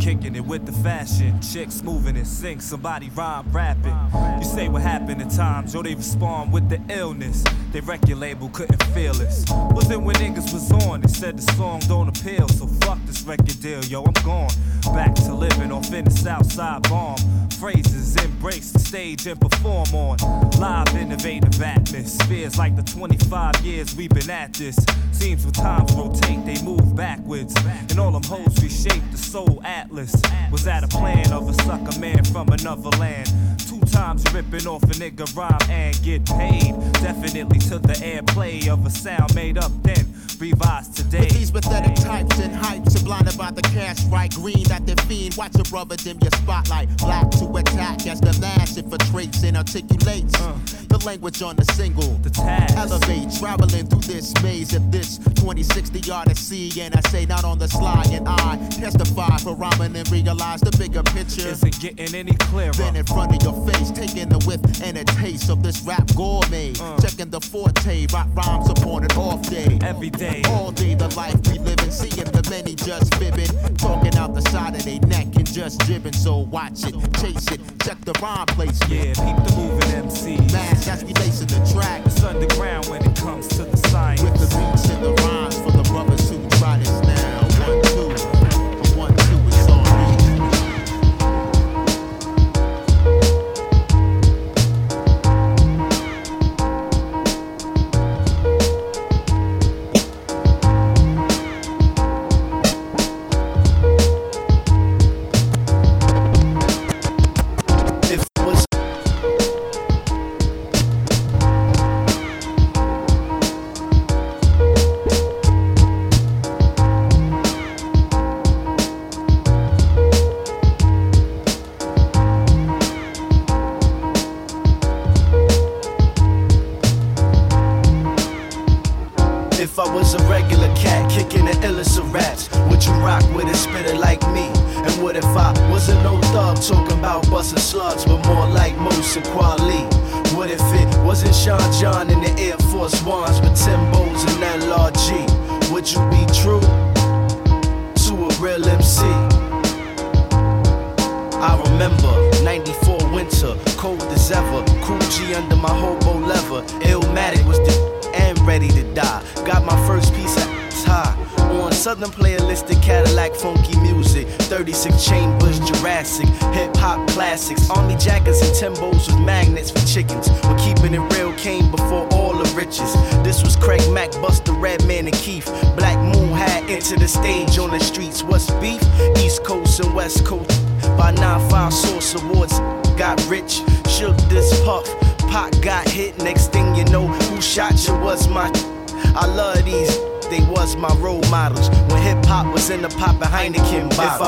Kicking 0.08 0.36
it 0.36 0.46
with 0.46 0.64
the 0.64 0.72
fashion. 0.72 1.38
Chicks 1.42 1.82
moving 1.82 2.16
in 2.16 2.24
sync, 2.24 2.62
somebody 2.62 3.10
rhyme 3.10 3.44
rapping. 3.52 3.94
You 4.38 4.44
say 4.44 4.68
what 4.70 4.80
happened 4.80 5.20
at 5.20 5.30
times, 5.30 5.74
yo, 5.74 5.82
they 5.82 5.94
respond 5.94 6.50
with 6.50 6.70
the 6.70 6.80
illness. 6.88 7.44
They 7.72 7.80
record 7.80 8.16
label 8.18 8.48
couldn't 8.48 8.82
feel 8.94 9.14
us. 9.22 9.44
Was 9.72 9.90
it 9.90 10.00
when 10.00 10.16
niggas 10.16 10.52
was 10.52 10.72
on? 10.86 11.02
They 11.02 11.08
said 11.08 11.36
the 11.36 11.52
song 11.52 11.80
don't 11.80 12.08
appeal, 12.08 12.48
so 12.48 12.66
fuck 12.66 12.98
this 13.04 13.22
record 13.24 13.60
deal, 13.60 13.84
yo, 13.84 14.04
I'm 14.04 14.12
gone. 14.24 14.50
Back 14.94 15.14
to 15.16 15.34
living 15.34 15.70
off 15.70 15.92
in 15.92 16.06
the 16.06 16.10
Southside 16.10 16.82
bomb. 16.88 17.18
Phrases 17.60 18.16
embrace 18.24 18.70
the 18.70 18.78
stage 18.78 19.26
and 19.26 19.38
perform 19.40 19.88
on. 19.94 20.16
Live, 20.58 20.94
innovative 20.96 21.60
atmospheres 21.60 22.56
like 22.56 22.74
the 22.76 22.82
25 22.82 23.60
years 23.60 23.94
we've 23.96 24.10
been 24.10 24.30
at 24.30 24.54
this. 24.54 24.76
Seems 25.12 25.44
when 25.44 25.52
times 25.52 25.92
rotate, 25.92 26.46
they 26.46 26.62
move 26.62 26.96
backwards. 26.96 27.54
And 27.90 27.98
all 27.98 28.12
them 28.12 28.22
hoes 28.22 28.62
reshape 28.62 29.02
the 29.10 29.18
soul 29.18 29.60
atlas. 29.64 30.14
Was 30.50 30.64
that 30.64 30.84
a 30.84 30.88
plan 30.88 31.32
of 31.32 31.48
a 31.48 31.54
sucker 31.64 31.98
man 31.98 32.24
from 32.24 32.48
another 32.48 32.90
land? 32.90 33.30
Two 33.58 33.80
times 33.80 34.24
ripping 34.32 34.66
off 34.66 34.82
a 34.84 34.94
nigga 34.94 35.26
rhyme 35.36 35.70
and 35.70 36.00
get 36.02 36.24
paid. 36.26 36.74
Definitely 36.94 37.57
to 37.58 37.78
the 37.78 37.94
airplay 37.94 38.68
of 38.68 38.84
a 38.86 38.90
sound 38.90 39.34
made 39.34 39.58
up 39.58 39.72
then. 39.82 40.17
Revised 40.40 40.96
today. 40.96 41.20
With 41.20 41.30
these 41.30 41.50
pathetic 41.50 41.94
types 41.96 42.38
and 42.38 42.54
hypes, 42.54 42.94
and 42.96 43.04
blinded 43.04 43.36
by 43.36 43.50
the 43.50 43.62
cash 43.62 44.04
right 44.04 44.32
green 44.34 44.62
that 44.64 44.86
they 44.86 44.94
fiend. 45.06 45.34
Watch 45.36 45.54
a 45.56 45.64
brother 45.64 45.96
dim 45.96 46.18
your 46.20 46.30
spotlight. 46.32 46.88
Black 46.98 47.30
to 47.32 47.56
attack 47.56 48.06
as 48.06 48.20
the 48.20 48.38
lash 48.40 48.74
infiltrates 48.74 49.42
and 49.44 49.56
articulates. 49.56 50.34
Uh. 50.40 50.56
the 50.88 50.98
language 51.04 51.42
on 51.42 51.56
the 51.56 51.64
single. 51.72 52.14
The 52.22 52.30
tag. 52.30 52.70
Elevate, 52.72 53.32
traveling 53.38 53.86
through 53.86 54.02
this 54.12 54.32
maze 54.42 54.74
of 54.74 54.90
this 54.90 55.18
2060 55.18 56.10
odyssey. 56.10 56.80
And 56.80 56.94
I 56.94 57.00
say 57.08 57.26
not 57.26 57.44
on 57.44 57.58
the 57.58 57.68
sly, 57.68 58.04
and 58.12 58.28
I 58.28 58.56
testify 58.70 59.36
for 59.38 59.54
rhyming 59.54 59.96
and 59.96 60.10
realize 60.10 60.60
the 60.60 60.76
bigger 60.78 61.02
picture. 61.02 61.48
Isn't 61.48 61.80
getting 61.80 62.14
any 62.14 62.34
clearer. 62.34 62.72
Then 62.72 62.96
in 62.96 63.04
front 63.04 63.34
of 63.34 63.42
your 63.42 63.56
face, 63.66 63.90
taking 63.90 64.28
the 64.28 64.38
whiff 64.46 64.60
and 64.82 64.96
a 64.98 65.04
taste 65.04 65.50
of 65.50 65.62
this 65.62 65.82
rap 65.82 66.06
gourmet. 66.14 66.72
Uh. 66.80 67.00
Checking 67.00 67.30
the 67.30 67.40
forte, 67.40 68.06
rock 68.12 68.28
rhymes 68.34 68.70
upon 68.70 69.04
an 69.04 69.12
off 69.12 69.48
day. 69.48 69.78
Every 69.82 70.10
day. 70.10 70.27
All 70.48 70.70
day, 70.70 70.94
the 70.94 71.08
life 71.16 71.36
we 71.48 71.58
living, 71.58 71.90
seeing 71.90 72.30
the 72.30 72.46
many 72.50 72.74
just 72.74 73.14
fibbing. 73.16 73.48
Talking 73.76 74.16
out 74.16 74.34
the 74.34 74.42
side 74.50 74.74
of 74.74 74.84
their 74.84 75.00
neck 75.00 75.26
and 75.36 75.46
just 75.46 75.80
jibbing. 75.86 76.12
So 76.12 76.38
watch 76.38 76.84
it, 76.84 76.94
chase 77.20 77.50
it, 77.52 77.60
check 77.82 77.98
the 78.04 78.12
rhyme 78.22 78.46
placement. 78.46 78.92
Yeah, 78.92 79.14
keep 79.14 79.36
the 79.46 79.54
moving 79.56 79.90
MC. 79.94 80.36
Mass 80.52 80.88
as 80.88 81.04
we 81.04 81.12
lacing 81.14 81.48
the 81.48 81.60
track. 81.72 82.04
It's 82.06 82.22
underground 82.22 82.86
when 82.86 83.02
it 83.04 83.16
comes 83.16 83.48
to 83.48 83.64
the 83.64 83.76
science. 83.88 84.22
With 84.22 84.34
the 84.34 84.48
beats 84.56 84.77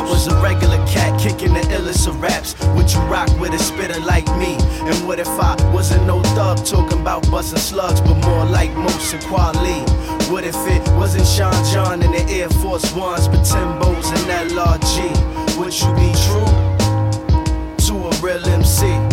I 0.00 0.02
was 0.02 0.28
a 0.28 0.34
regular 0.40 0.78
cat 0.86 1.20
kicking 1.20 1.52
the 1.52 1.60
illest 1.76 2.08
of 2.08 2.22
raps, 2.22 2.58
would 2.74 2.90
you 2.90 3.00
rock 3.00 3.28
with 3.38 3.52
a 3.52 3.58
spitter 3.58 4.00
like 4.00 4.26
me? 4.38 4.56
And 4.88 5.06
what 5.06 5.20
if 5.20 5.28
I 5.28 5.54
wasn't 5.74 6.06
no 6.06 6.22
thug 6.34 6.64
talking 6.64 6.98
about 7.00 7.30
busting 7.30 7.58
slugs, 7.58 8.00
but 8.00 8.14
more 8.24 8.46
like 8.46 8.72
Mos 8.72 9.12
and 9.12 9.22
Kweli? 9.24 9.78
What 10.30 10.44
if 10.44 10.56
it 10.66 10.88
wasn't 10.96 11.26
Sean 11.26 11.52
John 11.66 12.02
in 12.02 12.12
the 12.12 12.24
Air 12.32 12.48
Force 12.48 12.90
Ones, 12.94 13.28
but 13.28 13.44
Timbos 13.44 14.08
and 14.16 14.50
LRG? 14.50 15.58
Would 15.58 15.78
you 15.78 15.92
be 16.00 16.10
true 16.24 16.48
to 17.86 18.08
a 18.08 18.10
real 18.22 18.42
MC? 18.48 19.09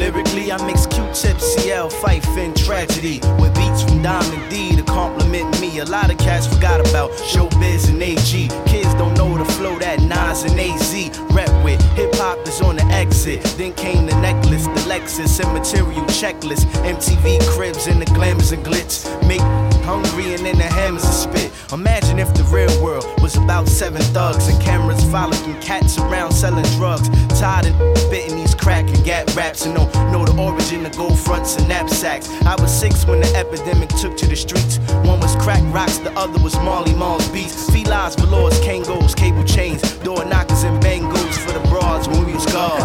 Lyrically, 0.00 0.50
I 0.50 0.56
mix 0.66 0.86
Q-Tip, 0.86 1.38
CL, 1.38 1.90
Fife, 1.90 2.26
and 2.38 2.56
Tragedy 2.56 3.20
with 3.38 3.54
beats 3.54 3.82
from 3.82 4.02
Diamond 4.02 4.50
D 4.50 4.74
to 4.74 4.82
compliment 4.82 5.60
me. 5.60 5.78
A 5.80 5.84
lot 5.84 6.10
of 6.10 6.16
cats 6.16 6.46
forgot 6.46 6.80
about 6.80 7.10
Showbiz 7.10 7.90
and 7.90 8.02
AG. 8.02 8.48
Kids 8.64 8.94
don't 8.94 9.12
know 9.12 9.36
the 9.36 9.44
flow 9.44 9.78
that 9.78 10.00
Nas 10.00 10.44
and 10.44 10.58
AZ 10.58 11.18
rep 11.32 11.52
with. 11.62 11.82
Hip 11.98 12.14
hop 12.14 12.38
is 12.48 12.62
on 12.62 12.76
the 12.76 12.84
exit. 12.84 13.42
Then 13.58 13.74
came 13.74 14.06
the 14.06 14.18
necklace, 14.22 14.64
the 14.64 14.88
Lexus, 14.88 15.38
and 15.38 15.52
material 15.52 16.06
checklist. 16.06 16.64
MTV 16.82 17.38
cribs 17.50 17.86
and 17.86 18.00
the 18.00 18.06
glamours 18.06 18.52
and 18.52 18.64
glitz. 18.64 19.04
Make 19.28 19.42
hungry 19.90 20.34
and 20.34 20.46
then 20.46 20.56
the 20.56 20.70
hammers 20.78 21.04
are 21.04 21.20
spit. 21.26 21.50
Imagine 21.72 22.20
if 22.20 22.32
the 22.34 22.44
real 22.44 22.70
world 22.82 23.04
was 23.20 23.34
about 23.36 23.66
seven 23.66 24.02
thugs 24.14 24.46
and 24.46 24.60
cameras 24.62 25.02
following 25.10 25.60
cats 25.60 25.98
around 25.98 26.30
selling 26.32 26.68
drugs. 26.78 27.08
Tired 27.40 27.66
and 27.66 27.98
spitting 27.98 28.36
these 28.36 28.54
crack 28.54 28.86
and 28.88 29.04
gap 29.04 29.26
raps 29.34 29.66
and 29.66 29.74
don't 29.74 29.92
know 30.12 30.24
the 30.24 30.36
origin 30.40 30.86
of 30.86 30.96
gold 30.96 31.18
fronts 31.18 31.56
and 31.56 31.68
knapsacks. 31.68 32.30
I 32.46 32.54
was 32.62 32.72
six 32.72 33.04
when 33.04 33.20
the 33.20 33.30
epidemic 33.34 33.88
took 34.00 34.16
to 34.18 34.26
the 34.28 34.36
streets. 34.36 34.78
One 35.10 35.18
was 35.18 35.34
crack 35.36 35.62
rocks, 35.74 35.98
the 35.98 36.12
other 36.16 36.40
was 36.40 36.54
Marley 36.56 36.94
Marl's 36.94 37.28
beats. 37.30 37.66
Felines, 37.70 38.14
velours, 38.14 38.60
Kangols, 38.60 39.16
cable 39.16 39.44
chains, 39.44 39.82
door 40.06 40.24
knockers 40.24 40.62
and 40.62 40.80
bangos 40.82 41.36
for 41.44 41.52
the 41.58 41.64
broads 41.68 42.06
when 42.08 42.24
we 42.26 42.34
was 42.34 42.46
guards. 42.46 42.84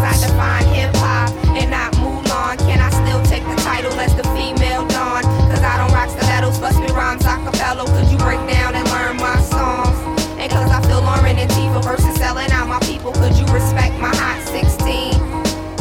Tifa 11.75 11.83
versus 11.83 12.15
selling 12.15 12.49
out 12.51 12.67
my 12.67 12.79
people, 12.79 13.11
could 13.11 13.35
you 13.35 13.45
respect 13.47 13.99
my 13.99 14.13
hot 14.15 14.41
16? 14.47 15.13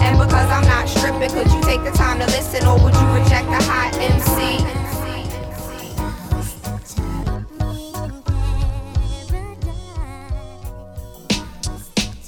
And 0.02 0.18
because 0.18 0.50
I'm 0.50 0.66
not 0.66 0.88
stripping, 0.88 1.30
could 1.30 1.46
you 1.52 1.60
take 1.62 1.84
the 1.84 1.92
time 1.96 2.18
to 2.18 2.26
listen 2.26 2.66
or 2.66 2.74
would 2.82 2.94
you 2.94 3.06
reject 3.12 3.46
the 3.46 3.62
hot 3.62 3.94
MC? 3.96 4.58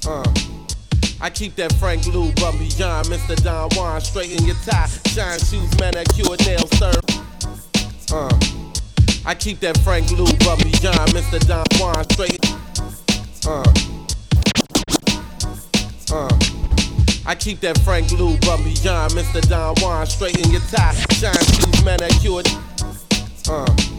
Uh. 0.06 0.32
I 1.20 1.30
keep 1.30 1.56
that 1.56 1.72
Frank 1.74 2.06
Lou 2.06 2.30
john 2.32 3.04
Mr. 3.06 3.42
Don 3.42 3.68
Juan, 3.70 4.00
straighten 4.00 4.44
your 4.46 4.54
tie, 4.64 4.86
shine 5.08 5.40
shoes, 5.40 5.76
manicure, 5.80 6.36
nails, 6.46 6.70
third. 6.78 7.02
Uh. 8.12 8.38
I 9.26 9.34
keep 9.34 9.58
that 9.60 9.76
Frank 9.78 10.12
Lou 10.12 10.26
Beyond 10.26 11.10
Mr. 11.10 11.44
Don 11.48 11.64
Juan, 11.80 12.08
straighten. 12.10 12.55
Uh. 13.46 13.62
Uh. 16.10 16.28
I 17.24 17.34
keep 17.38 17.60
that 17.60 17.78
Frank 17.84 18.10
Lou 18.10 18.36
Beyond 18.38 19.12
Mr. 19.12 19.40
Don 19.48 19.76
Juan, 19.76 20.06
straighten 20.06 20.50
your 20.50 20.60
tie, 20.62 20.92
shine 21.12 21.32
shoes, 21.34 21.84
manicure. 21.84 22.42
Uh. 23.48 23.95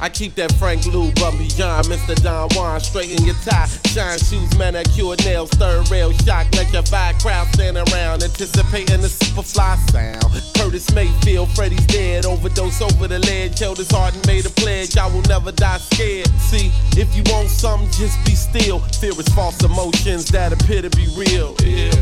I 0.00 0.08
keep 0.08 0.34
that 0.36 0.52
Frank 0.54 0.86
Lube 0.86 1.18
Lou 1.18 1.30
Beyond 1.36 1.86
Mr. 1.86 2.14
Don 2.22 2.48
Juan, 2.54 2.80
straighten 2.80 3.22
your 3.24 3.34
tie, 3.44 3.66
shine 3.92 4.18
shoes, 4.18 4.56
manicure, 4.56 5.14
nails, 5.24 5.50
third 5.50 5.90
rail 5.90 6.10
shock, 6.24 6.46
electrified 6.54 7.18
crowd 7.20 7.46
stand 7.52 7.76
around, 7.76 8.22
anticipating 8.22 9.02
the 9.02 9.08
superfly 9.08 9.76
sound. 9.90 10.42
Curtis 10.56 10.90
Mayfield, 10.94 11.50
Freddie's 11.50 11.84
dead, 11.86 12.24
overdose 12.24 12.80
over 12.80 13.08
the 13.08 13.18
ledge, 13.18 13.58
held 13.58 13.76
his 13.76 13.90
heart 13.90 14.14
and 14.14 14.26
made 14.26 14.46
a 14.46 14.50
pledge, 14.50 14.96
I 14.96 15.06
will 15.06 15.22
never 15.22 15.52
die 15.52 15.78
scared. 15.78 16.28
See, 16.38 16.72
if 16.96 17.14
you 17.14 17.22
want 17.26 17.50
something, 17.50 17.90
just 17.92 18.16
be 18.24 18.34
still. 18.34 18.78
Fear 19.00 19.20
is 19.20 19.28
false 19.28 19.62
emotions 19.62 20.30
that 20.30 20.52
appear 20.52 20.80
to 20.80 20.90
be 20.90 21.08
real. 21.14 21.54
Yeah. 21.62 21.92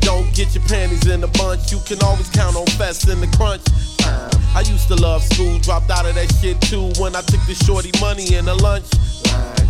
Don't 0.00 0.32
get 0.34 0.54
your 0.54 0.64
panties 0.64 1.06
in 1.06 1.22
a 1.22 1.28
bunch. 1.28 1.72
You 1.72 1.78
can 1.86 2.02
always 2.02 2.28
count 2.30 2.56
on 2.56 2.66
fest 2.78 3.08
in 3.08 3.20
the 3.20 3.26
crunch 3.36 3.64
time. 3.98 4.33
I 4.54 4.60
used 4.60 4.86
to 4.88 4.94
love 4.94 5.22
school, 5.24 5.58
dropped 5.58 5.90
out 5.90 6.06
of 6.06 6.14
that 6.14 6.32
shit 6.40 6.60
too 6.60 6.92
when 7.02 7.16
I 7.16 7.22
took 7.22 7.44
the 7.46 7.54
shorty 7.54 7.90
money 8.00 8.36
in 8.36 8.44
the 8.44 8.54
lunch 8.54 8.86
line. 9.26 9.63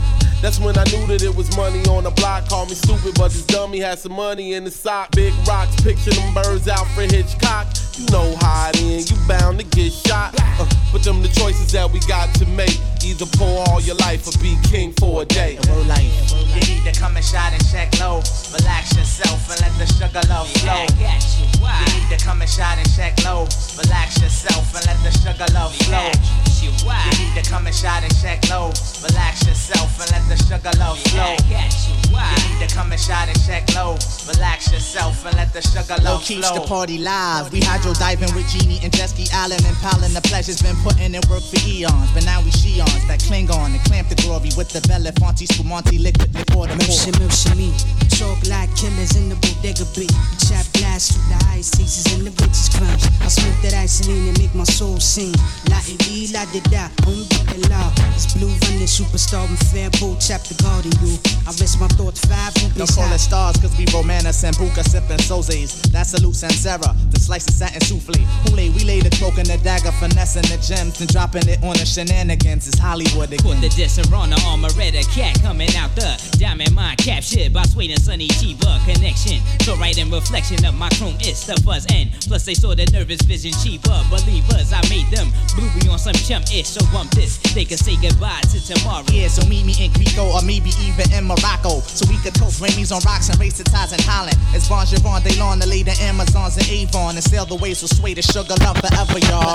That's 0.44 0.60
when 0.60 0.76
I 0.76 0.84
knew 0.92 1.06
that 1.06 1.22
it 1.22 1.34
was 1.34 1.48
money 1.56 1.80
on 1.88 2.04
the 2.04 2.10
block. 2.10 2.50
Call 2.50 2.66
me 2.66 2.74
stupid, 2.74 3.14
but 3.16 3.32
this 3.32 3.46
dummy 3.46 3.80
had 3.80 3.98
some 3.98 4.12
money 4.12 4.52
in 4.52 4.64
the 4.64 4.70
sock. 4.70 5.10
Big 5.12 5.32
rocks, 5.48 5.74
picture 5.80 6.10
them 6.10 6.34
birds, 6.34 6.68
Alfred 6.68 7.12
Hitchcock. 7.12 7.66
You 7.96 8.04
know 8.12 8.36
how 8.42 8.68
it 8.68 8.82
is, 8.82 9.10
you 9.10 9.16
bound 9.26 9.58
to 9.60 9.64
get 9.64 9.90
shot. 9.90 10.36
Uh, 10.60 10.68
but 10.92 11.02
them 11.02 11.22
the 11.22 11.28
choices 11.28 11.72
that 11.72 11.90
we 11.90 11.98
got 12.00 12.28
to 12.34 12.46
make. 12.52 12.76
Either 13.00 13.24
pour 13.40 13.64
all 13.68 13.80
your 13.80 13.96
life 14.04 14.28
or 14.28 14.36
be 14.42 14.58
king 14.68 14.92
for 15.00 15.22
a 15.22 15.24
day. 15.24 15.56
You 15.56 16.60
need 16.68 16.84
to 16.84 16.92
come 16.92 17.16
and 17.16 17.24
shot 17.24 17.52
and 17.56 17.64
check 17.72 17.88
low. 17.98 18.20
Relax 18.52 18.92
yourself 19.00 19.48
and 19.48 19.60
let 19.64 19.72
the 19.80 19.88
sugar 19.96 20.20
love 20.28 20.48
flow. 20.60 20.84
You 20.84 21.88
need 21.88 22.08
to 22.12 22.20
come 22.20 22.42
and 22.44 22.50
shot 22.50 22.76
and 22.76 22.88
check 22.92 23.16
low. 23.24 23.48
Relax 23.80 24.20
yourself 24.20 24.76
and 24.76 24.84
let 24.92 25.00
the 25.00 25.12
sugar 25.24 25.48
love 25.56 25.72
flow. 25.88 26.12
You 26.60 26.72
need 27.16 27.32
to 27.36 27.44
come 27.48 27.66
and 27.66 27.74
shot 27.74 28.02
and 28.04 28.12
check 28.20 28.40
low. 28.48 28.72
Relax 29.04 29.46
yourself 29.46 30.00
and 30.00 30.10
let 30.12 30.24
the 30.28 30.33
sugar 30.36 30.72
love 30.78 30.98
flow. 31.12 31.36
You 31.44 32.58
need 32.58 32.66
to 32.66 32.74
come 32.74 32.92
and 32.92 33.00
shot 33.00 33.28
and 33.28 33.38
check 33.46 33.68
low. 33.74 33.98
Relax 34.26 34.72
yourself 34.72 35.24
and 35.26 35.36
let 35.36 35.52
the 35.52 35.60
sugar 35.60 36.00
Low 36.02 36.16
love 36.16 36.22
keeps 36.22 36.50
the 36.50 36.60
party 36.60 36.98
live. 36.98 37.52
We 37.52 37.60
hydro 37.60 37.92
diving 37.94 38.32
with 38.34 38.48
Genie 38.48 38.80
and 38.82 38.92
Jesky 38.92 39.26
Allen 39.32 39.60
and 39.66 39.76
Palin. 39.84 40.12
The 40.14 40.22
pleasure's 40.22 40.62
been 40.62 40.76
putting 40.82 41.14
in 41.14 41.22
work 41.28 41.42
for 41.42 41.60
eons, 41.68 42.10
but 42.14 42.24
now 42.24 42.40
we 42.40 42.50
Shions 42.54 43.06
that 43.08 43.20
cling 43.20 43.50
on 43.50 43.72
and 43.72 43.82
clamp 43.84 44.08
the 44.08 44.14
glory 44.22 44.50
with 44.56 44.70
the 44.70 44.80
Belafonte, 44.88 45.44
Spumante, 45.50 45.98
liquid, 45.98 46.32
liquid, 46.34 46.70
and 46.70 46.80
Milkshake, 46.80 47.18
milkshake 47.18 47.56
me. 47.58 47.74
Talk 48.14 48.38
like 48.46 48.70
killers 48.78 49.16
in 49.18 49.28
the 49.28 49.36
bodega 49.42 49.84
beat. 49.92 50.14
Chap 50.38 50.64
glass 50.78 51.10
through 51.10 51.26
the 51.28 51.38
ice 51.50 51.70
teasers 51.74 52.06
and 52.14 52.26
the 52.26 52.30
bitches 52.30 52.70
crumbs. 52.72 53.04
I 53.20 53.28
smoke 53.28 53.58
that 53.66 53.74
isolene 53.74 54.30
and 54.30 54.38
make 54.38 54.54
my 54.54 54.64
soul 54.64 55.00
sing. 55.00 55.34
La 55.68 55.82
di 55.82 56.30
la 56.32 56.46
di 56.54 56.60
da, 56.70 56.88
on 57.10 57.26
the 57.50 57.66
law. 57.68 57.90
It's 58.14 58.32
blue 58.32 58.54
running 58.64 58.86
superstar 58.86 59.44
and 59.44 59.58
fair 59.58 59.90
bull 59.98 60.16
chap 60.24 60.40
the 60.48 60.56
guarding 60.64 60.96
you. 61.04 61.20
I 61.44 61.52
rest 61.60 61.76
my 61.76 61.88
thoughts 62.00 62.24
five 62.24 62.54
Don't 62.72 62.88
rupees 62.88 62.96
call 62.96 63.04
high. 63.04 63.14
it 63.14 63.20
stars, 63.20 63.56
cause 63.60 63.76
we 63.76 63.84
romantic 63.92 64.32
and 64.40 64.56
buka 64.56 64.80
sipping 64.80 65.20
Sozes. 65.20 65.84
That's 65.92 66.16
salute 66.16 66.32
Sansera, 66.32 66.96
the 67.12 67.20
slice 67.20 67.46
of 67.46 67.52
satin 67.52 67.84
souffle. 67.84 68.16
Kool-Aid, 68.46 68.72
we 68.72 68.88
lay 68.88 69.00
the 69.04 69.12
coke 69.20 69.36
and 69.36 69.44
the 69.46 69.60
dagger, 69.60 69.92
finessing 70.00 70.48
the 70.48 70.56
gems 70.64 70.96
and 71.04 71.12
dropping 71.12 71.44
it 71.44 71.60
on 71.60 71.76
the 71.76 71.84
shenanigans. 71.84 72.64
It's 72.66 72.78
Hollywood 72.80 73.36
again. 73.36 73.44
Put 73.44 73.60
the 73.60 73.68
disser 73.68 74.08
on 74.16 74.32
the 74.32 74.40
armoretta 74.48 75.04
cat 75.12 75.36
coming 75.44 75.68
out 75.76 75.92
the 75.94 76.16
diamond 76.40 76.72
mine 76.72 76.96
captured 76.96 77.52
by 77.52 77.68
Sweet 77.68 77.92
and 77.92 78.00
Sonny 78.00 78.28
Chiba 78.40 78.80
connection. 78.88 79.44
So 79.60 79.76
right 79.76 79.96
in 79.96 80.10
reflection 80.10 80.64
of 80.64 80.72
my 80.74 80.88
chrome 80.96 81.20
it's 81.20 81.44
the 81.44 81.60
buzz 81.60 81.84
end. 81.92 82.16
Plus 82.24 82.48
they 82.48 82.54
saw 82.54 82.74
the 82.74 82.88
nervous 82.96 83.20
vision 83.28 83.52
cheaper. 83.60 84.00
Believers, 84.08 84.72
I 84.72 84.80
made 84.88 85.12
them 85.12 85.28
bluey 85.52 85.84
on 85.92 86.00
some 86.00 86.16
chum 86.16 86.42
ish. 86.48 86.72
So 86.72 86.80
bump 86.92 87.12
this, 87.12 87.36
they 87.52 87.68
can 87.68 87.76
say 87.76 88.00
goodbye 88.00 88.40
to 88.48 88.58
tomorrow. 88.64 89.04
Yeah, 89.12 89.28
so 89.28 89.44
meet 89.44 89.66
me 89.68 89.76
in 89.84 89.92
Quico 90.14 90.32
or 90.32 90.42
maybe 90.42 90.70
even 90.80 91.10
in 91.12 91.24
Morocco. 91.24 91.80
So 91.80 92.08
we 92.08 92.16
could 92.18 92.34
toast 92.34 92.60
Remy's 92.60 92.92
on 92.92 93.00
rocks 93.04 93.28
and 93.28 93.38
race 93.38 93.56
to 93.58 93.64
ties 93.64 93.92
in 93.92 94.00
Holland. 94.02 94.36
It's 94.52 94.68
Bon 94.68 94.86
Javon, 94.86 95.22
they 95.22 95.36
long 95.38 95.60
to 95.60 95.66
lay 95.66 95.82
the 95.82 95.96
Amazons 96.02 96.56
and 96.56 96.68
Avon 96.68 97.14
and 97.16 97.24
sail 97.24 97.44
the 97.44 97.56
waves 97.56 97.82
will 97.82 97.88
sway 97.88 98.14
the 98.14 98.22
sugar 98.22 98.54
love 98.60 98.76
forever, 98.78 99.18
y'all. 99.18 99.54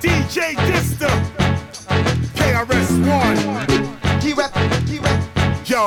DJ 0.00 0.54
Dista, 0.68 1.10
KRS 2.34 2.90
One. 3.06 3.80
Yo, 5.70 5.86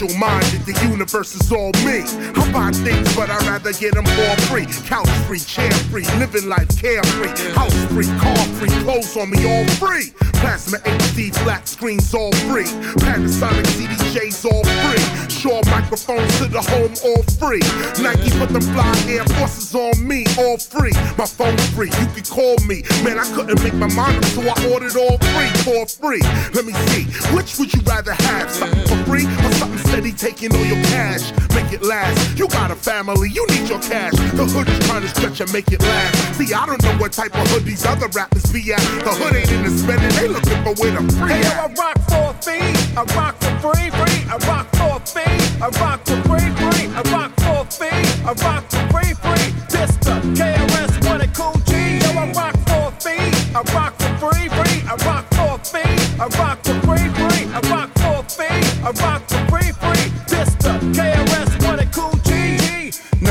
Spiritual 0.00 0.18
minded, 0.18 0.64
the 0.64 0.88
universe 0.88 1.34
is 1.34 1.52
all 1.52 1.72
me. 1.84 2.00
I 2.32 2.52
buy 2.52 2.70
things, 2.72 3.14
but 3.14 3.28
I'd 3.28 3.42
rather 3.44 3.70
get 3.74 3.92
them 3.92 4.06
all 4.06 4.36
free. 4.48 4.64
Couch 4.88 5.10
free, 5.28 5.38
chair 5.38 5.70
free, 5.92 6.06
living 6.16 6.48
life 6.48 6.72
carefree. 6.80 7.28
House 7.52 7.76
free, 7.92 8.08
car 8.16 8.44
free, 8.56 8.70
clothes 8.80 9.14
on 9.18 9.28
me 9.28 9.44
all 9.44 9.68
free. 9.76 10.14
Plasma 10.40 10.78
HD, 10.78 11.34
flat 11.44 11.68
screens 11.68 12.14
all 12.14 12.32
free. 12.48 12.64
Panasonic 13.04 13.68
CDJs 13.76 14.46
all 14.48 14.64
free. 14.64 15.28
Shure 15.28 15.60
microphones 15.66 16.32
to 16.38 16.48
the 16.48 16.62
home 16.62 16.96
all 17.04 17.22
free. 17.36 17.60
Nike 18.02 18.30
put 18.38 18.48
them 18.48 18.62
fly 18.72 18.88
Air 19.06 19.24
Forces 19.36 19.74
on 19.74 20.00
me 20.08 20.24
all 20.38 20.56
free. 20.56 20.92
My 21.18 21.26
phone 21.26 21.58
free, 21.76 21.92
you 22.00 22.06
can 22.16 22.24
call 22.24 22.56
me. 22.64 22.84
Man, 23.04 23.18
I 23.18 23.28
couldn't 23.34 23.62
make 23.62 23.74
my 23.74 23.92
mind 23.92 24.16
up, 24.16 24.24
so 24.32 24.40
I 24.40 24.56
ordered 24.72 24.96
all 24.96 25.18
free 25.36 25.52
for 25.60 25.84
free. 25.84 26.22
Let 26.56 26.64
me 26.64 26.72
see, 26.88 27.04
which 27.36 27.58
would 27.58 27.74
you 27.74 27.82
rather 27.82 28.14
have? 28.14 28.50
Something 28.50 28.80
for 28.88 28.96
free 29.04 29.26
or 29.26 29.52
something 29.60 29.89
steady 29.90 30.12
taking 30.12 30.54
all 30.54 30.64
your 30.64 30.82
cash? 30.94 31.32
Make 31.54 31.72
it 31.72 31.82
last. 31.82 32.38
You 32.38 32.48
got 32.48 32.70
a 32.70 32.76
family, 32.76 33.28
you 33.30 33.44
need 33.48 33.68
your 33.68 33.80
cash. 33.80 34.14
The 34.38 34.46
hood 34.46 34.68
is 34.68 34.78
trying 34.86 35.02
to 35.02 35.08
stretch 35.08 35.40
and 35.40 35.52
make 35.52 35.70
it 35.72 35.82
last. 35.82 36.38
See, 36.38 36.54
I 36.54 36.64
don't 36.66 36.82
know 36.82 36.94
what 36.98 37.12
type 37.12 37.34
of 37.34 37.46
hood 37.50 37.64
these 37.64 37.84
other 37.84 38.08
rappers 38.08 38.46
be 38.52 38.72
at. 38.72 38.80
The 39.04 39.12
hood 39.20 39.34
ain't 39.34 39.50
in 39.50 39.62
the 39.64 39.70
spending, 39.70 40.14
they 40.16 40.28
looking 40.28 40.60
for 40.62 40.74
where 40.80 40.94
to 40.96 41.02
free 41.18 41.34
Hey, 41.34 41.46
at. 41.46 41.58
I 41.58 41.74
rock 41.74 41.98
for 42.08 42.24
a 42.30 42.34
fee. 42.38 42.70
I 42.96 43.02
rock 43.18 43.34
for 43.42 43.54
free, 43.64 43.90
free. 43.90 44.18
I 44.30 44.36
rock 44.46 44.66
for 44.78 44.96
a 44.96 45.00
fee. 45.00 45.36
I 45.58 45.68
rock 45.82 46.00
for 46.06 46.18
free, 46.28 46.48
free. 46.60 46.86
I 46.94 47.02
rock 47.10 47.32
for 47.42 47.58
a 47.58 47.64
fee. 47.66 48.00
I 48.22 48.32
rock 48.46 48.64
for 48.70 48.84
free, 48.94 49.12
free. 49.24 49.46
This 49.74 49.92
the 50.06 50.16
KRS 50.38 50.89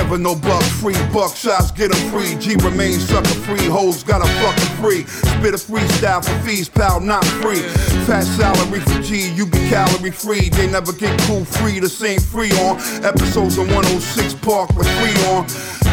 Never 0.10 0.24
no 0.24 0.34
buck 0.34 0.64
free, 0.64 0.98
buck 1.14 1.36
shots 1.36 1.70
get 1.70 1.94
'em 1.96 2.10
free. 2.10 2.34
G 2.40 2.56
remains 2.66 3.08
sucker 3.08 3.30
free, 3.46 3.68
hoes 3.68 4.02
gotta 4.02 4.28
fucking 4.42 4.82
free. 4.82 5.06
Spit 5.06 5.54
a 5.54 5.58
freestyle 5.60 6.26
for 6.26 6.34
fees, 6.44 6.68
pal, 6.68 7.00
not 7.00 7.24
free. 7.44 7.62
Fat 8.08 8.24
salary 8.24 8.80
for 8.80 9.04
G, 9.04 9.30
you 9.30 9.46
be 9.46 9.60
calorie 9.70 10.10
free. 10.10 10.50
They 10.50 10.66
never 10.66 10.94
get 10.94 11.16
cool 11.28 11.46
free, 11.46 11.80
the 11.80 11.88
same 11.88 12.20
free 12.20 12.52
on. 12.54 12.78
Episodes 13.06 13.60
on 13.60 13.68
106 13.70 14.34
Park 14.34 14.76
with 14.76 14.88
free 14.98 15.14
on. 15.30 15.46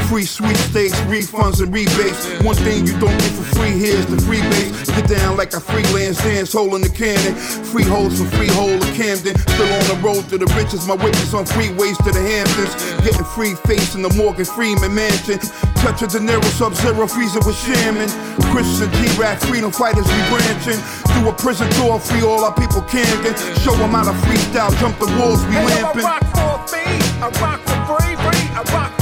Free 0.07 0.25
sweet 0.25 0.55
sweepstakes, 0.55 0.95
refunds 1.11 1.59
and 1.61 1.75
rebates. 1.75 2.31
One 2.47 2.55
thing 2.55 2.87
you 2.87 2.95
don't 3.03 3.19
get 3.19 3.33
for 3.35 3.59
free 3.59 3.75
here 3.75 3.99
is 3.99 4.07
the 4.07 4.23
free 4.23 4.41
base. 4.55 4.87
Get 4.87 5.11
down 5.11 5.37
like 5.37 5.53
a 5.53 5.59
freelance 5.59 6.23
dance 6.23 6.53
hole 6.53 6.77
in 6.77 6.83
the 6.83 6.89
cannon. 6.89 7.35
Free 7.75 7.83
hoes 7.83 8.17
from 8.17 8.31
Freehold 8.39 8.83
to 8.83 8.93
Camden. 8.95 9.35
Still 9.35 9.67
on 9.67 9.85
the 9.91 9.99
road 10.07 10.23
to 10.31 10.39
the 10.39 10.47
riches. 10.55 10.87
My 10.87 10.95
witness 10.95 11.35
on 11.35 11.45
freeways 11.45 11.99
to 12.07 12.13
the 12.15 12.23
Hamptons. 12.23 12.71
Getting 13.03 13.27
free 13.35 13.59
face 13.67 13.97
in 13.97 14.03
the 14.03 14.15
Morgan 14.15 14.45
Freeman 14.45 14.95
mansion. 14.95 15.43
Touch 15.83 16.03
of 16.03 16.15
De 16.15 16.23
Niro, 16.23 16.47
Sub 16.55 16.75
Zero, 16.75 17.09
Freezer 17.09 17.43
with 17.43 17.59
Shaman. 17.67 18.07
Christian 18.55 18.87
G-Rap, 19.03 19.43
freedom 19.43 19.73
fighters 19.73 20.07
rebranching. 20.07 20.79
Through 21.11 21.31
a 21.31 21.35
prison 21.35 21.69
door, 21.83 21.99
free 21.99 22.23
all 22.23 22.45
our 22.47 22.55
people 22.55 22.83
camping. 22.87 23.35
Show 23.59 23.75
them 23.75 23.91
how 23.91 24.07
to 24.07 24.15
freestyle, 24.23 24.71
jump 24.79 25.03
the 25.03 25.11
walls, 25.19 25.43
we 25.51 25.59
Hey, 25.59 25.83
yo, 25.83 25.91
I 25.91 25.99
rock 25.99 26.23
for 26.31 26.51
a 26.55 26.69
fee. 26.71 26.95
I 27.19 27.27
rock 27.43 27.61
for 27.67 27.99
free, 27.99 28.15
free. 28.15 28.45
I 28.55 28.63
rock 28.71 28.93
a. 28.93 28.96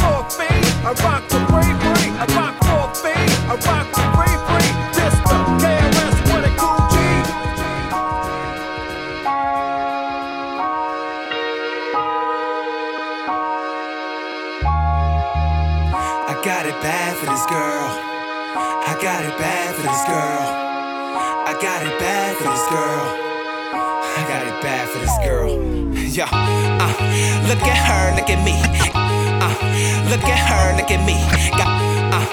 I 0.86 0.92
rock. 0.92 1.24
I 1.32 2.26
rock 2.36 2.60
for. 2.60 3.14
I 3.48 3.56
rock 3.64 3.86
KRS 3.90 4.14
Cool 5.24 6.74
got 16.44 16.66
it 16.66 16.74
bad 16.82 17.16
for 17.16 17.24
this 17.24 17.46
girl. 17.46 17.88
I 18.86 18.98
got 19.00 19.24
it 19.24 19.38
bad 19.38 19.74
for 19.74 19.82
this 19.82 20.04
girl. 20.04 20.44
I 21.48 21.56
got 21.62 21.82
it 21.82 21.98
bad 21.98 22.36
for 22.36 22.42
this 22.42 22.68
girl. 22.68 23.24
I 23.72 24.24
got 24.28 24.46
it 24.46 24.62
bad 24.62 24.88
for 24.90 24.98
this 24.98 25.16
girl. 25.24 25.74
Yeah, 26.14 26.28
uh, 26.30 27.48
look 27.48 27.58
at 27.62 27.76
her, 27.88 28.14
look 28.14 28.30
at 28.30 28.44
me. 28.44 29.13
Look 30.10 30.24
at 30.24 30.38
her, 30.38 30.76
look 30.76 30.90
at 30.90 31.02
me. 31.06 31.18
Got, 31.54 31.68
uh, 32.12 32.26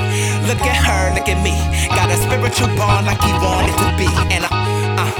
look 0.47 0.61
at 0.61 0.77
her, 0.77 1.13
look 1.15 1.29
at 1.29 1.39
me. 1.41 1.55
Got 1.93 2.09
a 2.09 2.17
spiritual 2.17 2.69
bond 2.77 3.05
like 3.05 3.21
he 3.21 3.33
wanted 3.41 3.75
to 3.77 3.89
be. 3.97 4.09
And 4.33 4.45
uh, 4.45 4.53
uh, 5.01 5.11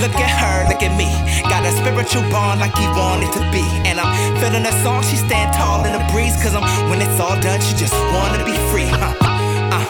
look 0.00 0.14
at 0.16 0.32
her, 0.32 0.68
look 0.68 0.82
at 0.82 0.94
me. 0.96 1.10
Got 1.48 1.64
a 1.64 1.72
spiritual 1.72 2.22
bond 2.30 2.60
like 2.60 2.74
he 2.76 2.86
wanted 2.94 3.32
to 3.34 3.42
be. 3.52 3.64
And 3.88 4.00
I'm 4.00 4.10
feeling 4.40 4.64
a 4.66 4.74
song, 4.82 5.02
she 5.02 5.16
stand 5.16 5.54
tall 5.54 5.84
in 5.84 5.92
the 5.92 6.04
breeze. 6.12 6.36
Cause 6.42 6.54
I'm, 6.54 6.64
when 6.90 7.00
it's 7.00 7.18
all 7.20 7.38
done, 7.40 7.60
she 7.60 7.74
just 7.76 7.94
wanna 8.12 8.44
be 8.44 8.56
free. 8.70 8.90
Uh, 8.90 9.82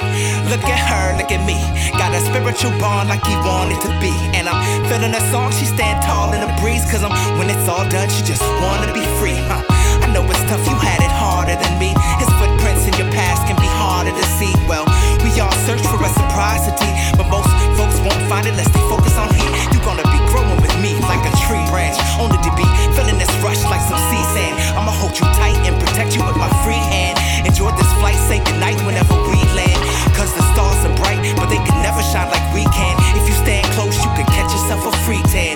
look 0.51 0.65
at 0.65 0.81
her, 0.91 1.17
look 1.19 1.31
at 1.31 1.43
me. 1.45 1.59
Got 1.99 2.15
a 2.15 2.21
spiritual 2.21 2.73
bond 2.79 3.09
like 3.09 3.25
he 3.27 3.37
wanted 3.43 3.81
to 3.83 3.91
be. 4.01 4.15
And 4.37 4.49
I'm 4.49 4.59
feeling 4.89 5.15
a 5.15 5.23
song, 5.33 5.53
she 5.53 5.67
stand 5.67 6.03
tall 6.03 6.33
in 6.33 6.41
the 6.41 6.53
breeze. 6.63 6.85
Cause 6.91 7.03
I'm, 7.03 7.13
when 7.39 7.51
it's 7.51 7.69
all 7.69 7.87
done, 7.89 8.09
she 8.09 8.23
just 8.23 8.43
wanna 8.63 8.93
be 8.93 9.05
free. 9.19 9.39
I 9.39 10.07
know 10.13 10.23
it's 10.31 10.43
tough, 10.47 10.65
you 10.69 10.77
had 10.77 11.01
it 11.03 11.06
smarter 11.47 11.63
than 11.63 11.79
me. 11.79 11.95
His 12.19 12.29
footprints 12.39 12.87
in 12.87 12.95
your 12.99 13.11
past 13.15 13.47
can 13.47 13.57
be 13.57 13.71
harder 13.71 14.11
to 14.11 14.27
see. 14.39 14.51
Well, 14.67 14.85
we 15.23 15.31
all 15.39 15.53
search 15.67 15.83
for 15.87 15.99
reciprocity, 15.99 16.91
but 17.15 17.31
most 17.31 17.49
folks 17.79 17.99
won't 18.03 18.23
find 18.27 18.47
it 18.47 18.51
unless 18.51 18.71
they 18.75 18.83
focus 18.91 19.15
on 19.19 19.31
heat. 19.31 19.51
You're 19.71 19.87
gonna 19.87 20.07
be 20.11 20.19
growing 20.31 20.59
with 20.61 20.75
me 20.83 20.99
like 21.07 21.23
a 21.23 21.33
tree 21.47 21.63
branch, 21.71 21.97
only 22.19 22.39
to 22.43 22.51
be 22.59 22.67
feeling 22.99 23.19
this 23.19 23.31
rush 23.43 23.63
like 23.71 23.83
some 23.87 24.01
sea 24.11 24.25
sand. 24.35 24.55
I'ma 24.75 24.91
hold 24.91 25.15
you 25.15 25.27
tight 25.39 25.57
and 25.67 25.79
protect 25.79 26.17
you 26.17 26.23
with 26.27 26.37
my 26.37 26.51
free 26.67 26.83
hand. 26.91 27.19
Enjoy 27.47 27.71
this 27.79 27.91
flight, 28.03 28.19
say 28.27 28.43
goodnight 28.43 28.79
whenever 28.83 29.15
we 29.31 29.39
land. 29.55 29.81
Cause 30.19 30.35
the 30.35 30.43
stars 30.55 30.83
are 30.83 30.97
bright, 30.99 31.21
but 31.37 31.47
they 31.47 31.61
can 31.63 31.79
never 31.83 32.03
shine 32.03 32.29
like 32.31 32.47
we 32.55 32.65
can. 32.75 32.95
If 33.15 33.29
you 33.29 33.35
stand 33.35 33.67
close, 33.77 33.95
you 34.03 34.11
can 34.19 34.27
catch 34.35 34.51
yourself 34.51 34.83
a 34.87 34.93
free 35.05 35.23
tan. 35.31 35.56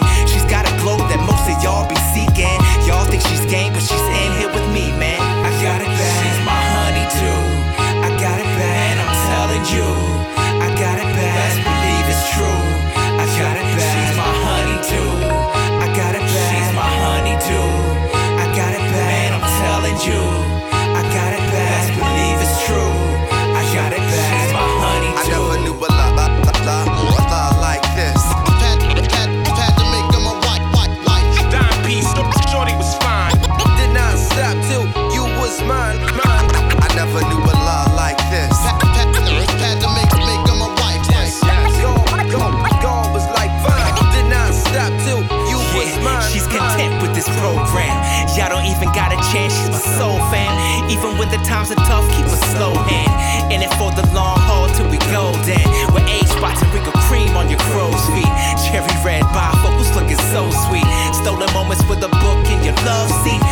love. 62.90 63.10
Seat 63.22 63.49